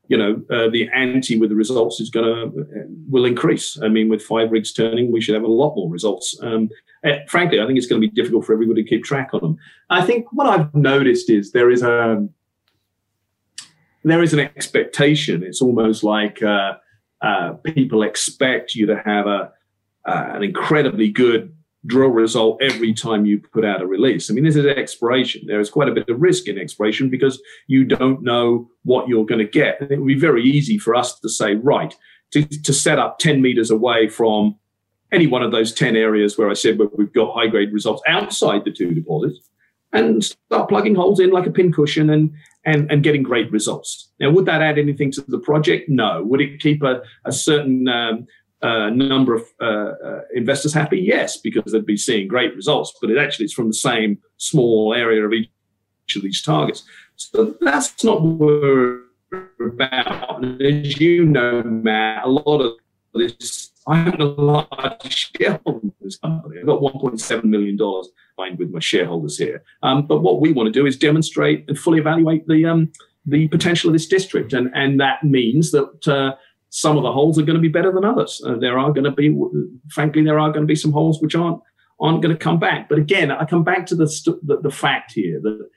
you 0.09 0.17
know 0.17 0.43
uh, 0.51 0.69
the 0.69 0.89
ante 0.95 1.39
with 1.39 1.51
the 1.51 1.57
results 1.57 2.01
is 2.01 2.11
going 2.11 2.27
to 2.27 2.87
will 3.09 3.25
increase. 3.25 3.79
I 3.83 3.89
mean, 3.89 4.09
with 4.09 4.23
five 4.23 4.51
rigs 4.51 4.73
turning, 4.73 5.11
we 5.11 5.21
should 5.21 5.35
have 5.35 5.45
a 5.45 5.49
lot 5.49 5.75
more 5.75 5.91
results. 5.91 6.39
Um, 6.43 6.71
eh, 7.05 7.21
frankly, 7.29 7.61
I 7.61 7.67
think 7.67 7.79
it's 7.79 7.87
going 7.87 8.01
to 8.01 8.07
be 8.07 8.15
difficult 8.15 8.45
for 8.45 8.53
everybody 8.53 8.83
to 8.83 8.89
keep 8.89 9.05
track 9.05 9.31
on 9.33 9.41
them. 9.41 9.59
I 9.91 10.05
think 10.05 10.27
what 10.33 10.47
I've 10.47 10.75
noticed 10.75 11.31
is 11.31 11.53
there 11.53 11.71
is 11.71 11.83
a 11.83 12.27
there 14.05 14.23
is 14.23 14.33
an 14.33 14.41
expectation. 14.41 15.43
It's 15.43 15.63
almost 15.63 16.05
like 16.05 16.43
uh, 16.43 16.75
uh, 17.23 17.53
people 17.65 18.03
expect 18.03 18.75
you 18.75 18.87
to 18.87 19.03
have 19.05 19.27
a 19.27 19.53
uh, 20.07 20.33
an 20.35 20.43
incredibly 20.43 21.09
good 21.09 21.55
drill 21.87 22.09
result 22.09 22.63
every 22.63 22.95
time 22.95 23.27
you 23.27 23.39
put 23.39 23.65
out 23.65 23.83
a 23.83 23.87
release. 23.87 24.31
I 24.31 24.35
mean, 24.35 24.45
this 24.45 24.57
is 24.57 24.67
exploration. 24.67 25.47
There 25.47 25.61
is 25.61 25.71
quite 25.71 25.89
a 25.89 25.93
bit 25.93 26.09
of 26.09 26.21
risk 26.21 26.49
in 26.49 26.59
exploration 26.59 27.11
because 27.11 27.41
you 27.67 27.85
don't 27.85 28.23
know 28.23 28.71
what 28.85 29.09
you're 29.09 29.27
going 29.27 29.41
to 29.41 29.51
get. 29.51 29.81
And 29.81 29.91
it 29.91 29.99
would 29.99 30.07
be 30.07 30.19
very 30.19 30.43
easy 30.43 30.79
for 30.79 30.95
us 30.95 31.19
to 31.21 31.29
say, 31.29 31.57
right, 31.57 31.95
to, 32.33 32.45
to 32.45 32.73
set 32.73 32.99
up 32.99 33.19
10 33.19 33.43
meters 33.43 33.71
away 33.71 34.09
from 34.09 34.57
any 35.13 35.27
one 35.27 35.43
of 35.43 35.53
those 35.53 35.73
10 35.73 35.95
areas 35.97 36.37
where 36.37 36.51
I 36.51 36.55
said 36.55 36.79
where 36.79 36.89
we've 36.97 37.13
got 37.13 37.35
high 37.35 37.47
grade 37.47 37.73
results 37.73 38.03
outside 38.07 38.65
the 38.65 38.73
two 38.73 38.93
deposits 38.93 39.49
and 39.93 40.25
start 40.25 40.69
plugging 40.69 40.95
holes 40.97 41.21
in 41.21 41.31
like 41.31 41.47
a 41.47 41.53
pincushion 41.53 42.11
and, 42.11 42.33
and, 42.65 42.91
and 42.91 43.05
getting 43.05 43.23
great 43.23 43.51
results. 43.53 44.11
Now, 44.19 44.31
would 44.31 44.47
that 44.47 44.61
add 44.61 44.79
anything 44.79 45.13
to 45.13 45.21
the 45.21 45.39
project? 45.39 45.89
No. 45.89 46.23
Would 46.25 46.41
it 46.41 46.61
keep 46.61 46.83
a, 46.83 47.03
a 47.25 47.31
certain 47.31 47.87
um, 47.87 48.27
uh, 48.65 48.91
number 48.91 49.35
of 49.35 49.43
uh, 49.61 49.93
uh, 50.05 50.21
investors 50.35 50.73
happy? 50.73 50.99
Yes, 50.99 51.37
because 51.37 51.73
they'd 51.73 51.87
be 51.87 51.97
seeing 51.97 52.29
great 52.29 52.55
results, 52.55 52.95
but 53.01 53.11
it 53.11 53.19
actually 53.19 53.47
is 53.47 53.53
from 53.53 53.69
the 53.69 53.75
same 53.75 54.19
small 54.37 54.95
area 54.95 55.25
of 55.25 55.33
each 55.33 55.51
of 56.17 56.23
these 56.23 56.43
targets. 56.43 56.85
So 57.17 57.55
that's 57.61 58.03
not 58.03 58.23
what 58.23 58.39
we're 58.39 59.01
about. 59.61 60.43
And 60.43 60.61
as 60.61 61.01
you 61.01 61.25
know, 61.25 61.63
Matt, 61.63 62.25
a 62.25 62.29
lot 62.29 62.61
of 62.61 62.73
this, 63.15 63.71
I'm 63.87 64.21
a 64.21 64.25
large 64.25 65.33
shareholder 65.37 65.81
in 65.83 65.93
this 66.01 66.17
company. 66.17 66.61
I've 66.61 66.67
got 66.67 66.81
$1.7 66.81 67.45
million 67.45 67.79
aligned 67.81 68.59
with 68.59 68.71
my 68.71 68.81
shareholders 68.81 69.39
here. 69.39 69.63
Um, 69.83 70.07
but 70.07 70.23
what 70.23 70.41
we 70.41 70.53
want 70.53 70.67
to 70.67 70.73
do 70.73 70.87
is 70.87 70.97
demonstrate 70.97 71.65
and 71.69 71.79
fully 71.79 71.99
evaluate 71.99 72.47
the 72.49 72.67
um, 72.67 72.93
the 73.27 73.49
potential 73.49 73.89
of 73.89 73.95
this 73.95 74.07
district, 74.07 74.53
and 74.53 74.71
and 74.75 75.01
that 75.01 75.25
means 75.25 75.71
that. 75.71 76.09
Uh, 76.09 76.37
some 76.75 76.97
of 76.97 77.03
the 77.03 77.13
holes 77.13 77.39
are 77.39 77.43
going 77.43 77.57
to 77.57 77.63
be 77.63 77.69
better 77.69 77.93
than 77.93 78.05
others. 78.05 78.43
Uh, 78.45 78.57
there 78.57 78.79
are 78.79 78.93
going 78.93 79.05
to 79.05 79.11
be, 79.11 79.37
frankly, 79.91 80.23
there 80.23 80.39
are 80.39 80.51
going 80.51 80.63
to 80.63 80.67
be 80.67 80.75
some 80.75 80.93
holes 80.93 81.21
which 81.21 81.35
aren't 81.35 81.61
aren't 82.01 82.23
going 82.23 82.35
to 82.35 82.45
come 82.45 82.59
back. 82.59 82.89
But 82.89 82.99
again, 82.99 83.31
I 83.31 83.45
come 83.45 83.63
back 83.63 83.87
to 83.87 83.95
the, 83.95 84.09
st- 84.09 84.45
the, 84.45 84.61
the 84.61 84.71
fact 84.71 85.13
here 85.13 85.41
that 85.43 85.69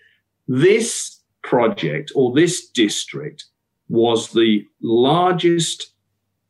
this 0.47 1.21
project 1.43 2.11
or 2.15 2.33
this 2.33 2.69
district 2.69 3.45
was 3.87 4.31
the 4.31 4.65
largest 4.81 5.93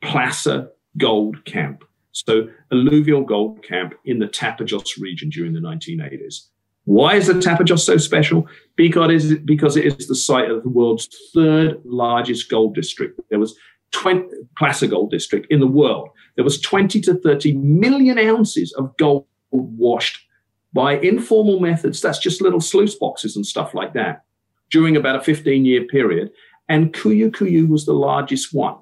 placer 0.02 0.70
gold 0.98 1.44
camp 1.44 1.84
so 2.26 2.50
alluvial 2.72 3.22
gold 3.22 3.64
camp 3.64 3.94
in 4.06 4.18
the 4.18 4.26
Tapajos 4.26 5.00
region 5.00 5.30
during 5.30 5.54
the 5.54 5.60
1980s. 5.60 6.48
Why 6.86 7.16
is 7.16 7.28
the 7.28 7.34
Tapajos 7.34 7.82
so 7.82 7.98
special? 7.98 8.48
Because 8.76 9.12
it 9.12 9.16
is, 9.16 9.40
because 9.46 9.78
it 9.78 9.86
is 9.86 10.08
the 10.08 10.16
site 10.16 10.50
of 10.50 10.64
the 10.64 10.70
world's 10.70 11.08
third 11.34 11.80
largest 11.86 12.50
gold 12.50 12.74
district. 12.74 13.20
There 13.30 13.38
was 13.38 13.56
20 13.92 14.28
placer 14.58 14.88
gold 14.88 15.12
district 15.12 15.48
in 15.50 15.60
the 15.60 15.68
world. 15.68 16.10
There 16.36 16.44
was 16.44 16.62
20 16.62 17.02
to 17.02 17.16
30 17.16 17.54
million 17.56 18.18
ounces 18.18 18.74
of 18.74 18.96
gold 18.98 19.26
washed 19.52 20.20
by 20.74 21.00
informal 21.00 21.60
methods. 21.60 22.02
That's 22.02 22.20
just 22.20 22.42
little 22.42 22.62
sluice 22.62 22.96
boxes 22.96 23.36
and 23.36 23.46
stuff 23.46 23.74
like 23.74 23.94
that 23.94 24.24
during 24.70 24.96
about 24.96 25.16
a 25.16 25.22
15 25.22 25.66
year 25.66 25.86
period. 25.86 26.32
And 26.70 26.94
Cuiú 26.94 27.32
Cuiú 27.32 27.68
was 27.70 27.86
the 27.86 27.94
largest 27.94 28.54
one. 28.54 28.76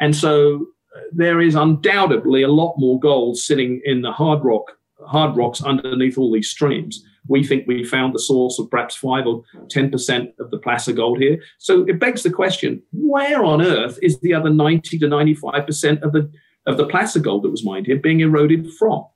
And 0.00 0.14
so 0.14 0.66
uh, 0.96 1.00
there 1.12 1.40
is 1.40 1.54
undoubtedly 1.54 2.42
a 2.42 2.48
lot 2.48 2.74
more 2.78 2.98
gold 2.98 3.38
sitting 3.38 3.80
in 3.84 4.02
the 4.02 4.12
hard 4.12 4.44
rock 4.44 4.72
hard 5.06 5.36
rocks 5.36 5.62
underneath 5.62 6.18
all 6.18 6.32
these 6.32 6.48
streams. 6.48 7.04
We 7.28 7.44
think 7.44 7.66
we 7.66 7.84
found 7.84 8.14
the 8.14 8.18
source 8.18 8.58
of 8.58 8.70
perhaps 8.70 8.96
five 8.96 9.26
or 9.26 9.44
ten 9.70 9.90
percent 9.90 10.30
of 10.38 10.50
the 10.50 10.58
placer 10.58 10.92
gold 10.92 11.18
here. 11.18 11.40
So 11.58 11.84
it 11.86 12.00
begs 12.00 12.22
the 12.22 12.30
question: 12.30 12.82
Where 12.92 13.44
on 13.44 13.62
earth 13.62 13.98
is 14.02 14.20
the 14.20 14.34
other 14.34 14.50
ninety 14.50 14.98
to 14.98 15.08
ninety-five 15.08 15.66
percent 15.66 16.02
of 16.02 16.12
the 16.12 16.30
of 16.66 16.76
the 16.76 16.86
placer 16.86 17.20
gold 17.20 17.44
that 17.44 17.50
was 17.50 17.64
mined 17.64 17.86
here 17.86 17.98
being 17.98 18.20
eroded 18.20 18.72
from? 18.74 19.06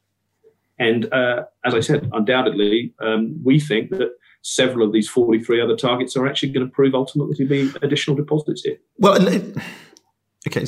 And 0.79 1.12
uh, 1.12 1.44
as 1.64 1.75
I 1.75 1.81
said, 1.81 2.11
undoubtedly, 2.12 2.94
um, 3.01 3.38
we 3.44 3.61
think 3.61 3.90
that 3.90 4.11
several 4.42 4.85
of 4.85 4.92
these 4.92 5.09
43 5.09 5.61
other 5.61 5.77
targets 5.77 6.16
are 6.16 6.27
actually 6.27 6.51
going 6.51 6.66
to 6.66 6.72
prove 6.72 6.94
ultimately 6.94 7.37
to 7.37 7.46
be 7.46 7.70
additional 7.83 8.16
deposits 8.16 8.62
here. 8.62 8.79
Well, 8.98 9.20
Okay, 10.44 10.64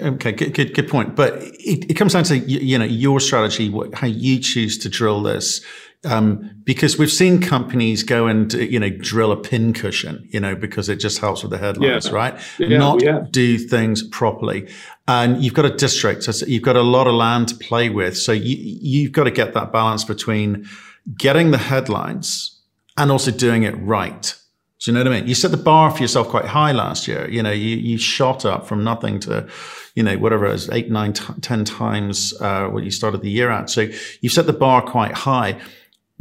okay, 0.00 0.32
good, 0.32 0.54
good, 0.54 0.74
good 0.74 0.88
point. 0.88 1.14
But 1.14 1.34
it, 1.42 1.90
it 1.90 1.94
comes 1.94 2.14
down 2.14 2.24
to 2.24 2.38
you 2.38 2.78
know 2.78 2.86
your 2.86 3.20
strategy, 3.20 3.68
what, 3.68 3.94
how 3.94 4.06
you 4.06 4.40
choose 4.40 4.78
to 4.78 4.88
drill 4.88 5.22
this, 5.22 5.60
um, 6.04 6.50
because 6.64 6.96
we've 6.96 7.10
seen 7.10 7.40
companies 7.40 8.02
go 8.02 8.26
and 8.26 8.52
you 8.52 8.78
know 8.78 8.90
drill 8.90 9.32
a 9.32 9.36
pin 9.36 9.72
cushion, 9.72 10.28
you 10.30 10.38
know, 10.40 10.54
because 10.54 10.88
it 10.88 10.96
just 10.96 11.18
helps 11.18 11.42
with 11.42 11.50
the 11.50 11.58
headlines, 11.58 12.06
yeah. 12.06 12.12
right? 12.12 12.40
Yeah, 12.58 12.78
Not 12.78 13.32
do 13.32 13.58
things 13.58 14.06
properly, 14.08 14.68
and 15.06 15.42
you've 15.42 15.54
got 15.54 15.64
a 15.64 15.74
district, 15.74 16.24
so 16.24 16.46
you've 16.46 16.62
got 16.62 16.76
a 16.76 16.82
lot 16.82 17.06
of 17.06 17.14
land 17.14 17.48
to 17.48 17.56
play 17.56 17.90
with, 17.90 18.16
so 18.16 18.32
you 18.32 18.56
you've 18.56 19.12
got 19.12 19.24
to 19.24 19.30
get 19.30 19.54
that 19.54 19.72
balance 19.72 20.04
between 20.04 20.68
getting 21.16 21.50
the 21.50 21.58
headlines 21.58 22.60
and 22.96 23.10
also 23.10 23.30
doing 23.30 23.62
it 23.62 23.74
right. 23.80 24.34
Do 24.80 24.90
you 24.90 24.94
know 24.94 25.02
what 25.02 25.12
I 25.12 25.20
mean? 25.20 25.28
You 25.28 25.34
set 25.34 25.50
the 25.50 25.56
bar 25.56 25.90
for 25.90 26.00
yourself 26.00 26.28
quite 26.28 26.44
high 26.44 26.70
last 26.70 27.08
year. 27.08 27.28
You 27.28 27.42
know, 27.42 27.50
you, 27.50 27.76
you 27.76 27.98
shot 27.98 28.44
up 28.44 28.66
from 28.66 28.84
nothing 28.84 29.18
to, 29.20 29.48
you 29.96 30.04
know, 30.04 30.16
whatever 30.18 30.46
it 30.46 30.52
was, 30.52 30.70
eight, 30.70 30.88
nine, 30.88 31.14
t- 31.14 31.34
ten 31.40 31.64
times 31.64 32.32
uh, 32.40 32.68
what 32.68 32.84
you 32.84 32.92
started 32.92 33.22
the 33.22 33.30
year 33.30 33.50
at. 33.50 33.70
So 33.70 33.88
you've 34.20 34.32
set 34.32 34.46
the 34.46 34.52
bar 34.52 34.80
quite 34.82 35.12
high. 35.12 35.60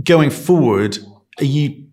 Going 0.03 0.29
forward, 0.29 0.97
are 1.39 1.45
you, 1.45 1.87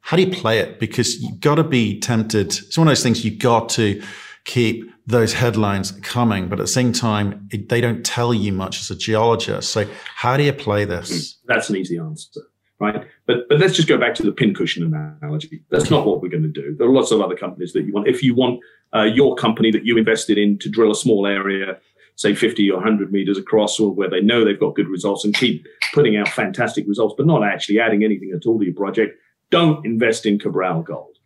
how 0.00 0.16
do 0.16 0.22
you 0.22 0.30
play 0.30 0.58
it? 0.60 0.80
Because 0.80 1.20
you've 1.20 1.40
got 1.40 1.56
to 1.56 1.64
be 1.64 2.00
tempted. 2.00 2.46
It's 2.46 2.78
one 2.78 2.88
of 2.88 2.90
those 2.90 3.02
things 3.02 3.24
you've 3.24 3.38
got 3.38 3.68
to 3.70 4.02
keep 4.44 4.90
those 5.06 5.32
headlines 5.32 5.92
coming, 6.02 6.48
but 6.48 6.58
at 6.58 6.62
the 6.62 6.68
same 6.68 6.92
time, 6.92 7.48
it, 7.50 7.68
they 7.68 7.80
don't 7.80 8.04
tell 8.04 8.34
you 8.34 8.52
much 8.52 8.80
as 8.80 8.90
a 8.90 8.96
geologist. 8.96 9.70
So 9.70 9.86
how 10.14 10.36
do 10.36 10.42
you 10.42 10.52
play 10.52 10.84
this? 10.84 11.38
That's 11.46 11.70
an 11.70 11.76
easy 11.76 11.98
answer 11.98 12.42
right? 12.80 13.04
But 13.26 13.48
but 13.48 13.58
let's 13.58 13.74
just 13.74 13.88
go 13.88 13.98
back 13.98 14.14
to 14.16 14.22
the 14.22 14.32
pincushion 14.32 14.82
analogy. 15.22 15.62
That's 15.70 15.90
not 15.90 16.06
what 16.06 16.22
we're 16.22 16.28
going 16.28 16.44
to 16.44 16.48
do. 16.48 16.74
There 16.76 16.86
are 16.86 16.92
lots 16.92 17.10
of 17.10 17.20
other 17.20 17.36
companies 17.36 17.72
that 17.72 17.82
you 17.82 17.92
want. 17.92 18.08
If 18.08 18.22
you 18.22 18.34
want 18.34 18.60
uh, 18.94 19.02
your 19.02 19.34
company 19.34 19.70
that 19.70 19.84
you 19.84 19.96
invested 19.98 20.38
in 20.38 20.58
to 20.58 20.68
drill 20.68 20.90
a 20.90 20.94
small 20.94 21.26
area, 21.26 21.78
say 22.18 22.34
50 22.34 22.68
or 22.72 22.78
100 22.78 23.12
meters 23.12 23.38
across, 23.38 23.78
or 23.78 23.94
where 23.94 24.10
they 24.10 24.20
know 24.20 24.44
they've 24.44 24.58
got 24.58 24.74
good 24.74 24.88
results 24.88 25.24
and 25.24 25.34
keep 25.34 25.64
putting 25.94 26.16
out 26.16 26.28
fantastic 26.28 26.84
results, 26.88 27.14
but 27.16 27.26
not 27.26 27.44
actually 27.44 27.78
adding 27.78 28.02
anything 28.02 28.32
at 28.34 28.44
all 28.44 28.58
to 28.58 28.64
your 28.64 28.74
project, 28.74 29.16
don't 29.50 29.86
invest 29.86 30.26
in 30.26 30.36
Cabral 30.36 30.82
Gold. 30.82 31.16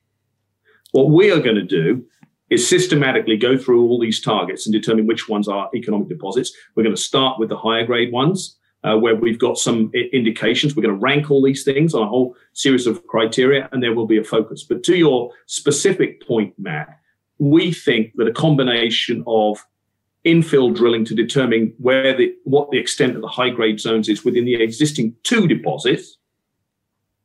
What 0.92 1.08
we 1.08 1.32
are 1.32 1.40
going 1.40 1.56
to 1.56 1.62
do 1.62 2.04
is 2.50 2.68
systematically 2.68 3.38
go 3.38 3.56
through 3.56 3.88
all 3.88 3.98
these 3.98 4.20
targets 4.20 4.66
and 4.66 4.72
determine 4.74 5.06
which 5.06 5.30
ones 5.30 5.48
are 5.48 5.70
economic 5.74 6.08
deposits. 6.08 6.52
We're 6.76 6.82
going 6.82 6.94
to 6.94 7.00
start 7.00 7.40
with 7.40 7.48
the 7.48 7.56
higher 7.56 7.86
grade 7.86 8.12
ones 8.12 8.58
uh, 8.84 8.98
where 8.98 9.16
we've 9.16 9.38
got 9.38 9.56
some 9.56 9.90
indications. 9.94 10.76
We're 10.76 10.82
going 10.82 10.94
to 10.94 11.00
rank 11.00 11.30
all 11.30 11.42
these 11.42 11.64
things 11.64 11.94
on 11.94 12.02
a 12.02 12.06
whole 12.06 12.36
series 12.52 12.86
of 12.86 13.06
criteria, 13.06 13.70
and 13.72 13.82
there 13.82 13.94
will 13.94 14.06
be 14.06 14.18
a 14.18 14.24
focus. 14.24 14.62
But 14.62 14.82
to 14.84 14.94
your 14.94 15.30
specific 15.46 16.26
point, 16.26 16.52
Matt, 16.58 16.98
we 17.38 17.72
think 17.72 18.12
that 18.16 18.28
a 18.28 18.32
combination 18.32 19.24
of 19.26 19.64
infill 20.26 20.74
drilling 20.74 21.04
to 21.04 21.14
determine 21.14 21.74
where 21.78 22.16
the 22.16 22.34
what 22.44 22.70
the 22.70 22.78
extent 22.78 23.16
of 23.16 23.22
the 23.22 23.28
high 23.28 23.50
grade 23.50 23.80
zones 23.80 24.08
is 24.08 24.24
within 24.24 24.44
the 24.44 24.54
existing 24.54 25.14
two 25.22 25.46
deposits, 25.46 26.16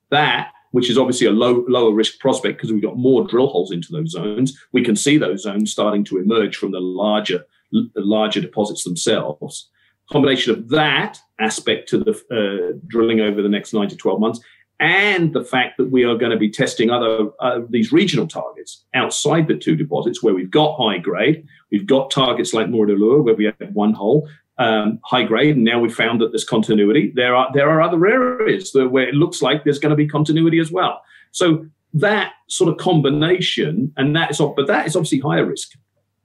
that 0.10 0.52
which 0.72 0.90
is 0.90 0.98
obviously 0.98 1.28
a 1.28 1.32
low 1.32 1.66
lower 1.68 1.94
risk 1.94 2.20
prospect 2.20 2.58
because 2.58 2.72
we've 2.72 2.82
got 2.82 2.98
more 2.98 3.26
drill 3.28 3.48
holes 3.48 3.72
into 3.72 3.92
those 3.92 4.12
zones. 4.12 4.58
We 4.74 4.84
can 4.84 4.96
see 4.96 5.18
those 5.18 5.44
zones 5.44 5.72
starting 5.72 6.04
to 6.06 6.18
emerge 6.18 6.56
from 6.58 6.72
the 6.72 6.80
larger 6.80 7.46
the 7.72 7.90
larger 7.96 8.42
deposits 8.42 8.84
themselves 8.84 9.70
combination 10.12 10.54
of 10.54 10.70
that 10.70 11.20
aspect 11.40 11.90
to 11.90 11.98
the 11.98 12.12
uh, 12.32 12.78
drilling 12.88 13.20
over 13.20 13.42
the 13.42 13.50
next 13.50 13.74
nine 13.74 13.90
to 13.90 13.96
12 13.96 14.20
months 14.20 14.40
and 14.80 15.34
the 15.34 15.44
fact 15.44 15.78
that 15.78 15.90
we 15.90 16.04
are 16.04 16.16
going 16.16 16.32
to 16.32 16.38
be 16.38 16.50
testing 16.50 16.90
other 16.90 17.30
uh, 17.40 17.62
these 17.70 17.92
regional 17.92 18.28
targets 18.28 18.84
outside 18.94 19.48
the 19.48 19.58
two 19.58 19.76
deposits 19.76 20.22
where 20.22 20.34
we've 20.34 20.52
got 20.52 20.78
high 20.78 21.00
grade. 21.00 21.48
We've 21.72 21.88
got 21.88 22.12
targets 22.12 22.54
like 22.54 22.70
Mora 22.70 22.96
where 23.22 23.36
we 23.36 23.46
have 23.46 23.56
one 23.74 23.94
hole 23.94 24.30
um, 24.60 25.00
high 25.04 25.24
grade 25.24 25.56
and 25.56 25.66
now 25.66 25.80
we've 25.80 25.96
found 25.96 26.22
that 26.22 26.32
there's 26.32 26.44
continuity. 26.44 27.12
There 27.16 27.36
are 27.36 27.50
there 27.54 27.70
are 27.70 27.82
other 27.82 28.06
areas 28.06 28.72
where 28.74 29.08
it 29.08 29.16
looks 29.16 29.42
like 29.42 29.64
there's 29.64 29.80
going 29.80 29.92
to 29.92 29.96
be 29.96 30.08
continuity 30.08 30.60
as 30.60 30.72
well. 30.72 31.02
So 31.32 31.66
that 31.94 32.34
sort 32.48 32.70
of 32.72 32.78
combination 32.78 33.94
and 33.98 34.16
that 34.16 34.32
is 34.32 34.38
but 34.38 34.68
that 34.68 34.86
is 34.86 34.96
obviously 34.96 35.20
higher 35.20 35.46
risk 35.46 35.74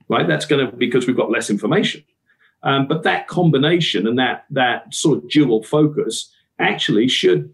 right? 0.09 0.27
That's 0.27 0.45
going 0.45 0.65
to 0.65 0.75
because 0.75 1.07
we've 1.07 1.17
got 1.17 1.31
less 1.31 1.49
information. 1.49 2.03
Um, 2.63 2.87
but 2.87 3.03
that 3.03 3.27
combination 3.27 4.07
and 4.07 4.17
that 4.19 4.45
that 4.51 4.93
sort 4.93 5.17
of 5.17 5.29
dual 5.29 5.63
focus 5.63 6.31
actually 6.59 7.07
should 7.07 7.53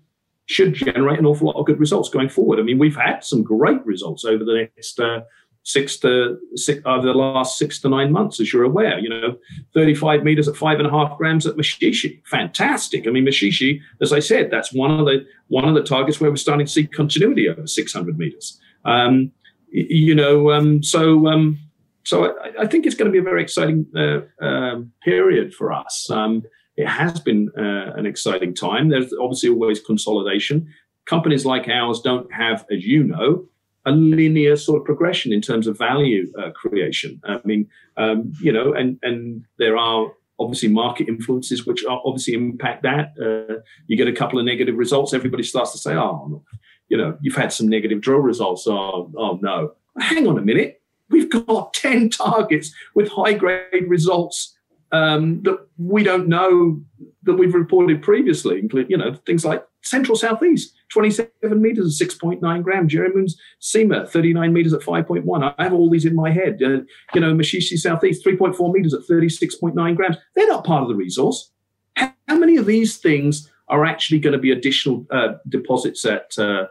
should 0.49 0.73
generate 0.73 1.19
an 1.19 1.27
awful 1.27 1.45
lot 1.45 1.59
of 1.59 1.65
good 1.67 1.79
results 1.79 2.09
going 2.09 2.27
forward. 2.27 2.59
I 2.59 2.63
mean, 2.63 2.79
we've 2.79 2.95
had 2.95 3.23
some 3.23 3.43
great 3.43 3.85
results 3.85 4.25
over 4.25 4.43
the 4.43 4.67
next 4.75 4.99
uh, 4.99 5.21
six 5.62 5.97
to 5.97 6.39
six 6.55 6.81
over 6.88 7.05
the 7.05 7.13
last 7.13 7.59
six 7.59 7.79
to 7.81 7.89
nine 7.89 8.12
months, 8.12 8.39
as 8.39 8.51
you're 8.51 8.63
aware. 8.63 8.97
You 8.97 9.09
know, 9.09 9.38
35 9.75 10.23
meters 10.23 10.47
at 10.47 10.55
five 10.55 10.79
and 10.79 10.88
a 10.88 10.89
half 10.89 11.19
grams 11.19 11.45
at 11.45 11.55
Machichie, 11.55 12.25
fantastic. 12.25 13.05
I 13.05 13.12
mean, 13.12 13.25
Machichie, 13.25 13.79
as 14.01 14.12
I 14.12 14.17
said, 14.19 14.49
that's 14.49 14.73
one 14.73 14.99
of 14.99 15.05
the 15.05 15.23
one 15.49 15.65
of 15.65 15.75
the 15.75 15.83
targets 15.83 16.19
where 16.19 16.31
we're 16.31 16.38
starting 16.38 16.65
to 16.65 16.71
see 16.71 16.88
continuity 16.88 17.47
over 17.47 17.67
600 17.67 18.17
meters. 18.17 18.59
Um, 18.85 19.31
you 19.71 20.15
know, 20.15 20.51
um, 20.51 20.81
so 20.81 21.27
um, 21.27 21.59
so 22.05 22.25
I, 22.25 22.63
I, 22.63 22.65
think 22.65 22.88
it's 22.88 22.95
going 22.95 23.05
to 23.05 23.12
be 23.12 23.19
a 23.19 23.29
very 23.29 23.43
exciting 23.43 23.85
uh, 23.95 24.21
uh, 24.43 24.81
period 25.03 25.53
for 25.53 25.71
us. 25.71 26.09
Um, 26.09 26.41
it 26.79 26.87
has 26.87 27.19
been 27.19 27.51
uh, 27.57 27.91
an 27.97 28.05
exciting 28.05 28.55
time. 28.55 28.87
There's 28.87 29.13
obviously 29.21 29.49
always 29.49 29.81
consolidation. 29.81 30.73
Companies 31.05 31.45
like 31.45 31.67
ours 31.67 31.99
don't 31.99 32.31
have, 32.31 32.65
as 32.71 32.85
you 32.85 33.03
know, 33.03 33.45
a 33.85 33.91
linear 33.91 34.55
sort 34.55 34.79
of 34.79 34.85
progression 34.85 35.33
in 35.33 35.41
terms 35.41 35.67
of 35.67 35.77
value 35.77 36.31
uh, 36.39 36.51
creation. 36.51 37.19
I 37.25 37.41
mean, 37.43 37.67
um, 37.97 38.31
you 38.41 38.53
know, 38.53 38.71
and 38.71 38.97
and 39.03 39.43
there 39.57 39.75
are 39.75 40.09
obviously 40.39 40.69
market 40.69 41.09
influences 41.09 41.65
which 41.65 41.83
obviously 41.85 42.33
impact 42.33 42.83
that. 42.83 43.09
Uh, 43.21 43.59
you 43.87 43.97
get 43.97 44.07
a 44.07 44.13
couple 44.13 44.39
of 44.39 44.45
negative 44.45 44.77
results, 44.77 45.13
everybody 45.13 45.43
starts 45.43 45.73
to 45.73 45.77
say, 45.77 45.95
"Oh, 45.95 46.41
you 46.87 46.95
know, 46.95 47.17
you've 47.21 47.35
had 47.35 47.51
some 47.51 47.67
negative 47.67 47.99
drill 47.99 48.19
results." 48.19 48.65
Oh, 48.67 49.11
oh 49.17 49.37
no. 49.41 49.73
Hang 49.99 50.27
on 50.27 50.37
a 50.37 50.41
minute 50.41 50.79
we've 51.09 51.29
got 51.29 51.73
10 51.73 52.11
targets 52.11 52.71
with 52.93 53.09
high 53.09 53.33
grade 53.33 53.89
results 53.89 54.55
um, 54.91 55.41
that 55.43 55.60
we 55.78 56.04
don't 56.04 56.28
know 56.28 56.82
that 57.23 57.36
we've 57.36 57.54
reported 57.54 58.02
previously, 58.02 58.60
including, 58.60 58.91
you 58.91 58.97
know, 58.97 59.13
things 59.25 59.45
like 59.45 59.63
Central 59.82 60.15
Southeast, 60.15 60.73
27 60.89 61.30
meters 61.62 62.02
at 62.02 62.08
6.9 62.08 62.63
grams, 62.63 62.93
Jerimum 62.93 63.32
Cima, 63.60 64.08
39 64.08 64.54
meters 64.54 64.73
at 64.73 64.82
5.1. 64.82 65.54
I 65.58 65.63
have 65.63 65.73
all 65.73 65.89
these 65.89 66.06
in 66.06 66.15
my 66.15 66.32
head. 66.32 66.62
Uh, 66.63 66.82
you 67.13 67.21
know, 67.21 67.34
Machichie 67.34 67.78
Southeast, 67.78 68.25
3.4 68.25 68.73
meters 68.73 68.93
at 68.93 69.02
36.9 69.02 69.95
grams. 69.95 70.17
They're 70.36 70.47
not 70.47 70.65
part 70.65 70.84
of 70.84 70.89
the 70.89 70.95
resource. 70.95 71.52
How, 71.95 72.13
many 72.30 72.58
of 72.58 72.65
these 72.65 72.97
things 72.97 73.52
are 73.67 73.86
actually 73.86 74.19
going 74.19 74.34
to 74.34 74.39
be 74.39 74.52
additional 74.52 75.06
uh, 75.12 75.34
deposits 75.49 76.06
at, 76.06 76.38
uh, 76.38 76.65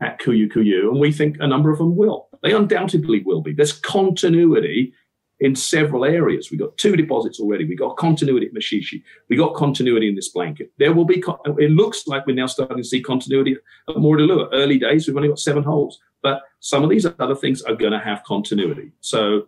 at 0.00 0.18
Cuiú 0.20 0.50
Cuiú? 0.50 0.88
And 0.88 0.98
we 0.98 1.12
think 1.12 1.36
a 1.40 1.46
number 1.46 1.70
of 1.70 1.78
them 1.78 1.96
will. 1.96 2.28
They 2.42 2.52
undoubtedly 2.52 3.22
will 3.24 3.42
be. 3.42 3.52
There's 3.52 3.72
continuity 3.72 4.94
in 5.40 5.56
several 5.56 6.04
areas. 6.04 6.50
We've 6.50 6.60
got 6.60 6.76
two 6.76 6.96
deposits 6.96 7.40
already. 7.40 7.64
We've 7.64 7.78
got 7.78 7.96
continuity 7.96 8.46
at 8.46 8.54
Machichie. 8.54 9.02
We've 9.28 9.38
got 9.38 9.54
continuity 9.54 10.08
in 10.08 10.14
this 10.14 10.28
blanket. 10.28 10.70
There 10.78 10.92
will 10.92 11.04
be, 11.04 11.22
it 11.58 11.70
looks 11.70 12.06
like 12.06 12.26
we're 12.26 12.36
now 12.36 12.46
starting 12.46 12.76
to 12.76 12.84
see 12.84 13.02
continuity 13.02 13.56
at 13.88 13.96
Mora 13.96 14.20
Early 14.52 14.78
days, 14.78 15.06
we've 15.06 15.16
only 15.16 15.28
got 15.28 15.38
seven 15.38 15.62
holes, 15.62 15.98
but 16.22 16.42
some 16.60 16.84
of 16.84 16.90
these 16.90 17.06
other 17.18 17.34
things 17.34 17.62
are 17.62 17.74
going 17.74 17.92
to 17.92 17.98
have 17.98 18.22
continuity. 18.24 18.92
So 19.00 19.46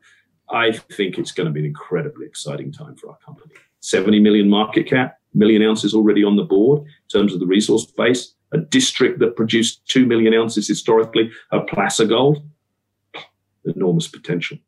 I 0.51 0.73
think 0.73 1.19
it's 1.19 1.33
going 1.33 1.47
to 1.47 1.53
be 1.53 1.61
an 1.61 1.67
incredibly 1.67 2.27
exciting 2.27 2.73
time 2.73 2.97
for 2.97 3.11
our 3.11 3.19
company. 3.25 3.53
70 3.81 4.21
million 4.21 4.49
market 4.49 4.87
cap, 4.87 5.19
million 5.35 5.63
ounces 5.63 5.95
already 5.95 6.25
on 6.25 6.37
the 6.37 6.45
board 6.45 6.83
in 6.83 7.21
terms 7.21 7.35
of 7.35 7.41
the 7.41 7.47
resource 7.47 7.85
base, 7.85 8.35
a 8.53 8.59
district 8.59 9.19
that 9.19 9.37
produced 9.37 9.87
2 9.89 10.07
million 10.07 10.33
ounces 10.35 10.69
historically 10.69 11.31
of 11.51 11.67
placer 11.67 12.07
gold 12.07 12.43
enormous 13.65 14.09
potential. 14.09 14.59